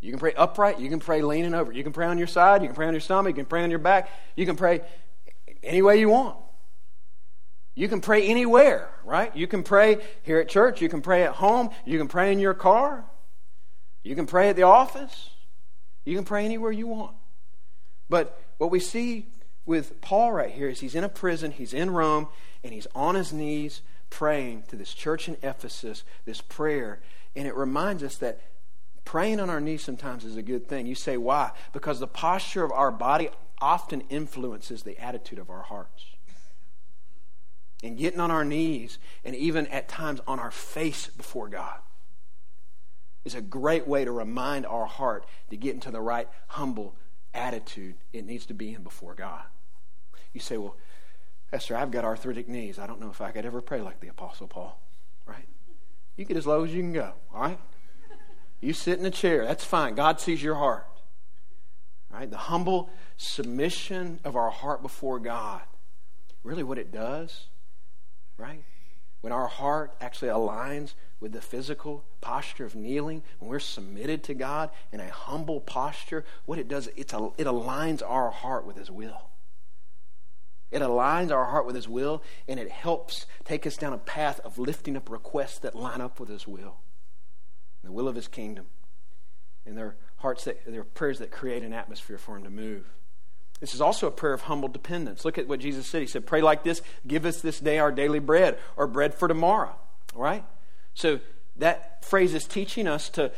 You 0.00 0.10
can 0.10 0.18
pray 0.18 0.32
upright. 0.34 0.80
You 0.80 0.88
can 0.88 1.00
pray 1.00 1.22
leaning 1.22 1.54
over. 1.54 1.70
You 1.70 1.84
can 1.84 1.92
pray 1.92 2.06
on 2.06 2.18
your 2.18 2.26
side. 2.26 2.62
You 2.62 2.68
can 2.68 2.74
pray 2.74 2.86
on 2.86 2.94
your 2.94 3.00
stomach. 3.00 3.36
You 3.36 3.42
can 3.42 3.48
pray 3.48 3.62
on 3.62 3.70
your 3.70 3.78
back. 3.78 4.10
You 4.36 4.46
can 4.46 4.56
pray 4.56 4.80
any 5.62 5.82
way 5.82 6.00
you 6.00 6.08
want. 6.08 6.36
You 7.74 7.88
can 7.88 8.00
pray 8.00 8.26
anywhere, 8.26 8.90
right? 9.04 9.34
You 9.36 9.46
can 9.46 9.62
pray 9.62 9.98
here 10.22 10.38
at 10.38 10.48
church. 10.48 10.82
You 10.82 10.88
can 10.88 11.02
pray 11.02 11.22
at 11.22 11.32
home. 11.32 11.70
You 11.84 11.98
can 11.98 12.08
pray 12.08 12.32
in 12.32 12.38
your 12.38 12.54
car. 12.54 13.04
You 14.02 14.14
can 14.14 14.26
pray 14.26 14.48
at 14.48 14.56
the 14.56 14.64
office. 14.64 15.30
You 16.04 16.16
can 16.16 16.24
pray 16.24 16.44
anywhere 16.44 16.72
you 16.72 16.88
want. 16.88 17.14
But 18.08 18.38
what 18.58 18.70
we 18.70 18.80
see 18.80 19.28
with 19.64 20.00
Paul 20.00 20.32
right 20.32 20.50
here 20.50 20.68
is 20.68 20.80
he's 20.80 20.94
in 20.94 21.04
a 21.04 21.08
prison, 21.08 21.52
he's 21.52 21.72
in 21.72 21.90
Rome, 21.90 22.28
and 22.64 22.72
he's 22.72 22.86
on 22.94 23.14
his 23.14 23.32
knees 23.32 23.82
praying 24.10 24.64
to 24.68 24.76
this 24.76 24.92
church 24.92 25.28
in 25.28 25.36
Ephesus, 25.42 26.04
this 26.24 26.40
prayer. 26.40 27.00
And 27.34 27.46
it 27.46 27.56
reminds 27.56 28.02
us 28.02 28.16
that 28.16 28.40
praying 29.04 29.40
on 29.40 29.50
our 29.50 29.60
knees 29.60 29.82
sometimes 29.82 30.24
is 30.24 30.36
a 30.36 30.42
good 30.42 30.68
thing. 30.68 30.86
You 30.86 30.94
say, 30.94 31.16
why? 31.16 31.52
Because 31.72 31.98
the 31.98 32.06
posture 32.06 32.64
of 32.64 32.72
our 32.72 32.92
body 32.92 33.30
often 33.60 34.02
influences 34.10 34.82
the 34.82 34.98
attitude 34.98 35.38
of 35.38 35.50
our 35.50 35.62
hearts. 35.62 36.04
And 37.82 37.96
getting 37.98 38.20
on 38.20 38.30
our 38.30 38.44
knees, 38.44 38.98
and 39.24 39.34
even 39.34 39.66
at 39.68 39.88
times 39.88 40.20
on 40.26 40.38
our 40.38 40.52
face 40.52 41.08
before 41.08 41.48
God, 41.48 41.78
is 43.24 43.34
a 43.34 43.40
great 43.40 43.86
way 43.88 44.04
to 44.04 44.12
remind 44.12 44.66
our 44.66 44.86
heart 44.86 45.26
to 45.50 45.56
get 45.56 45.74
into 45.74 45.90
the 45.90 46.00
right, 46.00 46.28
humble 46.48 46.94
attitude 47.34 47.94
it 48.12 48.26
needs 48.26 48.46
to 48.46 48.54
be 48.54 48.74
in 48.74 48.82
before 48.82 49.14
God. 49.14 49.42
You 50.32 50.40
say, 50.40 50.58
well, 50.58 50.76
Esther, 51.52 51.76
I've 51.76 51.90
got 51.90 52.04
arthritic 52.04 52.48
knees. 52.48 52.78
I 52.78 52.86
don't 52.86 53.00
know 53.00 53.10
if 53.10 53.20
I 53.20 53.30
could 53.30 53.44
ever 53.44 53.60
pray 53.60 53.80
like 53.80 54.00
the 54.00 54.08
Apostle 54.08 54.46
Paul, 54.46 54.80
right? 55.26 55.46
You 56.16 56.24
get 56.24 56.36
as 56.36 56.46
low 56.46 56.64
as 56.64 56.72
you 56.72 56.80
can 56.80 56.92
go, 56.92 57.12
all 57.34 57.42
right? 57.42 57.58
You 58.60 58.72
sit 58.72 58.98
in 58.98 59.04
a 59.04 59.10
chair. 59.10 59.44
That's 59.44 59.64
fine. 59.64 59.94
God 59.94 60.20
sees 60.20 60.42
your 60.42 60.54
heart. 60.54 60.86
Right? 62.10 62.30
The 62.30 62.36
humble 62.36 62.90
submission 63.16 64.20
of 64.24 64.36
our 64.36 64.50
heart 64.50 64.82
before 64.82 65.18
God. 65.18 65.62
Really, 66.44 66.62
what 66.62 66.78
it 66.78 66.92
does, 66.92 67.46
right? 68.36 68.64
When 69.20 69.32
our 69.32 69.46
heart 69.46 69.94
actually 70.00 70.30
aligns 70.30 70.94
with 71.20 71.32
the 71.32 71.40
physical 71.40 72.04
posture 72.20 72.64
of 72.64 72.74
kneeling, 72.74 73.22
when 73.38 73.50
we're 73.50 73.60
submitted 73.60 74.24
to 74.24 74.34
God 74.34 74.70
in 74.92 75.00
a 75.00 75.08
humble 75.08 75.60
posture, 75.60 76.24
what 76.44 76.58
it 76.58 76.68
does, 76.68 76.88
it's 76.96 77.12
a, 77.12 77.30
it 77.38 77.46
aligns 77.46 78.02
our 78.06 78.30
heart 78.30 78.66
with 78.66 78.76
His 78.76 78.90
will. 78.90 79.28
It 80.72 80.80
aligns 80.80 81.30
our 81.30 81.44
heart 81.44 81.66
with 81.66 81.76
His 81.76 81.88
will, 81.88 82.22
and 82.48 82.58
it 82.58 82.70
helps 82.70 83.26
take 83.44 83.66
us 83.66 83.76
down 83.76 83.92
a 83.92 83.98
path 83.98 84.40
of 84.40 84.58
lifting 84.58 84.96
up 84.96 85.10
requests 85.10 85.58
that 85.60 85.76
line 85.76 86.00
up 86.00 86.18
with 86.18 86.30
His 86.30 86.48
will, 86.48 86.78
the 87.84 87.92
will 87.92 88.08
of 88.08 88.16
His 88.16 88.26
kingdom. 88.26 88.66
And 89.64 89.78
their 89.78 89.96
hearts 90.16 90.44
that 90.44 90.64
their 90.66 90.82
prayers 90.82 91.20
that 91.20 91.30
create 91.30 91.62
an 91.62 91.72
atmosphere 91.72 92.18
for 92.18 92.36
Him 92.36 92.44
to 92.44 92.50
move. 92.50 92.86
This 93.60 93.74
is 93.74 93.80
also 93.80 94.08
a 94.08 94.10
prayer 94.10 94.32
of 94.32 94.40
humble 94.42 94.68
dependence. 94.68 95.24
Look 95.24 95.38
at 95.38 95.46
what 95.46 95.60
Jesus 95.60 95.86
said. 95.86 96.00
He 96.00 96.08
said, 96.08 96.26
Pray 96.26 96.40
like 96.40 96.64
this 96.64 96.82
Give 97.06 97.24
us 97.24 97.40
this 97.40 97.60
day 97.60 97.78
our 97.78 97.92
daily 97.92 98.18
bread, 98.18 98.58
or 98.76 98.88
bread 98.88 99.14
for 99.14 99.28
tomorrow. 99.28 99.76
All 100.16 100.22
right? 100.22 100.44
So 100.94 101.20
that 101.56 102.04
phrase 102.04 102.34
is 102.34 102.44
teaching 102.44 102.88
us 102.88 103.08
to 103.10 103.30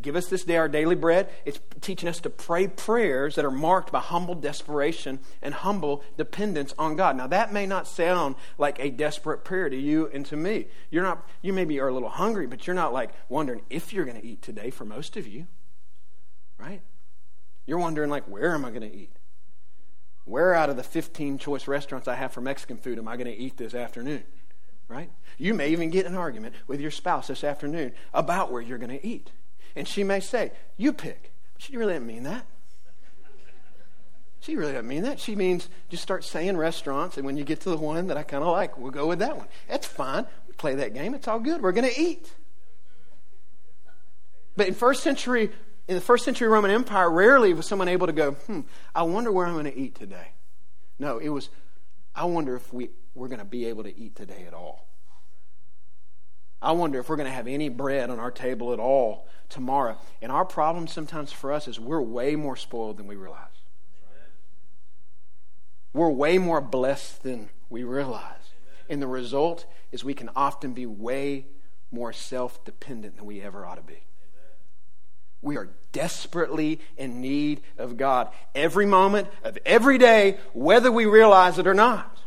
Give 0.00 0.16
us 0.16 0.28
this 0.28 0.44
day 0.44 0.56
our 0.56 0.68
daily 0.68 0.94
bread. 0.94 1.28
It's 1.44 1.60
teaching 1.82 2.08
us 2.08 2.18
to 2.20 2.30
pray 2.30 2.68
prayers 2.68 3.34
that 3.34 3.44
are 3.44 3.50
marked 3.50 3.92
by 3.92 4.00
humble 4.00 4.34
desperation 4.34 5.20
and 5.42 5.52
humble 5.52 6.02
dependence 6.16 6.72
on 6.78 6.96
God. 6.96 7.16
Now 7.16 7.26
that 7.26 7.52
may 7.52 7.66
not 7.66 7.86
sound 7.86 8.36
like 8.56 8.78
a 8.78 8.90
desperate 8.90 9.44
prayer 9.44 9.68
to 9.68 9.76
you 9.76 10.06
and 10.06 10.24
to 10.26 10.36
me. 10.36 10.68
You're 10.90 11.02
not 11.02 11.28
you 11.42 11.52
maybe 11.52 11.80
are 11.80 11.88
a 11.88 11.92
little 11.92 12.08
hungry, 12.08 12.46
but 12.46 12.66
you're 12.66 12.74
not 12.74 12.94
like 12.94 13.10
wondering 13.28 13.60
if 13.68 13.92
you're 13.92 14.06
going 14.06 14.20
to 14.20 14.26
eat 14.26 14.40
today 14.40 14.70
for 14.70 14.86
most 14.86 15.18
of 15.18 15.26
you. 15.26 15.48
Right? 16.58 16.80
You're 17.66 17.78
wondering 17.78 18.08
like 18.08 18.24
where 18.24 18.54
am 18.54 18.64
I 18.64 18.70
going 18.70 18.90
to 18.90 18.96
eat? 18.96 19.18
Where 20.24 20.54
out 20.54 20.70
of 20.70 20.78
the 20.78 20.82
15 20.82 21.36
choice 21.36 21.68
restaurants 21.68 22.08
I 22.08 22.14
have 22.14 22.32
for 22.32 22.40
Mexican 22.40 22.78
food 22.78 22.98
am 22.98 23.06
I 23.06 23.18
going 23.18 23.26
to 23.26 23.36
eat 23.36 23.58
this 23.58 23.74
afternoon? 23.74 24.24
Right? 24.88 25.10
You 25.36 25.52
may 25.52 25.68
even 25.68 25.90
get 25.90 26.06
an 26.06 26.14
argument 26.14 26.54
with 26.66 26.80
your 26.80 26.90
spouse 26.90 27.26
this 27.26 27.44
afternoon 27.44 27.92
about 28.14 28.50
where 28.50 28.62
you're 28.62 28.78
going 28.78 28.98
to 28.98 29.06
eat. 29.06 29.30
And 29.76 29.86
she 29.86 30.04
may 30.04 30.20
say, 30.20 30.52
You 30.76 30.92
pick. 30.92 31.32
She 31.58 31.76
really 31.76 31.94
didn't 31.94 32.06
mean 32.06 32.24
that. 32.24 32.46
She 34.44 34.56
really 34.56 34.72
doesn't 34.72 34.88
mean 34.88 35.04
that. 35.04 35.18
She 35.18 35.34
means 35.34 35.70
just 35.88 36.02
start 36.02 36.22
saying 36.22 36.58
restaurants, 36.58 37.16
and 37.16 37.24
when 37.24 37.38
you 37.38 37.44
get 37.44 37.62
to 37.62 37.70
the 37.70 37.78
one 37.78 38.08
that 38.08 38.18
I 38.18 38.22
kind 38.24 38.44
of 38.44 38.52
like, 38.52 38.76
we'll 38.76 38.90
go 38.90 39.06
with 39.06 39.20
that 39.20 39.38
one. 39.38 39.46
That's 39.68 39.86
fine. 39.86 40.26
We 40.46 40.52
play 40.52 40.74
that 40.74 40.92
game. 40.92 41.14
It's 41.14 41.26
all 41.26 41.40
good. 41.40 41.62
We're 41.62 41.72
going 41.72 41.90
to 41.90 41.98
eat. 41.98 42.30
But 44.54 44.68
in 44.68 44.74
first 44.74 45.02
century, 45.02 45.50
in 45.88 45.94
the 45.94 46.02
first 46.02 46.26
century 46.26 46.46
Roman 46.46 46.70
Empire, 46.70 47.10
rarely 47.10 47.54
was 47.54 47.66
someone 47.66 47.88
able 47.88 48.06
to 48.06 48.12
go, 48.12 48.32
hmm, 48.32 48.60
I 48.94 49.04
wonder 49.04 49.32
where 49.32 49.46
I'm 49.46 49.54
going 49.54 49.64
to 49.64 49.78
eat 49.78 49.94
today. 49.94 50.32
No, 50.98 51.16
it 51.16 51.30
was, 51.30 51.48
I 52.14 52.26
wonder 52.26 52.54
if 52.54 52.70
we, 52.70 52.90
we're 53.14 53.28
going 53.28 53.38
to 53.38 53.46
be 53.46 53.64
able 53.64 53.84
to 53.84 53.98
eat 53.98 54.14
today 54.14 54.44
at 54.46 54.52
all. 54.52 54.86
I 56.64 56.72
wonder 56.72 56.98
if 56.98 57.10
we're 57.10 57.16
going 57.16 57.28
to 57.28 57.34
have 57.34 57.46
any 57.46 57.68
bread 57.68 58.08
on 58.08 58.18
our 58.18 58.30
table 58.30 58.72
at 58.72 58.78
all 58.78 59.28
tomorrow. 59.50 59.98
And 60.22 60.32
our 60.32 60.46
problem 60.46 60.86
sometimes 60.86 61.30
for 61.30 61.52
us 61.52 61.68
is 61.68 61.78
we're 61.78 62.00
way 62.00 62.36
more 62.36 62.56
spoiled 62.56 62.96
than 62.96 63.06
we 63.06 63.16
realize. 63.16 63.48
We're 65.92 66.10
way 66.10 66.38
more 66.38 66.60
blessed 66.62 67.22
than 67.22 67.50
we 67.68 67.84
realize. 67.84 68.54
And 68.88 69.00
the 69.00 69.06
result 69.06 69.66
is 69.92 70.02
we 70.02 70.14
can 70.14 70.30
often 70.34 70.72
be 70.72 70.86
way 70.86 71.46
more 71.92 72.12
self 72.12 72.64
dependent 72.64 73.16
than 73.16 73.26
we 73.26 73.42
ever 73.42 73.64
ought 73.66 73.76
to 73.76 73.82
be. 73.82 74.02
We 75.42 75.58
are 75.58 75.68
desperately 75.92 76.80
in 76.96 77.20
need 77.20 77.60
of 77.76 77.98
God 77.98 78.30
every 78.54 78.86
moment 78.86 79.28
of 79.44 79.58
every 79.66 79.98
day, 79.98 80.38
whether 80.54 80.90
we 80.90 81.04
realize 81.04 81.58
it 81.58 81.66
or 81.66 81.74
not. 81.74 82.23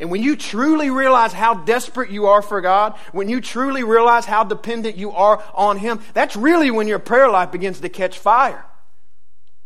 And 0.00 0.10
when 0.10 0.22
you 0.22 0.34
truly 0.34 0.88
realize 0.88 1.34
how 1.34 1.52
desperate 1.52 2.10
you 2.10 2.26
are 2.26 2.40
for 2.40 2.62
God, 2.62 2.96
when 3.12 3.28
you 3.28 3.42
truly 3.42 3.84
realize 3.84 4.24
how 4.24 4.44
dependent 4.44 4.96
you 4.96 5.12
are 5.12 5.44
on 5.54 5.76
Him, 5.76 6.00
that's 6.14 6.34
really 6.34 6.70
when 6.70 6.88
your 6.88 6.98
prayer 6.98 7.28
life 7.28 7.52
begins 7.52 7.80
to 7.80 7.88
catch 7.90 8.18
fire. 8.18 8.64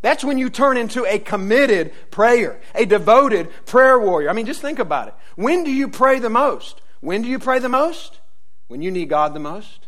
That's 0.02 0.24
when 0.24 0.36
you 0.36 0.50
turn 0.50 0.76
into 0.76 1.06
a 1.06 1.20
committed 1.20 1.92
prayer, 2.10 2.60
a 2.74 2.84
devoted 2.84 3.48
prayer 3.64 3.98
warrior. 3.98 4.28
I 4.28 4.32
mean, 4.32 4.44
just 4.44 4.60
think 4.60 4.80
about 4.80 5.08
it. 5.08 5.14
When 5.36 5.62
do 5.62 5.70
you 5.70 5.88
pray 5.88 6.18
the 6.18 6.28
most? 6.28 6.82
When 7.00 7.22
do 7.22 7.28
you 7.28 7.38
pray 7.38 7.60
the 7.60 7.68
most? 7.68 8.18
When 8.66 8.82
you 8.82 8.90
need 8.90 9.08
God 9.08 9.34
the 9.34 9.40
most. 9.40 9.83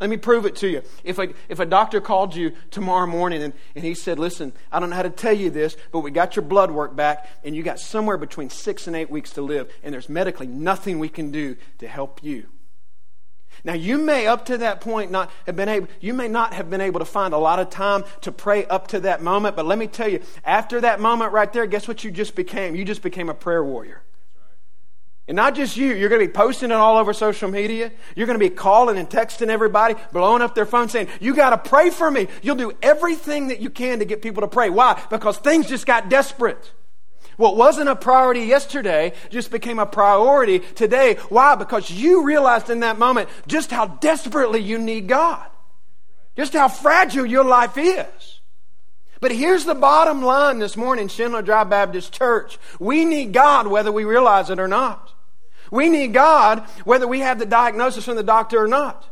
Let 0.00 0.10
me 0.10 0.16
prove 0.16 0.44
it 0.44 0.56
to 0.56 0.68
you. 0.68 0.82
If 1.04 1.18
a, 1.18 1.28
if 1.48 1.60
a 1.60 1.66
doctor 1.66 2.00
called 2.00 2.34
you 2.34 2.52
tomorrow 2.70 3.06
morning 3.06 3.42
and, 3.42 3.54
and 3.76 3.84
he 3.84 3.94
said, 3.94 4.18
Listen, 4.18 4.52
I 4.72 4.80
don't 4.80 4.90
know 4.90 4.96
how 4.96 5.02
to 5.02 5.10
tell 5.10 5.32
you 5.32 5.50
this, 5.50 5.76
but 5.92 6.00
we 6.00 6.10
got 6.10 6.34
your 6.34 6.44
blood 6.44 6.70
work 6.70 6.96
back 6.96 7.28
and 7.44 7.54
you 7.54 7.62
got 7.62 7.78
somewhere 7.78 8.16
between 8.16 8.50
six 8.50 8.86
and 8.86 8.96
eight 8.96 9.08
weeks 9.08 9.30
to 9.32 9.42
live, 9.42 9.72
and 9.82 9.94
there's 9.94 10.08
medically 10.08 10.48
nothing 10.48 10.98
we 10.98 11.08
can 11.08 11.30
do 11.30 11.56
to 11.78 11.86
help 11.86 12.22
you. 12.22 12.46
Now, 13.62 13.74
you 13.74 13.98
may 13.98 14.26
up 14.26 14.46
to 14.46 14.58
that 14.58 14.80
point 14.80 15.12
not 15.12 15.30
have 15.46 15.54
been 15.54 15.68
able, 15.68 15.88
you 16.00 16.12
may 16.12 16.26
not 16.26 16.54
have 16.54 16.68
been 16.68 16.80
able 16.80 16.98
to 16.98 17.06
find 17.06 17.32
a 17.32 17.38
lot 17.38 17.60
of 17.60 17.70
time 17.70 18.04
to 18.22 18.32
pray 18.32 18.66
up 18.66 18.88
to 18.88 19.00
that 19.00 19.22
moment, 19.22 19.54
but 19.54 19.64
let 19.64 19.78
me 19.78 19.86
tell 19.86 20.08
you, 20.08 20.20
after 20.44 20.80
that 20.80 20.98
moment 20.98 21.32
right 21.32 21.52
there, 21.52 21.66
guess 21.66 21.86
what 21.86 22.02
you 22.02 22.10
just 22.10 22.34
became? 22.34 22.74
You 22.74 22.84
just 22.84 23.00
became 23.00 23.28
a 23.28 23.34
prayer 23.34 23.62
warrior. 23.62 24.02
And 25.26 25.36
not 25.36 25.54
just 25.54 25.76
you, 25.76 25.94
you're 25.94 26.10
going 26.10 26.20
to 26.20 26.26
be 26.26 26.32
posting 26.32 26.70
it 26.70 26.74
all 26.74 26.98
over 26.98 27.14
social 27.14 27.50
media. 27.50 27.90
You're 28.14 28.26
going 28.26 28.38
to 28.38 28.44
be 28.44 28.54
calling 28.54 28.98
and 28.98 29.08
texting 29.08 29.48
everybody, 29.48 29.94
blowing 30.12 30.42
up 30.42 30.54
their 30.54 30.66
phone 30.66 30.90
saying, 30.90 31.08
You 31.18 31.34
got 31.34 31.50
to 31.50 31.68
pray 31.70 31.88
for 31.88 32.10
me. 32.10 32.28
You'll 32.42 32.56
do 32.56 32.72
everything 32.82 33.48
that 33.48 33.60
you 33.60 33.70
can 33.70 34.00
to 34.00 34.04
get 34.04 34.20
people 34.20 34.42
to 34.42 34.48
pray. 34.48 34.68
Why? 34.68 35.02
Because 35.08 35.38
things 35.38 35.66
just 35.66 35.86
got 35.86 36.10
desperate. 36.10 36.72
What 37.36 37.56
wasn't 37.56 37.88
a 37.88 37.96
priority 37.96 38.42
yesterday 38.42 39.12
just 39.30 39.50
became 39.50 39.78
a 39.78 39.86
priority 39.86 40.60
today. 40.60 41.14
Why? 41.30 41.54
Because 41.54 41.90
you 41.90 42.24
realized 42.24 42.70
in 42.70 42.80
that 42.80 42.98
moment 42.98 43.28
just 43.46 43.70
how 43.70 43.86
desperately 43.86 44.60
you 44.60 44.78
need 44.78 45.08
God, 45.08 45.44
just 46.36 46.52
how 46.52 46.68
fragile 46.68 47.26
your 47.26 47.44
life 47.44 47.76
is. 47.76 48.40
But 49.20 49.32
here's 49.32 49.64
the 49.64 49.74
bottom 49.74 50.22
line 50.22 50.58
this 50.58 50.76
morning, 50.76 51.08
Shindler 51.08 51.42
Drive 51.42 51.70
Baptist 51.70 52.12
Church. 52.12 52.58
We 52.78 53.06
need 53.06 53.32
God 53.32 53.66
whether 53.66 53.90
we 53.90 54.04
realize 54.04 54.50
it 54.50 54.60
or 54.60 54.68
not. 54.68 55.13
We 55.74 55.88
need 55.88 56.12
God 56.12 56.60
whether 56.84 57.08
we 57.08 57.18
have 57.18 57.40
the 57.40 57.46
diagnosis 57.46 58.04
from 58.04 58.14
the 58.14 58.22
doctor 58.22 58.62
or 58.62 58.68
not. 58.68 59.10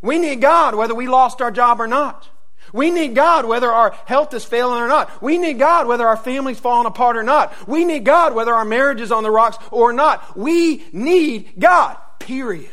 We 0.00 0.20
need 0.20 0.40
God 0.40 0.76
whether 0.76 0.94
we 0.94 1.08
lost 1.08 1.42
our 1.42 1.50
job 1.50 1.80
or 1.80 1.88
not. 1.88 2.28
We 2.72 2.92
need 2.92 3.16
God 3.16 3.46
whether 3.46 3.68
our 3.68 3.96
health 4.04 4.32
is 4.32 4.44
failing 4.44 4.80
or 4.80 4.86
not. 4.86 5.20
We 5.20 5.38
need 5.38 5.58
God 5.58 5.88
whether 5.88 6.06
our 6.06 6.16
family's 6.16 6.60
falling 6.60 6.86
apart 6.86 7.16
or 7.16 7.24
not. 7.24 7.66
We 7.66 7.84
need 7.84 8.04
God 8.04 8.32
whether 8.32 8.54
our 8.54 8.64
marriage 8.64 9.00
is 9.00 9.10
on 9.10 9.24
the 9.24 9.30
rocks 9.32 9.58
or 9.72 9.92
not. 9.92 10.38
We 10.38 10.84
need 10.92 11.54
God, 11.58 11.96
period. 12.20 12.70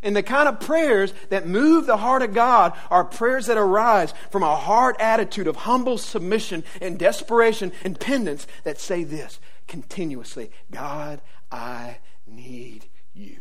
And 0.00 0.14
the 0.14 0.22
kind 0.22 0.48
of 0.48 0.60
prayers 0.60 1.12
that 1.30 1.48
move 1.48 1.86
the 1.86 1.96
heart 1.96 2.22
of 2.22 2.34
God 2.34 2.72
are 2.88 3.04
prayers 3.04 3.46
that 3.46 3.58
arise 3.58 4.14
from 4.30 4.44
a 4.44 4.54
hard 4.54 4.94
attitude 5.00 5.48
of 5.48 5.56
humble 5.56 5.98
submission 5.98 6.62
and 6.80 7.00
desperation 7.00 7.72
and 7.82 7.98
penance 7.98 8.46
that 8.62 8.78
say 8.78 9.02
this 9.02 9.40
continuously 9.66 10.52
God, 10.70 11.20
I 11.50 11.98
need 12.34 12.86
you. 13.14 13.40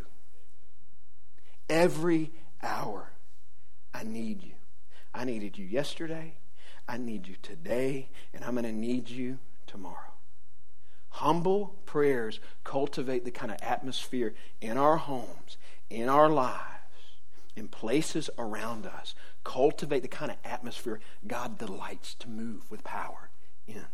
Every 1.69 2.32
hour, 2.62 3.12
I 3.93 4.04
need 4.04 4.43
you. 4.43 4.54
I 5.13 5.25
needed 5.25 5.58
you 5.58 5.65
yesterday. 5.65 6.36
I 6.88 6.97
need 6.97 7.27
you 7.27 7.36
today. 7.41 8.10
And 8.34 8.43
I'm 8.43 8.54
going 8.54 8.65
to 8.65 8.71
need 8.71 9.10
you 9.10 9.39
tomorrow. 9.67 9.95
Humble 11.10 11.75
prayers 11.86 12.39
cultivate 12.63 13.25
the 13.25 13.32
kind 13.32 13.51
of 13.51 13.58
atmosphere 13.62 14.34
in 14.62 14.77
our 14.77 14.97
homes, 14.97 15.58
in 15.89 16.08
our 16.08 16.30
lives, 16.30 16.65
in 17.56 17.67
places 17.67 18.30
around 18.38 18.86
us. 18.86 19.13
Cultivate 19.43 20.01
the 20.01 20.08
kind 20.08 20.32
of 20.32 20.38
atmosphere 20.45 20.99
God 21.27 21.58
delights 21.58 22.13
to 22.15 22.30
move 22.30 22.69
with 22.71 22.84
power 22.84 23.30
in. 23.67 23.86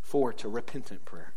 Four, 0.00 0.32
to 0.34 0.48
repentant 0.48 1.04
prayer. 1.04 1.34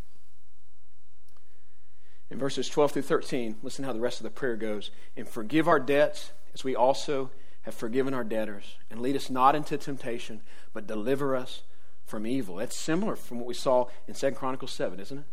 In 2.31 2.39
verses 2.39 2.69
12 2.69 2.93
through 2.93 3.01
13, 3.03 3.57
listen 3.61 3.83
how 3.83 3.91
the 3.91 3.99
rest 3.99 4.19
of 4.19 4.23
the 4.23 4.29
prayer 4.29 4.55
goes. 4.55 4.89
And 5.17 5.27
forgive 5.27 5.67
our 5.67 5.79
debts 5.79 6.31
as 6.53 6.63
we 6.63 6.75
also 6.75 7.29
have 7.63 7.75
forgiven 7.75 8.13
our 8.13 8.23
debtors, 8.23 8.77
and 8.89 9.01
lead 9.01 9.15
us 9.15 9.29
not 9.29 9.55
into 9.55 9.77
temptation, 9.77 10.41
but 10.73 10.87
deliver 10.87 11.35
us 11.35 11.61
from 12.05 12.25
evil. 12.25 12.55
That's 12.55 12.75
similar 12.75 13.15
from 13.15 13.37
what 13.37 13.47
we 13.47 13.53
saw 13.53 13.87
in 14.07 14.15
2 14.15 14.31
Chronicles 14.31 14.71
7, 14.71 14.99
isn't 14.99 15.17
it? 15.17 15.25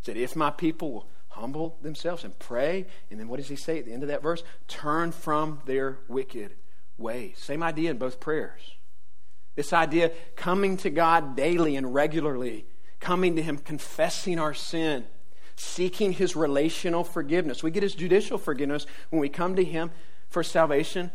It 0.00 0.04
said, 0.04 0.16
If 0.16 0.36
my 0.36 0.50
people 0.50 0.92
will 0.92 1.08
humble 1.28 1.78
themselves 1.80 2.24
and 2.24 2.38
pray, 2.38 2.86
and 3.10 3.18
then 3.18 3.28
what 3.28 3.38
does 3.38 3.48
he 3.48 3.56
say 3.56 3.78
at 3.78 3.86
the 3.86 3.92
end 3.92 4.02
of 4.02 4.08
that 4.08 4.22
verse? 4.22 4.42
Turn 4.68 5.12
from 5.12 5.62
their 5.64 5.98
wicked 6.08 6.56
ways. 6.98 7.38
Same 7.38 7.62
idea 7.62 7.90
in 7.90 7.98
both 7.98 8.20
prayers. 8.20 8.60
This 9.54 9.72
idea 9.72 10.10
coming 10.36 10.76
to 10.78 10.90
God 10.90 11.36
daily 11.36 11.76
and 11.76 11.94
regularly, 11.94 12.66
coming 12.98 13.36
to 13.36 13.42
Him, 13.42 13.58
confessing 13.58 14.38
our 14.38 14.54
sin, 14.54 15.06
seeking 15.60 16.12
His 16.12 16.34
relational 16.34 17.04
forgiveness. 17.04 17.62
We 17.62 17.70
get 17.70 17.82
His 17.82 17.94
judicial 17.94 18.38
forgiveness 18.38 18.86
when 19.10 19.20
we 19.20 19.28
come 19.28 19.56
to 19.56 19.64
Him 19.64 19.90
for 20.28 20.42
salvation 20.42 21.10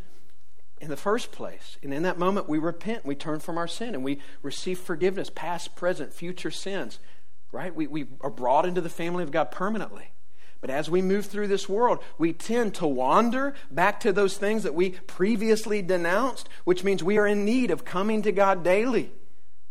in 0.80 0.90
the 0.90 0.98
first 0.98 1.32
place. 1.32 1.78
And 1.82 1.94
in 1.94 2.04
that 2.04 2.20
moment, 2.20 2.48
we 2.48 2.60
repent, 2.60 3.06
we 3.06 3.16
turn 3.16 3.40
from 3.40 3.58
our 3.58 3.68
sin, 3.68 3.96
and 3.96 4.04
we 4.04 4.20
receive 4.44 4.78
forgiveness, 4.78 5.32
past, 5.34 5.76
present, 5.76 6.14
future 6.14 6.52
sins, 6.52 7.00
right? 7.52 7.74
We, 7.74 7.88
we 7.88 8.06
are 8.22 8.30
brought 8.30 8.66
into 8.66 8.82
the 8.82 8.90
family 8.90 9.24
of 9.24 9.32
God 9.32 9.52
permanently. 9.52 10.12
But 10.62 10.70
as 10.70 10.90
we 10.90 11.02
move 11.02 11.26
through 11.26 11.48
this 11.48 11.70
world, 11.70 12.00
we 12.18 12.34
tend 12.34 12.76
to 12.76 12.88
wander 12.88 13.56
back 13.72 14.00
to 14.02 14.14
those 14.14 14.38
things 14.38 14.64
that 14.64 14.76
we 14.76 14.92
previously 14.92 15.82
denounced, 15.82 16.50
which 16.64 16.84
means 16.84 17.04
we 17.04 17.18
are 17.18 17.28
in 17.28 17.46
need 17.46 17.72
of 17.72 17.86
coming 17.86 18.22
to 18.24 18.32
God 18.32 18.64
daily 18.64 19.12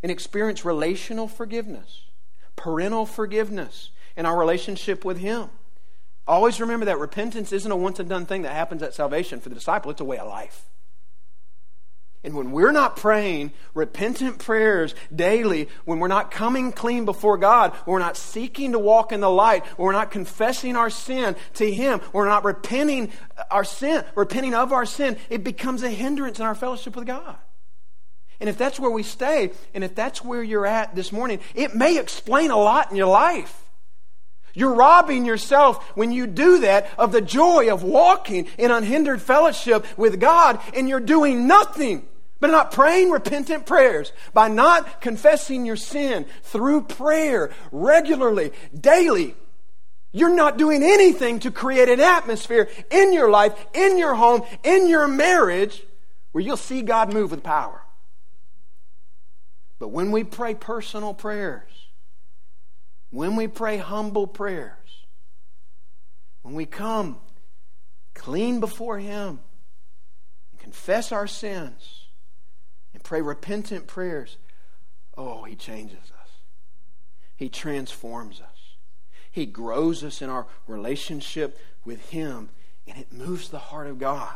and 0.02 0.10
experience 0.10 0.64
relational 0.64 1.26
forgiveness, 1.28 2.02
parental 2.56 3.06
forgiveness 3.06 3.90
in 4.16 4.26
our 4.26 4.38
relationship 4.38 5.04
with 5.04 5.18
Him. 5.18 5.50
Always 6.26 6.60
remember 6.60 6.86
that 6.86 6.98
repentance 6.98 7.52
isn't 7.52 7.70
a 7.70 7.76
once 7.76 7.98
and 8.00 8.08
done 8.08 8.26
thing 8.26 8.42
that 8.42 8.52
happens 8.52 8.82
at 8.82 8.94
salvation 8.94 9.40
for 9.40 9.50
the 9.50 9.54
disciple, 9.54 9.90
it's 9.90 10.00
a 10.00 10.04
way 10.04 10.18
of 10.18 10.28
life. 10.28 10.64
And 12.24 12.34
when 12.34 12.52
we're 12.52 12.72
not 12.72 12.96
praying 12.96 13.52
repentant 13.74 14.38
prayers 14.38 14.94
daily, 15.14 15.68
when 15.84 15.98
we're 15.98 16.08
not 16.08 16.30
coming 16.30 16.72
clean 16.72 17.04
before 17.04 17.36
God, 17.36 17.72
when 17.84 17.92
we're 17.92 17.98
not 17.98 18.16
seeking 18.16 18.72
to 18.72 18.78
walk 18.78 19.12
in 19.12 19.20
the 19.20 19.28
light, 19.28 19.66
when 19.76 19.84
we're 19.84 19.92
not 19.92 20.10
confessing 20.10 20.74
our 20.74 20.88
sin 20.88 21.36
to 21.54 21.70
Him, 21.70 21.98
when 21.98 22.24
we're 22.24 22.28
not 22.28 22.44
repenting 22.44 23.12
our 23.50 23.64
sin, 23.64 24.04
repenting 24.14 24.54
of 24.54 24.72
our 24.72 24.86
sin, 24.86 25.18
it 25.28 25.44
becomes 25.44 25.82
a 25.82 25.90
hindrance 25.90 26.38
in 26.38 26.46
our 26.46 26.54
fellowship 26.54 26.96
with 26.96 27.06
God. 27.06 27.36
And 28.40 28.48
if 28.48 28.56
that's 28.56 28.80
where 28.80 28.90
we 28.90 29.02
stay, 29.02 29.50
and 29.74 29.84
if 29.84 29.94
that's 29.94 30.24
where 30.24 30.42
you're 30.42 30.66
at 30.66 30.94
this 30.94 31.12
morning, 31.12 31.40
it 31.54 31.74
may 31.74 31.98
explain 31.98 32.50
a 32.50 32.56
lot 32.56 32.90
in 32.90 32.96
your 32.96 33.06
life. 33.06 33.63
You're 34.54 34.74
robbing 34.74 35.24
yourself 35.24 35.84
when 35.96 36.12
you 36.12 36.26
do 36.26 36.60
that 36.60 36.88
of 36.96 37.12
the 37.12 37.20
joy 37.20 37.72
of 37.72 37.82
walking 37.82 38.46
in 38.56 38.70
unhindered 38.70 39.20
fellowship 39.20 39.84
with 39.98 40.20
God, 40.20 40.60
and 40.74 40.88
you're 40.88 41.00
doing 41.00 41.46
nothing 41.46 42.06
but 42.40 42.50
not 42.50 42.72
praying 42.72 43.10
repentant 43.10 43.64
prayers, 43.64 44.12
by 44.32 44.48
not 44.48 45.00
confessing 45.00 45.64
your 45.64 45.76
sin 45.76 46.26
through 46.42 46.82
prayer 46.82 47.50
regularly, 47.72 48.52
daily, 48.78 49.34
you're 50.12 50.34
not 50.34 50.58
doing 50.58 50.82
anything 50.82 51.40
to 51.40 51.50
create 51.50 51.88
an 51.88 52.00
atmosphere 52.00 52.68
in 52.90 53.12
your 53.12 53.30
life, 53.30 53.52
in 53.72 53.98
your 53.98 54.14
home, 54.14 54.42
in 54.62 54.88
your 54.88 55.08
marriage 55.08 55.82
where 56.32 56.44
you'll 56.44 56.56
see 56.56 56.82
God 56.82 57.12
move 57.12 57.30
with 57.30 57.42
power. 57.42 57.80
But 59.78 59.88
when 59.88 60.12
we 60.12 60.22
pray 60.22 60.54
personal 60.54 61.14
prayers, 61.14 61.83
when 63.14 63.36
we 63.36 63.46
pray 63.46 63.76
humble 63.76 64.26
prayers, 64.26 64.72
when 66.42 66.54
we 66.54 66.66
come 66.66 67.18
clean 68.12 68.58
before 68.58 68.98
Him 68.98 69.38
and 70.50 70.60
confess 70.60 71.12
our 71.12 71.28
sins, 71.28 72.06
and 72.92 73.04
pray 73.04 73.22
repentant 73.22 73.86
prayers, 73.86 74.36
oh, 75.16 75.44
He 75.44 75.54
changes 75.54 76.10
us. 76.20 76.30
He 77.36 77.48
transforms 77.48 78.40
us. 78.40 78.76
He 79.30 79.46
grows 79.46 80.02
us 80.02 80.20
in 80.20 80.28
our 80.28 80.48
relationship 80.66 81.56
with 81.84 82.10
Him, 82.10 82.48
and 82.88 82.98
it 82.98 83.12
moves 83.12 83.48
the 83.48 83.60
heart 83.60 83.86
of 83.86 84.00
God. 84.00 84.34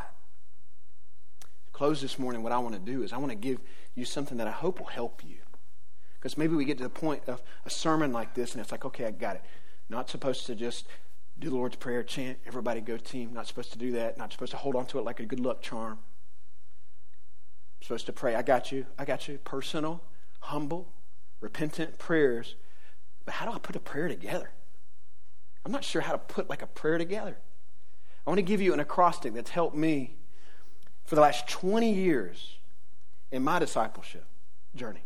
To 1.41 1.71
close 1.73 2.01
this 2.01 2.17
morning, 2.17 2.43
what 2.43 2.53
I 2.53 2.59
want 2.59 2.75
to 2.75 2.91
do 2.91 3.03
is 3.03 3.11
I 3.11 3.17
want 3.17 3.31
to 3.31 3.37
give 3.37 3.59
you 3.93 4.05
something 4.05 4.37
that 4.37 4.47
I 4.47 4.51
hope 4.51 4.79
will 4.79 4.87
help 4.87 5.21
you. 5.25 5.38
Because 6.19 6.37
maybe 6.37 6.55
we 6.55 6.65
get 6.65 6.77
to 6.77 6.83
the 6.83 6.89
point 6.89 7.23
of 7.27 7.41
a 7.65 7.69
sermon 7.69 8.11
like 8.11 8.33
this, 8.33 8.53
and 8.53 8.61
it's 8.61 8.71
like, 8.71 8.85
okay, 8.85 9.05
I 9.05 9.11
got 9.11 9.37
it. 9.37 9.43
Not 9.89 10.09
supposed 10.09 10.45
to 10.47 10.55
just 10.55 10.85
do 11.39 11.49
the 11.49 11.55
Lord's 11.55 11.77
Prayer, 11.77 12.03
chant, 12.03 12.37
everybody 12.45 12.81
go 12.81 12.97
team. 12.97 13.33
Not 13.33 13.47
supposed 13.47 13.71
to 13.71 13.77
do 13.77 13.93
that. 13.93 14.17
Not 14.17 14.31
supposed 14.31 14.51
to 14.51 14.57
hold 14.57 14.75
on 14.75 14.85
to 14.87 14.99
it 14.99 15.05
like 15.05 15.19
a 15.19 15.25
good 15.25 15.39
luck 15.39 15.61
charm 15.61 15.99
supposed 17.81 18.05
to 18.05 18.13
pray, 18.13 18.35
I 18.35 18.41
got 18.41 18.71
you, 18.71 18.85
I 18.97 19.05
got 19.05 19.27
you. 19.27 19.37
Personal, 19.39 20.01
humble, 20.41 20.91
repentant 21.41 21.97
prayers. 21.97 22.55
But 23.25 23.35
how 23.35 23.45
do 23.45 23.51
I 23.51 23.59
put 23.59 23.75
a 23.75 23.79
prayer 23.79 24.07
together? 24.07 24.51
I'm 25.65 25.71
not 25.71 25.83
sure 25.83 26.01
how 26.01 26.11
to 26.11 26.17
put 26.17 26.49
like 26.49 26.61
a 26.61 26.67
prayer 26.67 26.97
together. 26.97 27.37
I 28.25 28.29
want 28.29 28.37
to 28.37 28.43
give 28.43 28.61
you 28.61 28.73
an 28.73 28.79
acrostic 28.79 29.33
that's 29.33 29.49
helped 29.49 29.75
me 29.75 30.17
for 31.05 31.15
the 31.15 31.21
last 31.21 31.47
20 31.47 31.91
years 31.91 32.57
in 33.31 33.43
my 33.43 33.59
discipleship 33.59 34.25
journey. 34.75 35.01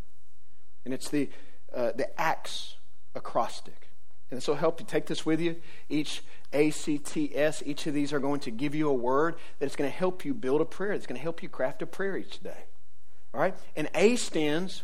And 0.85 0.93
it's 0.93 1.09
the, 1.09 1.29
uh, 1.73 1.91
the 1.95 2.09
ACTS 2.19 2.75
acrostic. 3.15 3.89
And 4.29 4.37
this 4.37 4.47
will 4.47 4.55
help 4.55 4.79
you 4.79 4.85
take 4.85 5.05
this 5.05 5.25
with 5.25 5.39
you. 5.39 5.57
Each 5.89 6.23
ACTS, 6.53 7.63
each 7.65 7.87
of 7.87 7.93
these 7.93 8.13
are 8.13 8.19
going 8.19 8.39
to 8.41 8.51
give 8.51 8.73
you 8.73 8.89
a 8.89 8.93
word 8.93 9.35
that's 9.59 9.75
going 9.75 9.89
to 9.89 9.95
help 9.95 10.25
you 10.25 10.33
build 10.33 10.61
a 10.61 10.65
prayer, 10.65 10.93
that's 10.93 11.07
going 11.07 11.17
to 11.17 11.23
help 11.23 11.43
you 11.43 11.49
craft 11.49 11.81
a 11.81 11.85
prayer 11.85 12.17
each 12.17 12.41
day. 12.41 12.65
All 13.33 13.41
right? 13.41 13.55
And 13.75 13.89
A 13.93 14.15
stands 14.15 14.83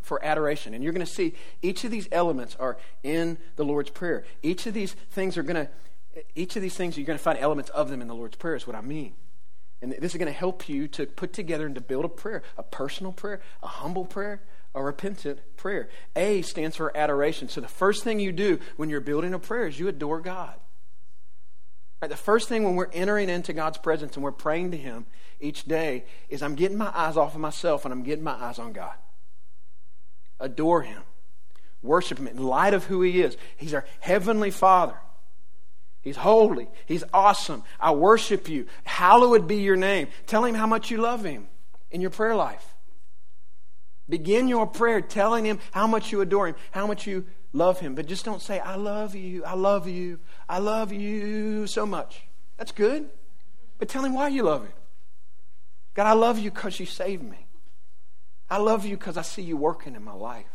for 0.00 0.24
adoration. 0.24 0.74
And 0.74 0.82
you're 0.82 0.92
going 0.92 1.06
to 1.06 1.12
see 1.12 1.34
each 1.62 1.84
of 1.84 1.90
these 1.90 2.08
elements 2.10 2.56
are 2.58 2.78
in 3.02 3.38
the 3.56 3.64
Lord's 3.64 3.90
Prayer. 3.90 4.24
Each 4.42 4.66
of 4.66 4.74
these 4.74 4.94
things 5.10 5.36
are 5.36 5.42
going 5.42 5.66
to, 5.66 6.24
each 6.34 6.56
of 6.56 6.62
these 6.62 6.74
things, 6.74 6.96
you're 6.96 7.06
going 7.06 7.18
to 7.18 7.22
find 7.22 7.38
elements 7.38 7.70
of 7.70 7.90
them 7.90 8.00
in 8.00 8.08
the 8.08 8.14
Lord's 8.14 8.36
Prayer, 8.36 8.56
is 8.56 8.66
what 8.66 8.74
I 8.74 8.80
mean. 8.80 9.12
And 9.80 9.92
this 9.92 10.12
is 10.12 10.18
going 10.18 10.32
to 10.32 10.38
help 10.38 10.68
you 10.68 10.88
to 10.88 11.06
put 11.06 11.32
together 11.32 11.66
and 11.66 11.74
to 11.76 11.80
build 11.80 12.04
a 12.04 12.08
prayer, 12.08 12.42
a 12.56 12.62
personal 12.64 13.12
prayer, 13.12 13.40
a 13.62 13.68
humble 13.68 14.04
prayer, 14.04 14.42
a 14.78 14.82
repentant 14.82 15.40
prayer. 15.56 15.88
A 16.14 16.42
stands 16.42 16.76
for 16.76 16.96
adoration. 16.96 17.48
So 17.48 17.60
the 17.60 17.68
first 17.68 18.04
thing 18.04 18.20
you 18.20 18.32
do 18.32 18.60
when 18.76 18.88
you're 18.88 19.00
building 19.00 19.34
a 19.34 19.38
prayer 19.38 19.66
is 19.66 19.78
you 19.78 19.88
adore 19.88 20.20
God. 20.20 20.54
Right, 22.00 22.08
the 22.08 22.16
first 22.16 22.48
thing 22.48 22.62
when 22.62 22.76
we're 22.76 22.90
entering 22.92 23.28
into 23.28 23.52
God's 23.52 23.78
presence 23.78 24.14
and 24.14 24.22
we're 24.22 24.30
praying 24.30 24.70
to 24.70 24.76
Him 24.76 25.06
each 25.40 25.64
day 25.64 26.04
is 26.28 26.42
I'm 26.42 26.54
getting 26.54 26.78
my 26.78 26.92
eyes 26.94 27.16
off 27.16 27.34
of 27.34 27.40
myself 27.40 27.84
and 27.84 27.92
I'm 27.92 28.04
getting 28.04 28.24
my 28.24 28.34
eyes 28.34 28.60
on 28.60 28.72
God. 28.72 28.94
Adore 30.38 30.82
Him. 30.82 31.02
Worship 31.82 32.18
Him 32.18 32.28
in 32.28 32.38
light 32.38 32.74
of 32.74 32.84
who 32.84 33.02
He 33.02 33.20
is. 33.20 33.36
He's 33.56 33.74
our 33.74 33.84
Heavenly 33.98 34.52
Father. 34.52 34.96
He's 36.00 36.16
holy. 36.16 36.68
He's 36.86 37.02
awesome. 37.12 37.64
I 37.80 37.90
worship 37.90 38.48
you. 38.48 38.66
Hallowed 38.84 39.48
be 39.48 39.56
your 39.56 39.76
name. 39.76 40.06
Tell 40.26 40.44
Him 40.44 40.54
how 40.54 40.66
much 40.66 40.92
you 40.92 40.98
love 40.98 41.24
Him 41.24 41.48
in 41.90 42.00
your 42.00 42.10
prayer 42.10 42.36
life. 42.36 42.76
Begin 44.08 44.48
your 44.48 44.66
prayer 44.66 45.00
telling 45.00 45.44
him 45.44 45.58
how 45.72 45.86
much 45.86 46.12
you 46.12 46.20
adore 46.20 46.48
him, 46.48 46.54
how 46.70 46.86
much 46.86 47.06
you 47.06 47.26
love 47.52 47.80
him. 47.80 47.94
But 47.94 48.06
just 48.06 48.24
don't 48.24 48.40
say, 48.40 48.58
I 48.58 48.76
love 48.76 49.14
you, 49.14 49.44
I 49.44 49.54
love 49.54 49.86
you, 49.86 50.18
I 50.48 50.58
love 50.58 50.92
you 50.92 51.66
so 51.66 51.84
much. 51.84 52.22
That's 52.56 52.72
good. 52.72 53.10
But 53.78 53.88
tell 53.88 54.04
him 54.04 54.14
why 54.14 54.28
you 54.28 54.42
love 54.42 54.62
him. 54.62 54.72
God, 55.94 56.06
I 56.06 56.12
love 56.12 56.38
you 56.38 56.50
because 56.50 56.78
you 56.80 56.86
saved 56.86 57.22
me. 57.22 57.46
I 58.50 58.58
love 58.58 58.86
you 58.86 58.96
because 58.96 59.16
I 59.16 59.22
see 59.22 59.42
you 59.42 59.56
working 59.56 59.94
in 59.94 60.02
my 60.02 60.14
life. 60.14 60.46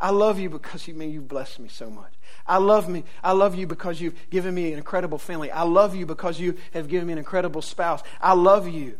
I 0.00 0.10
love 0.10 0.40
you 0.40 0.50
because 0.50 0.88
you 0.88 0.94
mean 0.94 1.10
you've 1.10 1.28
blessed 1.28 1.60
me 1.60 1.68
so 1.68 1.88
much. 1.88 2.12
I 2.44 2.58
love 2.58 2.88
me. 2.88 3.04
I 3.22 3.32
love 3.32 3.54
you 3.54 3.68
because 3.68 4.00
you've 4.00 4.14
given 4.30 4.52
me 4.52 4.72
an 4.72 4.78
incredible 4.78 5.18
family. 5.18 5.50
I 5.50 5.62
love 5.62 5.94
you 5.94 6.06
because 6.06 6.40
you 6.40 6.56
have 6.72 6.88
given 6.88 7.06
me 7.06 7.12
an 7.12 7.18
incredible 7.18 7.62
spouse. 7.62 8.02
I 8.20 8.32
love 8.32 8.66
you 8.66 8.98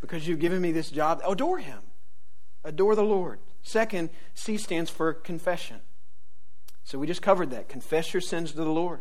because 0.00 0.26
you've 0.26 0.40
given 0.40 0.60
me 0.60 0.72
this 0.72 0.90
job. 0.90 1.22
Adore 1.26 1.58
him. 1.58 1.78
Adore 2.64 2.94
the 2.94 3.02
Lord. 3.02 3.38
Second, 3.62 4.10
C 4.34 4.56
stands 4.56 4.90
for 4.90 5.12
confession. 5.12 5.80
So 6.84 6.98
we 6.98 7.06
just 7.06 7.22
covered 7.22 7.50
that. 7.50 7.68
Confess 7.68 8.12
your 8.12 8.20
sins 8.20 8.52
to 8.52 8.58
the 8.58 8.64
Lord. 8.64 9.00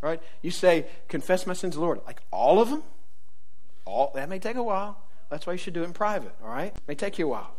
Right? 0.00 0.20
You 0.42 0.50
say, 0.50 0.86
confess 1.08 1.46
my 1.46 1.52
sins 1.52 1.74
to 1.74 1.78
the 1.78 1.84
Lord. 1.84 2.00
Like 2.06 2.22
all 2.32 2.60
of 2.60 2.70
them? 2.70 2.82
All 3.84 4.10
that 4.14 4.28
may 4.28 4.38
take 4.38 4.56
a 4.56 4.62
while. 4.62 4.98
That's 5.30 5.46
why 5.46 5.54
you 5.54 5.58
should 5.58 5.74
do 5.74 5.82
it 5.82 5.86
in 5.86 5.92
private, 5.92 6.34
all 6.42 6.50
right? 6.50 6.74
It 6.74 6.82
may 6.86 6.94
take 6.94 7.18
you 7.18 7.26
a 7.26 7.30
while. 7.30 7.54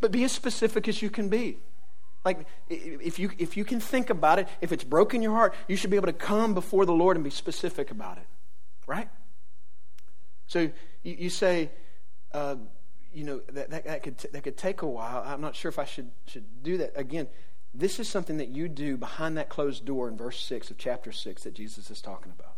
But 0.00 0.12
be 0.12 0.24
as 0.24 0.32
specific 0.32 0.88
as 0.88 1.02
you 1.02 1.10
can 1.10 1.28
be. 1.28 1.58
Like 2.24 2.46
if 2.68 3.18
you 3.18 3.32
if 3.38 3.56
you 3.56 3.64
can 3.64 3.80
think 3.80 4.10
about 4.10 4.38
it, 4.38 4.48
if 4.60 4.70
it's 4.70 4.84
broken 4.84 5.22
your 5.22 5.32
heart, 5.32 5.54
you 5.66 5.76
should 5.76 5.90
be 5.90 5.96
able 5.96 6.06
to 6.06 6.12
come 6.12 6.54
before 6.54 6.86
the 6.86 6.92
Lord 6.92 7.16
and 7.16 7.24
be 7.24 7.30
specific 7.30 7.90
about 7.90 8.18
it. 8.18 8.26
Right? 8.86 9.08
So 10.46 10.70
you, 11.02 11.16
you 11.18 11.30
say, 11.30 11.70
uh, 12.32 12.56
you 13.12 13.24
know, 13.24 13.40
that, 13.52 13.70
that, 13.70 13.84
that, 13.84 14.02
could, 14.02 14.18
that 14.18 14.42
could 14.42 14.56
take 14.56 14.82
a 14.82 14.86
while. 14.86 15.22
I'm 15.24 15.40
not 15.40 15.54
sure 15.54 15.68
if 15.68 15.78
I 15.78 15.84
should, 15.84 16.10
should 16.26 16.62
do 16.62 16.78
that. 16.78 16.92
Again, 16.96 17.28
this 17.74 17.98
is 17.98 18.08
something 18.08 18.36
that 18.38 18.48
you 18.48 18.68
do 18.68 18.96
behind 18.96 19.36
that 19.38 19.48
closed 19.48 19.84
door 19.84 20.08
in 20.08 20.16
verse 20.16 20.38
6 20.40 20.70
of 20.70 20.78
chapter 20.78 21.12
6 21.12 21.42
that 21.44 21.54
Jesus 21.54 21.90
is 21.90 22.00
talking 22.00 22.32
about. 22.38 22.56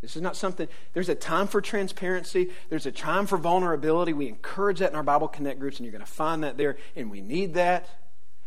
This 0.00 0.16
is 0.16 0.22
not 0.22 0.36
something, 0.36 0.66
there's 0.94 1.08
a 1.08 1.14
time 1.14 1.46
for 1.46 1.60
transparency, 1.60 2.50
there's 2.70 2.86
a 2.86 2.92
time 2.92 3.26
for 3.26 3.38
vulnerability. 3.38 4.12
We 4.12 4.26
encourage 4.26 4.80
that 4.80 4.90
in 4.90 4.96
our 4.96 5.02
Bible 5.04 5.28
Connect 5.28 5.60
groups, 5.60 5.78
and 5.78 5.86
you're 5.86 5.92
going 5.92 6.04
to 6.04 6.10
find 6.10 6.42
that 6.42 6.56
there, 6.56 6.76
and 6.96 7.08
we 7.08 7.20
need 7.20 7.54
that. 7.54 7.88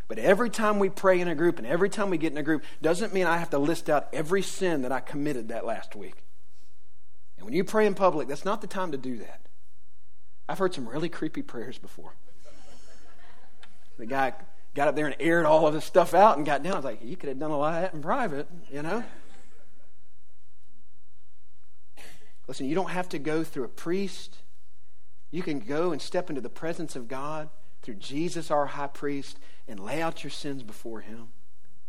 But 0.07 0.19
every 0.19 0.49
time 0.49 0.79
we 0.79 0.89
pray 0.89 1.19
in 1.19 1.27
a 1.27 1.35
group 1.35 1.57
and 1.57 1.65
every 1.65 1.89
time 1.89 2.09
we 2.09 2.17
get 2.17 2.31
in 2.31 2.37
a 2.37 2.43
group 2.43 2.63
doesn't 2.81 3.13
mean 3.13 3.25
I 3.25 3.37
have 3.37 3.49
to 3.51 3.57
list 3.57 3.89
out 3.89 4.07
every 4.13 4.43
sin 4.43 4.83
that 4.83 4.91
I 4.91 4.99
committed 4.99 5.47
that 5.47 5.65
last 5.65 5.95
week. 5.95 6.23
And 7.37 7.45
when 7.45 7.53
you 7.53 7.63
pray 7.63 7.87
in 7.87 7.95
public, 7.95 8.27
that's 8.27 8.45
not 8.45 8.61
the 8.61 8.67
time 8.67 8.91
to 8.91 8.97
do 8.97 9.17
that. 9.17 9.44
I've 10.47 10.59
heard 10.59 10.73
some 10.73 10.87
really 10.87 11.09
creepy 11.09 11.41
prayers 11.41 11.77
before. 11.77 12.13
The 13.97 14.05
guy 14.05 14.33
got 14.75 14.87
up 14.87 14.95
there 14.95 15.05
and 15.05 15.15
aired 15.19 15.45
all 15.45 15.67
of 15.67 15.73
his 15.73 15.83
stuff 15.83 16.13
out 16.13 16.37
and 16.37 16.45
got 16.45 16.61
down. 16.61 16.73
I 16.73 16.75
was 16.75 16.85
like, 16.85 17.03
you 17.03 17.15
could 17.15 17.29
have 17.29 17.39
done 17.39 17.51
a 17.51 17.57
lot 17.57 17.75
of 17.75 17.81
that 17.81 17.93
in 17.93 18.01
private, 18.01 18.47
you 18.71 18.81
know? 18.81 19.03
Listen, 22.47 22.67
you 22.67 22.75
don't 22.75 22.91
have 22.91 23.09
to 23.09 23.19
go 23.19 23.43
through 23.43 23.63
a 23.63 23.69
priest. 23.69 24.37
You 25.31 25.41
can 25.41 25.59
go 25.59 25.91
and 25.91 26.01
step 26.01 26.29
into 26.29 26.41
the 26.41 26.49
presence 26.49 26.95
of 26.95 27.07
God 27.07 27.49
through 27.81 27.95
Jesus, 27.95 28.51
our 28.51 28.67
high 28.67 28.87
priest, 28.87 29.39
and 29.67 29.79
lay 29.79 30.01
out 30.01 30.23
your 30.23 30.31
sins 30.31 30.61
before 30.61 31.01
him. 31.01 31.29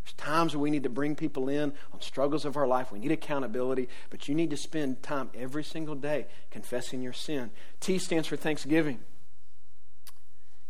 There's 0.06 0.14
times 0.14 0.54
where 0.54 0.62
we 0.62 0.70
need 0.70 0.84
to 0.84 0.88
bring 0.88 1.16
people 1.16 1.48
in 1.48 1.72
on 1.92 2.00
struggles 2.00 2.44
of 2.44 2.56
our 2.56 2.68
life. 2.68 2.92
We 2.92 3.00
need 3.00 3.10
accountability, 3.10 3.88
but 4.08 4.28
you 4.28 4.36
need 4.36 4.50
to 4.50 4.56
spend 4.56 5.02
time 5.02 5.30
every 5.34 5.64
single 5.64 5.96
day 5.96 6.26
confessing 6.52 7.02
your 7.02 7.12
sin. 7.12 7.50
T 7.80 7.98
stands 7.98 8.28
for 8.28 8.36
thanksgiving. 8.36 9.00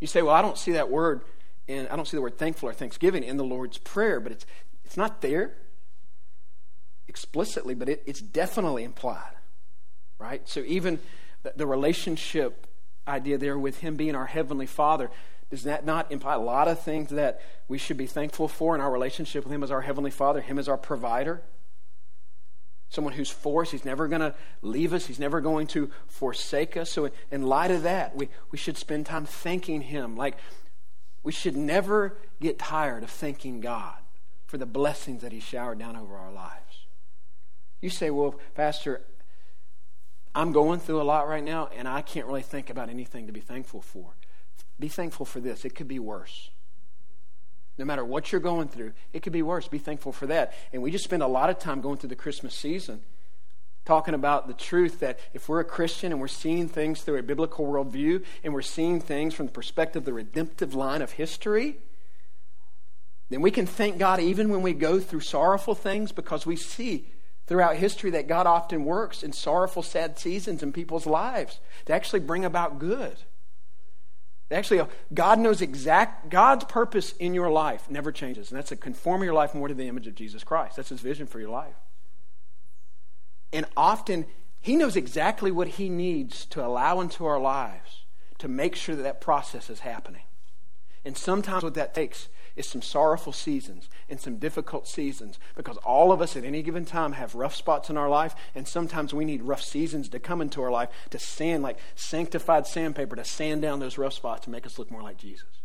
You 0.01 0.07
say, 0.07 0.23
well, 0.23 0.35
I 0.35 0.41
don't 0.41 0.57
see 0.57 0.73
that 0.73 0.91
word, 0.91 1.21
and 1.69 1.87
I 1.89 1.97
don't 1.97 2.09
see 2.09 2.17
the 2.17 2.23
word 2.23 2.39
thankful 2.39 2.71
or 2.71 2.73
thanksgiving 2.73 3.23
in 3.23 3.37
the 3.37 3.45
Lord's 3.45 3.77
Prayer, 3.77 4.21
but 4.21 4.33
it's, 4.33 4.47
it's 4.87 4.97
not 4.97 5.21
there 5.21 5.53
explicitly, 7.07 7.75
but 7.75 7.91
it, 7.91 8.03
it's 8.07 8.23
definitely 8.23 8.85
implied, 8.85 9.35
right? 10.19 10.49
So 10.49 10.61
even 10.61 10.99
the, 11.43 11.53
the 11.57 11.67
relationship 11.67 12.67
idea 13.07 13.37
there 13.37 13.59
with 13.59 13.81
Him 13.81 13.97
being 13.97 14.15
our 14.15 14.27
Heavenly 14.27 14.67
Father, 14.67 15.11
does 15.51 15.63
that 15.65 15.85
not 15.85 16.11
imply 16.11 16.35
a 16.35 16.41
lot 16.41 16.67
of 16.69 16.81
things 16.81 17.11
that 17.11 17.41
we 17.69 17.79
should 17.79 17.97
be 17.97 18.07
thankful 18.07 18.49
for 18.49 18.75
in 18.75 18.81
our 18.81 18.91
relationship 18.91 19.45
with 19.45 19.53
Him 19.53 19.63
as 19.63 19.71
our 19.71 19.81
Heavenly 19.81 20.11
Father, 20.11 20.41
Him 20.41 20.59
as 20.59 20.69
our 20.69 20.77
provider? 20.77 21.43
Someone 22.89 23.15
who's 23.15 23.31
for 23.31 23.63
us, 23.63 23.71
He's 23.71 23.85
never 23.85 24.09
going 24.09 24.21
to 24.21 24.35
leave 24.63 24.93
us, 24.93 25.07
He's 25.07 25.21
never 25.21 25.41
going 25.41 25.69
to 25.69 25.91
forsake 26.09 26.77
us. 26.77 26.91
So, 26.91 27.11
in 27.31 27.43
light 27.43 27.71
of 27.71 27.85
that, 27.85 28.17
we, 28.17 28.29
we 28.51 28.59
should 28.59 28.77
spend 28.77 29.07
time 29.07 29.25
thanking 29.25 29.83
Him. 29.83 30.17
Like, 30.17 30.37
we 31.23 31.33
should 31.33 31.57
never 31.57 32.19
get 32.41 32.59
tired 32.59 33.03
of 33.03 33.11
thanking 33.11 33.61
God 33.61 33.97
for 34.47 34.59
the 34.59 34.67
blessings 34.67 35.23
that 35.23 35.33
He 35.33 35.41
showered 35.41 35.79
down 35.79 35.97
over 35.97 36.17
our 36.17 36.33
lives. 36.33 36.87
You 37.81 37.91
say, 37.91 38.11
well, 38.11 38.35
Pastor, 38.55 39.03
I'm 40.35 40.51
going 40.51 40.81
through 40.81 41.01
a 41.01 41.05
lot 41.05 41.29
right 41.29 41.45
now, 41.45 41.69
and 41.77 41.87
I 41.87 42.03
can't 42.03 42.27
really 42.27 42.43
think 42.43 42.69
about 42.69 42.89
anything 42.89 43.27
to 43.27 43.33
be 43.33 43.41
thankful 43.41 43.81
for. 43.81 44.17
Be 44.79 44.89
thankful 44.89 45.27
for 45.27 45.41
this. 45.41 45.65
It 45.65 45.75
could 45.75 45.89
be 45.89 45.99
worse. 45.99 46.51
No 47.79 47.85
matter 47.85 48.05
what 48.05 48.33
you're 48.33 48.41
going 48.41 48.69
through, 48.69 48.93
it 49.13 49.23
could 49.23 49.33
be 49.33 49.43
worse. 49.43 49.69
Be 49.69 49.79
thankful 49.79 50.13
for 50.13 50.27
that. 50.27 50.55
And 50.73 50.83
we 50.83 50.91
just 50.91 51.05
spend 51.05 51.23
a 51.23 51.27
lot 51.27 51.51
of 51.51 51.59
time 51.59 51.81
going 51.81 51.99
through 51.99 52.09
the 52.09 52.17
Christmas 52.17 52.55
season 52.55 53.03
talking 53.87 54.15
about 54.15 54.49
the 54.49 54.55
truth 54.55 55.01
that 55.01 55.19
if 55.33 55.49
we're 55.49 55.61
a 55.61 55.65
Christian 55.65 56.13
and 56.13 56.21
we're 56.21 56.27
seeing 56.27 56.69
things 56.69 57.03
through 57.03 57.19
a 57.19 57.23
biblical 57.23 57.65
worldview 57.65 58.23
and 58.43 58.53
we're 58.53 58.61
seeing 58.61 59.01
things 59.01 59.33
from 59.33 59.47
the 59.47 59.53
perspective 59.53 60.03
of 60.03 60.05
the 60.05 60.13
redemptive 60.13 60.75
line 60.75 61.01
of 61.01 61.13
history, 61.13 61.79
then 63.31 63.41
we 63.41 63.51
can 63.51 63.65
thank 63.65 63.99
God 63.99 64.21
even 64.21 64.51
when 64.51 64.63
we 64.63 64.73
go 64.73 64.99
through 64.99 65.21
sorrowful 65.21 65.75
things 65.75 66.13
because 66.13 66.45
we 66.45 66.57
see 66.57 67.09
throughout 67.47 67.77
history 67.77 68.11
that 68.11 68.27
God 68.27 68.47
often 68.47 68.85
works 68.85 69.23
in 69.23 69.33
sorrowful, 69.33 69.83
sad 69.83 70.19
seasons 70.19 70.63
in 70.63 70.73
people's 70.73 71.07
lives 71.07 71.61
to 71.87 71.93
actually 71.93 72.21
bring 72.21 72.45
about 72.45 72.81
good. 72.81 73.17
Actually, 74.51 74.81
uh, 74.81 74.87
God 75.13 75.41
knows 75.41 75.61
exact, 75.61 76.31
God's 76.31 76.65
purpose 76.65 77.13
in 77.13 77.35
your 77.35 77.51
life 77.51 77.91
never 77.91 78.13
changes, 78.13 78.51
and 78.51 78.59
that's 78.59 78.69
to 78.69 78.77
conform 78.77 79.25
your 79.25 79.35
life 79.35 79.55
more 79.55 79.67
to 79.67 79.75
the 79.75 79.89
image 79.89 80.07
of 80.07 80.15
Jesus 80.15 80.45
Christ. 80.45 80.77
That's 80.77 80.91
his 80.91 81.01
vision 81.01 81.27
for 81.27 81.41
your 81.41 81.51
life. 81.51 81.75
And 83.53 83.67
often, 83.77 84.27
he 84.61 84.77
knows 84.77 84.97
exactly 84.97 85.51
what 85.51 85.69
he 85.69 85.89
needs 85.89 86.45
to 86.47 86.65
allow 86.65 87.01
into 87.01 87.27
our 87.27 87.41
lives 87.41 88.05
to 88.39 88.49
make 88.49 88.77
sure 88.77 88.95
that 88.95 89.03
that 89.03 89.21
process 89.21 89.69
is 89.69 89.81
happening. 89.81 90.23
And 91.05 91.17
sometimes 91.17 91.63
what 91.63 91.75
that 91.75 91.95
takes 91.95 92.29
is 92.57 92.67
some 92.67 92.83
sorrowful 92.83 93.33
seasons 93.33 93.89
and 94.09 94.21
some 94.21 94.37
difficult 94.37 94.89
seasons 94.89 95.39
because 95.55 95.77
all 95.79 96.11
of 96.11 96.23
us 96.23 96.37
at 96.37 96.45
any 96.45 96.63
given 96.63 96.85
time 96.85 97.13
have 97.13 97.35
rough 97.35 97.55
spots 97.55 97.91
in 97.91 97.97
our 97.97 98.09
life, 98.09 98.35
and 98.55 98.67
sometimes 98.67 99.13
we 99.13 99.25
need 99.25 99.43
rough 99.43 99.63
seasons 99.63 100.09
to 100.09 100.19
come 100.19 100.41
into 100.41 100.63
our 100.63 100.71
life 100.71 100.89
to 101.11 101.19
sand, 101.19 101.63
like 101.63 101.79
sanctified 101.95 102.67
sandpaper, 102.67 103.17
to 103.17 103.25
sand 103.25 103.63
down 103.63 103.79
those 103.79 103.99
rough 103.99 104.15
spots 104.15 104.45
to 104.45 104.51
make 104.51 104.67
us 104.67 104.79
look 104.79 104.91
more 104.91 105.03
like 105.03 105.19
Jesus. 105.19 105.61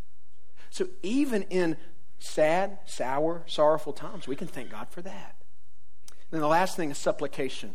So 0.70 0.88
even 1.02 1.42
in 1.44 1.76
sad, 2.18 2.78
sour, 2.86 3.42
sorrowful 3.46 3.92
times, 3.92 4.28
we 4.28 4.36
can 4.36 4.48
thank 4.48 4.70
God 4.70 4.88
for 4.90 5.02
that. 5.02 5.36
And 6.30 6.40
the 6.40 6.46
last 6.46 6.76
thing 6.76 6.90
is 6.90 6.98
supplication. 6.98 7.74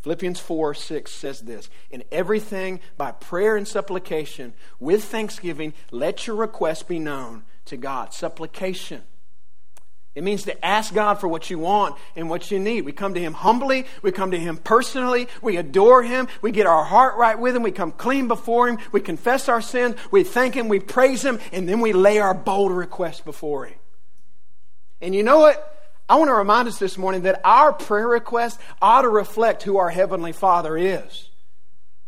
Philippians 0.00 0.40
4 0.40 0.74
6 0.74 1.12
says 1.12 1.40
this 1.40 1.68
In 1.90 2.04
everything, 2.10 2.80
by 2.96 3.12
prayer 3.12 3.56
and 3.56 3.68
supplication, 3.68 4.54
with 4.78 5.04
thanksgiving, 5.04 5.74
let 5.90 6.26
your 6.26 6.36
requests 6.36 6.82
be 6.82 6.98
known 6.98 7.44
to 7.66 7.76
God. 7.76 8.12
Supplication. 8.12 9.02
It 10.14 10.24
means 10.24 10.42
to 10.44 10.64
ask 10.64 10.92
God 10.92 11.20
for 11.20 11.28
what 11.28 11.50
you 11.50 11.58
want 11.58 11.96
and 12.16 12.28
what 12.28 12.50
you 12.50 12.58
need. 12.58 12.84
We 12.84 12.92
come 12.92 13.14
to 13.14 13.20
Him 13.20 13.32
humbly. 13.32 13.86
We 14.02 14.10
come 14.10 14.32
to 14.32 14.38
Him 14.38 14.56
personally. 14.56 15.28
We 15.40 15.56
adore 15.56 16.02
Him. 16.02 16.26
We 16.42 16.50
get 16.50 16.66
our 16.66 16.84
heart 16.84 17.16
right 17.16 17.38
with 17.38 17.54
Him. 17.54 17.62
We 17.62 17.70
come 17.70 17.92
clean 17.92 18.26
before 18.26 18.68
Him. 18.68 18.78
We 18.90 19.00
confess 19.00 19.48
our 19.48 19.62
sins. 19.62 19.94
We 20.10 20.24
thank 20.24 20.54
Him. 20.54 20.68
We 20.68 20.80
praise 20.80 21.24
Him. 21.24 21.38
And 21.52 21.68
then 21.68 21.80
we 21.80 21.92
lay 21.92 22.18
our 22.18 22.34
bold 22.34 22.72
request 22.72 23.24
before 23.24 23.66
Him. 23.66 23.78
And 25.00 25.14
you 25.14 25.22
know 25.22 25.38
what? 25.38 25.66
I 26.08 26.16
want 26.16 26.28
to 26.28 26.34
remind 26.34 26.66
us 26.66 26.80
this 26.80 26.98
morning 26.98 27.22
that 27.22 27.40
our 27.44 27.72
prayer 27.72 28.08
request 28.08 28.58
ought 28.82 29.02
to 29.02 29.08
reflect 29.08 29.62
who 29.62 29.76
our 29.76 29.90
Heavenly 29.90 30.32
Father 30.32 30.76
is 30.76 31.29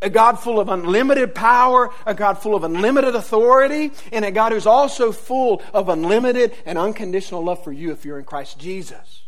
a 0.02 0.10
God 0.10 0.38
full 0.38 0.60
of 0.60 0.68
unlimited 0.68 1.34
power, 1.34 1.90
a 2.04 2.14
God 2.14 2.34
full 2.34 2.54
of 2.54 2.64
unlimited 2.64 3.14
authority, 3.14 3.92
and 4.12 4.24
a 4.24 4.30
God 4.30 4.52
who's 4.52 4.66
also 4.66 5.12
full 5.12 5.62
of 5.72 5.88
unlimited 5.88 6.52
and 6.66 6.76
unconditional 6.76 7.42
love 7.42 7.64
for 7.64 7.72
you 7.72 7.92
if 7.92 8.04
you're 8.04 8.18
in 8.18 8.24
Christ 8.24 8.58
Jesus. 8.58 9.22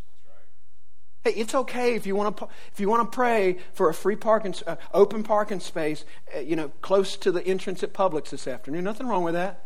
Hey, 1.22 1.32
it's 1.32 1.54
okay 1.54 1.94
if 1.94 2.06
you 2.06 2.14
want 2.14 2.36
to 2.36 2.48
if 2.70 2.80
you 2.80 2.90
want 2.90 3.10
to 3.10 3.14
pray 3.16 3.56
for 3.72 3.88
a 3.88 3.94
free 3.94 4.16
parking 4.16 4.54
uh, 4.66 4.76
open 4.92 5.22
parking 5.22 5.60
space, 5.60 6.04
uh, 6.36 6.40
you 6.40 6.54
know, 6.54 6.68
close 6.82 7.16
to 7.16 7.32
the 7.32 7.42
entrance 7.46 7.82
at 7.82 7.94
Publix 7.94 8.28
this 8.28 8.46
afternoon. 8.46 8.84
Nothing 8.84 9.06
wrong 9.06 9.24
with 9.24 9.32
that. 9.32 9.64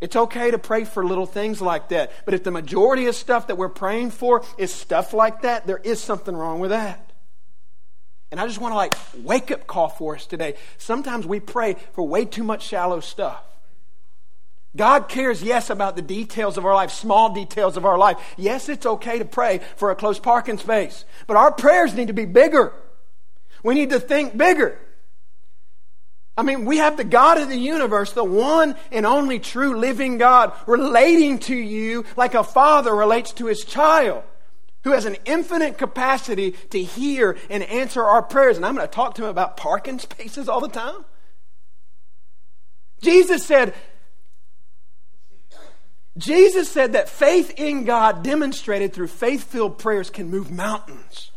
It's 0.00 0.16
okay 0.16 0.50
to 0.50 0.58
pray 0.58 0.84
for 0.84 1.06
little 1.06 1.26
things 1.26 1.62
like 1.62 1.90
that. 1.90 2.12
But 2.24 2.34
if 2.34 2.42
the 2.42 2.50
majority 2.50 3.06
of 3.06 3.14
stuff 3.14 3.46
that 3.46 3.56
we're 3.56 3.68
praying 3.68 4.10
for 4.10 4.44
is 4.58 4.72
stuff 4.72 5.14
like 5.14 5.42
that, 5.42 5.66
there 5.66 5.78
is 5.78 6.00
something 6.00 6.36
wrong 6.36 6.58
with 6.58 6.70
that. 6.70 7.05
And 8.30 8.40
I 8.40 8.46
just 8.46 8.60
want 8.60 8.72
to 8.72 8.76
like 8.76 8.94
wake 9.22 9.50
up 9.50 9.66
call 9.66 9.88
for 9.88 10.16
us 10.16 10.26
today. 10.26 10.54
Sometimes 10.78 11.26
we 11.26 11.40
pray 11.40 11.76
for 11.92 12.06
way 12.06 12.24
too 12.24 12.44
much 12.44 12.62
shallow 12.62 13.00
stuff. 13.00 13.42
God 14.76 15.08
cares, 15.08 15.42
yes, 15.42 15.70
about 15.70 15.96
the 15.96 16.02
details 16.02 16.58
of 16.58 16.66
our 16.66 16.74
life, 16.74 16.90
small 16.90 17.32
details 17.32 17.76
of 17.76 17.86
our 17.86 17.96
life. 17.96 18.18
Yes, 18.36 18.68
it's 18.68 18.84
okay 18.84 19.18
to 19.18 19.24
pray 19.24 19.60
for 19.76 19.90
a 19.90 19.96
close 19.96 20.18
parking 20.18 20.58
space, 20.58 21.04
but 21.26 21.36
our 21.36 21.50
prayers 21.50 21.94
need 21.94 22.08
to 22.08 22.12
be 22.12 22.26
bigger. 22.26 22.74
We 23.62 23.74
need 23.74 23.90
to 23.90 24.00
think 24.00 24.36
bigger. 24.36 24.78
I 26.36 26.42
mean, 26.42 26.66
we 26.66 26.76
have 26.76 26.98
the 26.98 27.04
God 27.04 27.38
of 27.38 27.48
the 27.48 27.56
universe, 27.56 28.12
the 28.12 28.22
one 28.22 28.76
and 28.92 29.06
only 29.06 29.38
true 29.38 29.78
living 29.78 30.18
God, 30.18 30.52
relating 30.66 31.38
to 31.40 31.56
you 31.56 32.04
like 32.14 32.34
a 32.34 32.44
father 32.44 32.94
relates 32.94 33.32
to 33.32 33.46
his 33.46 33.64
child, 33.64 34.22
who 34.86 34.92
has 34.92 35.04
an 35.04 35.16
infinite 35.24 35.76
capacity 35.78 36.52
to 36.70 36.80
hear 36.80 37.36
and 37.50 37.64
answer 37.64 38.04
our 38.04 38.22
prayers. 38.22 38.56
And 38.56 38.64
I'm 38.64 38.76
going 38.76 38.86
to 38.86 38.94
talk 38.94 39.16
to 39.16 39.24
him 39.24 39.28
about 39.28 39.56
parking 39.56 39.98
spaces 39.98 40.48
all 40.48 40.60
the 40.60 40.68
time. 40.68 41.04
Jesus 43.02 43.44
said, 43.44 43.74
Jesus 46.16 46.70
said 46.70 46.92
that 46.92 47.08
faith 47.08 47.52
in 47.56 47.84
God 47.84 48.22
demonstrated 48.22 48.92
through 48.92 49.08
faith 49.08 49.42
filled 49.42 49.76
prayers 49.76 50.08
can 50.08 50.30
move 50.30 50.52
mountains. 50.52 51.32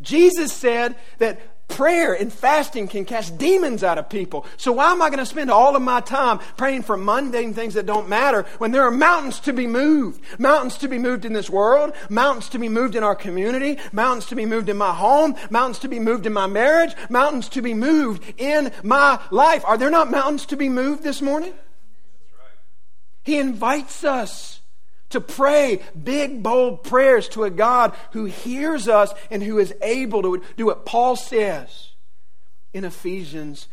Jesus 0.00 0.54
said 0.54 0.96
that 1.18 1.38
prayer 1.68 2.14
and 2.14 2.32
fasting 2.32 2.88
can 2.88 3.04
cast 3.04 3.36
demons 3.38 3.82
out 3.82 3.98
of 3.98 4.08
people. 4.08 4.46
So 4.56 4.72
why 4.72 4.92
am 4.92 5.02
I 5.02 5.08
going 5.08 5.18
to 5.18 5.26
spend 5.26 5.50
all 5.50 5.76
of 5.76 5.82
my 5.82 6.00
time 6.00 6.38
praying 6.56 6.82
for 6.82 6.96
mundane 6.96 7.54
things 7.54 7.74
that 7.74 7.86
don't 7.86 8.08
matter 8.08 8.44
when 8.58 8.70
there 8.70 8.82
are 8.82 8.90
mountains 8.90 9.40
to 9.40 9.52
be 9.52 9.66
moved? 9.66 10.20
Mountains 10.38 10.78
to 10.78 10.88
be 10.88 10.98
moved 10.98 11.24
in 11.24 11.32
this 11.32 11.50
world, 11.50 11.92
mountains 12.08 12.48
to 12.50 12.58
be 12.58 12.68
moved 12.68 12.94
in 12.94 13.02
our 13.02 13.14
community, 13.14 13.78
mountains 13.92 14.26
to 14.26 14.36
be 14.36 14.46
moved 14.46 14.68
in 14.68 14.76
my 14.76 14.94
home, 14.94 15.34
mountains 15.50 15.78
to 15.80 15.88
be 15.88 15.98
moved 15.98 16.26
in 16.26 16.32
my 16.32 16.46
marriage, 16.46 16.94
mountains 17.10 17.48
to 17.50 17.62
be 17.62 17.74
moved 17.74 18.24
in 18.38 18.72
my 18.82 19.20
life. 19.30 19.64
Are 19.64 19.78
there 19.78 19.90
not 19.90 20.10
mountains 20.10 20.46
to 20.46 20.56
be 20.56 20.68
moved 20.68 21.02
this 21.02 21.20
morning? 21.20 21.52
He 23.22 23.38
invites 23.38 24.04
us 24.04 24.60
to 25.10 25.20
pray 25.20 25.80
big, 26.02 26.42
bold 26.42 26.82
prayers 26.82 27.28
to 27.30 27.44
a 27.44 27.50
God 27.50 27.94
who 28.12 28.24
hears 28.24 28.88
us 28.88 29.12
and 29.30 29.42
who 29.42 29.58
is 29.58 29.74
able 29.82 30.22
to 30.22 30.42
do 30.56 30.66
what 30.66 30.86
Paul 30.86 31.16
says 31.16 31.90
in 32.72 32.84
Ephesians 32.84 33.68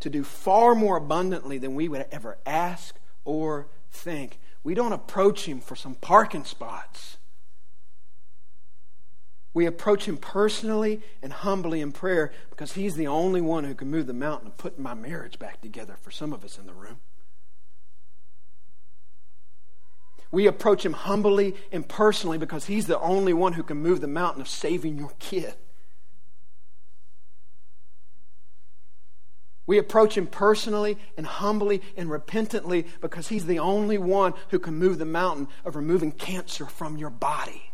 to 0.00 0.10
do 0.10 0.24
far 0.24 0.74
more 0.74 0.96
abundantly 0.96 1.58
than 1.58 1.74
we 1.74 1.88
would 1.88 2.06
ever 2.10 2.38
ask 2.44 2.96
or 3.24 3.68
think. 3.90 4.38
We 4.64 4.74
don't 4.74 4.92
approach 4.92 5.44
Him 5.46 5.60
for 5.60 5.76
some 5.76 5.94
parking 5.94 6.44
spots. 6.44 7.18
We 9.54 9.66
approach 9.66 10.06
Him 10.06 10.16
personally 10.16 11.02
and 11.22 11.32
humbly 11.32 11.80
in 11.80 11.92
prayer 11.92 12.32
because 12.50 12.72
He's 12.72 12.94
the 12.94 13.06
only 13.06 13.40
one 13.40 13.64
who 13.64 13.74
can 13.74 13.90
move 13.90 14.06
the 14.06 14.12
mountain 14.12 14.48
of 14.48 14.56
putting 14.56 14.82
my 14.82 14.94
marriage 14.94 15.38
back 15.38 15.60
together 15.60 15.96
for 16.00 16.10
some 16.10 16.32
of 16.32 16.44
us 16.44 16.58
in 16.58 16.66
the 16.66 16.72
room. 16.72 17.00
We 20.32 20.46
approach 20.46 20.84
him 20.84 20.94
humbly 20.94 21.54
and 21.70 21.86
personally 21.86 22.38
because 22.38 22.64
he's 22.64 22.86
the 22.86 22.98
only 22.98 23.34
one 23.34 23.52
who 23.52 23.62
can 23.62 23.76
move 23.76 24.00
the 24.00 24.08
mountain 24.08 24.40
of 24.40 24.48
saving 24.48 24.98
your 24.98 25.12
kid. 25.18 25.54
We 29.66 29.78
approach 29.78 30.16
him 30.16 30.26
personally 30.26 30.98
and 31.16 31.26
humbly 31.26 31.82
and 31.96 32.10
repentantly 32.10 32.86
because 33.00 33.28
he's 33.28 33.46
the 33.46 33.58
only 33.58 33.98
one 33.98 34.32
who 34.48 34.58
can 34.58 34.74
move 34.74 34.98
the 34.98 35.04
mountain 35.04 35.48
of 35.64 35.76
removing 35.76 36.10
cancer 36.10 36.66
from 36.66 36.96
your 36.96 37.10
body. 37.10 37.71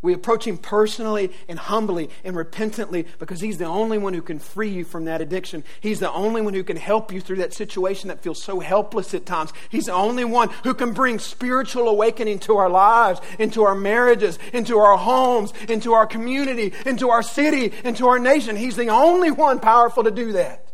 We 0.00 0.12
approach 0.12 0.46
Him 0.46 0.58
personally 0.58 1.32
and 1.48 1.58
humbly 1.58 2.08
and 2.22 2.36
repentantly 2.36 3.06
because 3.18 3.40
He's 3.40 3.58
the 3.58 3.64
only 3.64 3.98
one 3.98 4.14
who 4.14 4.22
can 4.22 4.38
free 4.38 4.68
you 4.68 4.84
from 4.84 5.06
that 5.06 5.20
addiction. 5.20 5.64
He's 5.80 5.98
the 5.98 6.12
only 6.12 6.40
one 6.40 6.54
who 6.54 6.62
can 6.62 6.76
help 6.76 7.12
you 7.12 7.20
through 7.20 7.36
that 7.36 7.52
situation 7.52 8.08
that 8.08 8.22
feels 8.22 8.40
so 8.40 8.60
helpless 8.60 9.12
at 9.12 9.26
times. 9.26 9.52
He's 9.70 9.86
the 9.86 9.92
only 9.92 10.24
one 10.24 10.50
who 10.62 10.72
can 10.74 10.92
bring 10.92 11.18
spiritual 11.18 11.88
awakening 11.88 12.38
to 12.40 12.58
our 12.58 12.70
lives, 12.70 13.20
into 13.40 13.64
our 13.64 13.74
marriages, 13.74 14.38
into 14.52 14.78
our 14.78 14.96
homes, 14.96 15.52
into 15.68 15.94
our 15.94 16.06
community, 16.06 16.72
into 16.86 17.10
our 17.10 17.22
city, 17.22 17.72
into 17.82 18.06
our 18.06 18.20
nation. 18.20 18.54
He's 18.54 18.76
the 18.76 18.88
only 18.88 19.32
one 19.32 19.58
powerful 19.58 20.04
to 20.04 20.12
do 20.12 20.32
that. 20.32 20.64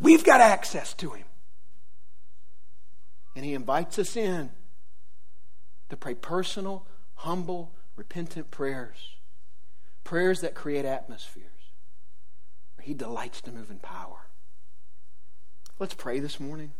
We've 0.00 0.24
got 0.24 0.40
access 0.40 0.94
to 0.94 1.10
Him. 1.10 1.24
And 3.34 3.44
He 3.44 3.54
invites 3.54 3.98
us 3.98 4.16
in 4.16 4.50
to 5.88 5.96
pray 5.96 6.14
personal, 6.14 6.86
humble, 7.14 7.72
repentant 7.96 8.50
prayers, 8.50 9.16
prayers 10.02 10.40
that 10.40 10.54
create 10.54 10.84
atmospheres 10.84 11.44
where 12.76 12.84
He 12.84 12.94
delights 12.94 13.40
to 13.42 13.52
move 13.52 13.70
in 13.70 13.78
power. 13.78 14.26
Let's 15.78 15.94
pray 15.94 16.20
this 16.20 16.38
morning. 16.38 16.72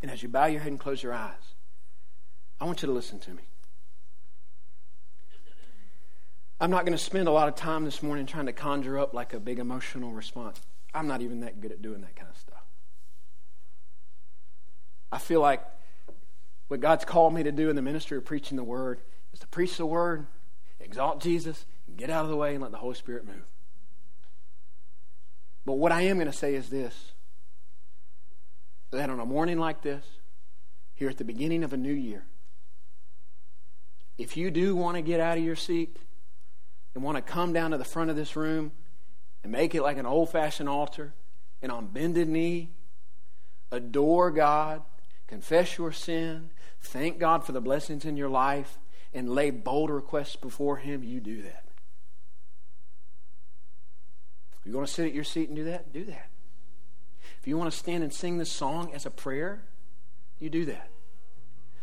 And 0.00 0.10
as 0.10 0.22
you 0.22 0.28
bow 0.28 0.46
your 0.46 0.60
head 0.60 0.70
and 0.70 0.80
close 0.80 1.02
your 1.02 1.12
eyes, 1.12 1.54
I 2.60 2.64
want 2.64 2.82
you 2.82 2.86
to 2.86 2.92
listen 2.92 3.18
to 3.20 3.30
me. 3.30 3.42
I'm 6.60 6.70
not 6.70 6.84
going 6.84 6.96
to 6.96 7.02
spend 7.02 7.28
a 7.28 7.32
lot 7.32 7.48
of 7.48 7.54
time 7.54 7.84
this 7.84 8.02
morning 8.02 8.26
trying 8.26 8.46
to 8.46 8.52
conjure 8.52 8.98
up 8.98 9.14
like 9.14 9.32
a 9.32 9.38
big 9.38 9.60
emotional 9.60 10.10
response. 10.10 10.60
I'm 10.92 11.06
not 11.06 11.22
even 11.22 11.40
that 11.40 11.60
good 11.60 11.70
at 11.70 11.82
doing 11.82 12.00
that 12.00 12.16
kind 12.16 12.28
of 12.30 12.36
stuff. 12.36 12.64
I 15.12 15.18
feel 15.18 15.40
like 15.40 15.64
what 16.66 16.80
God's 16.80 17.04
called 17.04 17.32
me 17.32 17.44
to 17.44 17.52
do 17.52 17.70
in 17.70 17.76
the 17.76 17.82
ministry 17.82 18.18
of 18.18 18.24
preaching 18.24 18.56
the 18.56 18.64
word 18.64 19.00
is 19.38 19.40
to 19.40 19.46
preach 19.46 19.76
the 19.76 19.86
word, 19.86 20.26
exalt 20.80 21.20
Jesus, 21.20 21.64
get 21.96 22.10
out 22.10 22.24
of 22.24 22.30
the 22.30 22.36
way, 22.36 22.54
and 22.54 22.62
let 22.62 22.72
the 22.72 22.78
Holy 22.78 22.94
Spirit 22.94 23.24
move. 23.24 23.46
But 25.64 25.74
what 25.74 25.92
I 25.92 26.02
am 26.02 26.16
going 26.16 26.30
to 26.30 26.36
say 26.36 26.54
is 26.54 26.70
this 26.70 27.12
that 28.90 29.10
on 29.10 29.20
a 29.20 29.26
morning 29.26 29.58
like 29.58 29.82
this, 29.82 30.04
here 30.94 31.10
at 31.10 31.18
the 31.18 31.24
beginning 31.24 31.62
of 31.62 31.72
a 31.72 31.76
new 31.76 31.92
year, 31.92 32.24
if 34.16 34.36
you 34.36 34.50
do 34.50 34.74
want 34.74 34.96
to 34.96 35.02
get 35.02 35.20
out 35.20 35.36
of 35.36 35.44
your 35.44 35.56
seat 35.56 35.98
and 36.94 37.04
want 37.04 37.16
to 37.16 37.22
come 37.22 37.52
down 37.52 37.70
to 37.72 37.78
the 37.78 37.84
front 37.84 38.10
of 38.10 38.16
this 38.16 38.34
room 38.34 38.72
and 39.44 39.52
make 39.52 39.74
it 39.74 39.82
like 39.82 39.98
an 39.98 40.06
old 40.06 40.30
fashioned 40.30 40.70
altar 40.70 41.12
and 41.60 41.70
on 41.70 41.86
bended 41.86 42.28
knee, 42.28 42.70
adore 43.70 44.30
God, 44.30 44.82
confess 45.26 45.76
your 45.76 45.92
sin, 45.92 46.50
thank 46.80 47.18
God 47.18 47.44
for 47.44 47.52
the 47.52 47.60
blessings 47.60 48.06
in 48.06 48.16
your 48.16 48.30
life, 48.30 48.78
and 49.12 49.30
lay 49.30 49.50
bold 49.50 49.90
requests 49.90 50.36
before 50.36 50.76
Him, 50.76 51.02
you 51.02 51.20
do 51.20 51.42
that. 51.42 51.64
If 54.60 54.66
you 54.66 54.72
want 54.72 54.86
to 54.86 54.92
sit 54.92 55.06
at 55.06 55.14
your 55.14 55.24
seat 55.24 55.48
and 55.48 55.56
do 55.56 55.64
that, 55.64 55.92
do 55.92 56.04
that. 56.04 56.28
If 57.40 57.46
you 57.46 57.56
want 57.56 57.72
to 57.72 57.78
stand 57.78 58.02
and 58.02 58.12
sing 58.12 58.38
this 58.38 58.50
song 58.50 58.92
as 58.92 59.06
a 59.06 59.10
prayer, 59.10 59.62
you 60.38 60.50
do 60.50 60.64
that. 60.66 60.90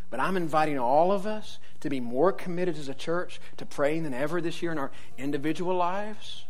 But 0.09 0.19
I'm 0.19 0.37
inviting 0.37 0.77
all 0.77 1.11
of 1.11 1.25
us 1.25 1.59
to 1.79 1.89
be 1.89 1.99
more 1.99 2.31
committed 2.31 2.77
as 2.77 2.89
a 2.89 2.93
church 2.93 3.39
to 3.57 3.65
praying 3.65 4.03
than 4.03 4.13
ever 4.13 4.39
this 4.39 4.61
year 4.61 4.71
in 4.71 4.77
our 4.77 4.91
individual 5.17 5.75
lives, 5.75 6.45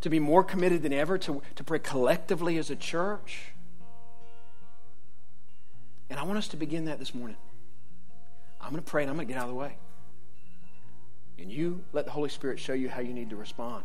to 0.00 0.08
be 0.08 0.18
more 0.18 0.42
committed 0.42 0.82
than 0.82 0.92
ever 0.92 1.18
to, 1.18 1.42
to 1.56 1.64
pray 1.64 1.78
collectively 1.78 2.56
as 2.58 2.70
a 2.70 2.76
church 2.76 3.52
And 6.12 6.20
I 6.20 6.24
want 6.24 6.36
us 6.36 6.48
to 6.48 6.58
begin 6.58 6.84
that 6.84 6.98
this 6.98 7.14
morning. 7.14 7.38
I'm 8.62 8.70
going 8.70 8.82
to 8.82 8.90
pray 8.90 9.02
and 9.02 9.10
I'm 9.10 9.16
going 9.16 9.26
to 9.26 9.32
get 9.32 9.38
out 9.40 9.48
of 9.48 9.50
the 9.50 9.58
way. 9.58 9.76
And 11.38 11.50
you 11.50 11.84
let 11.92 12.04
the 12.04 12.10
Holy 12.12 12.28
Spirit 12.28 12.60
show 12.60 12.72
you 12.72 12.88
how 12.88 13.00
you 13.00 13.12
need 13.12 13.30
to 13.30 13.36
respond. 13.36 13.84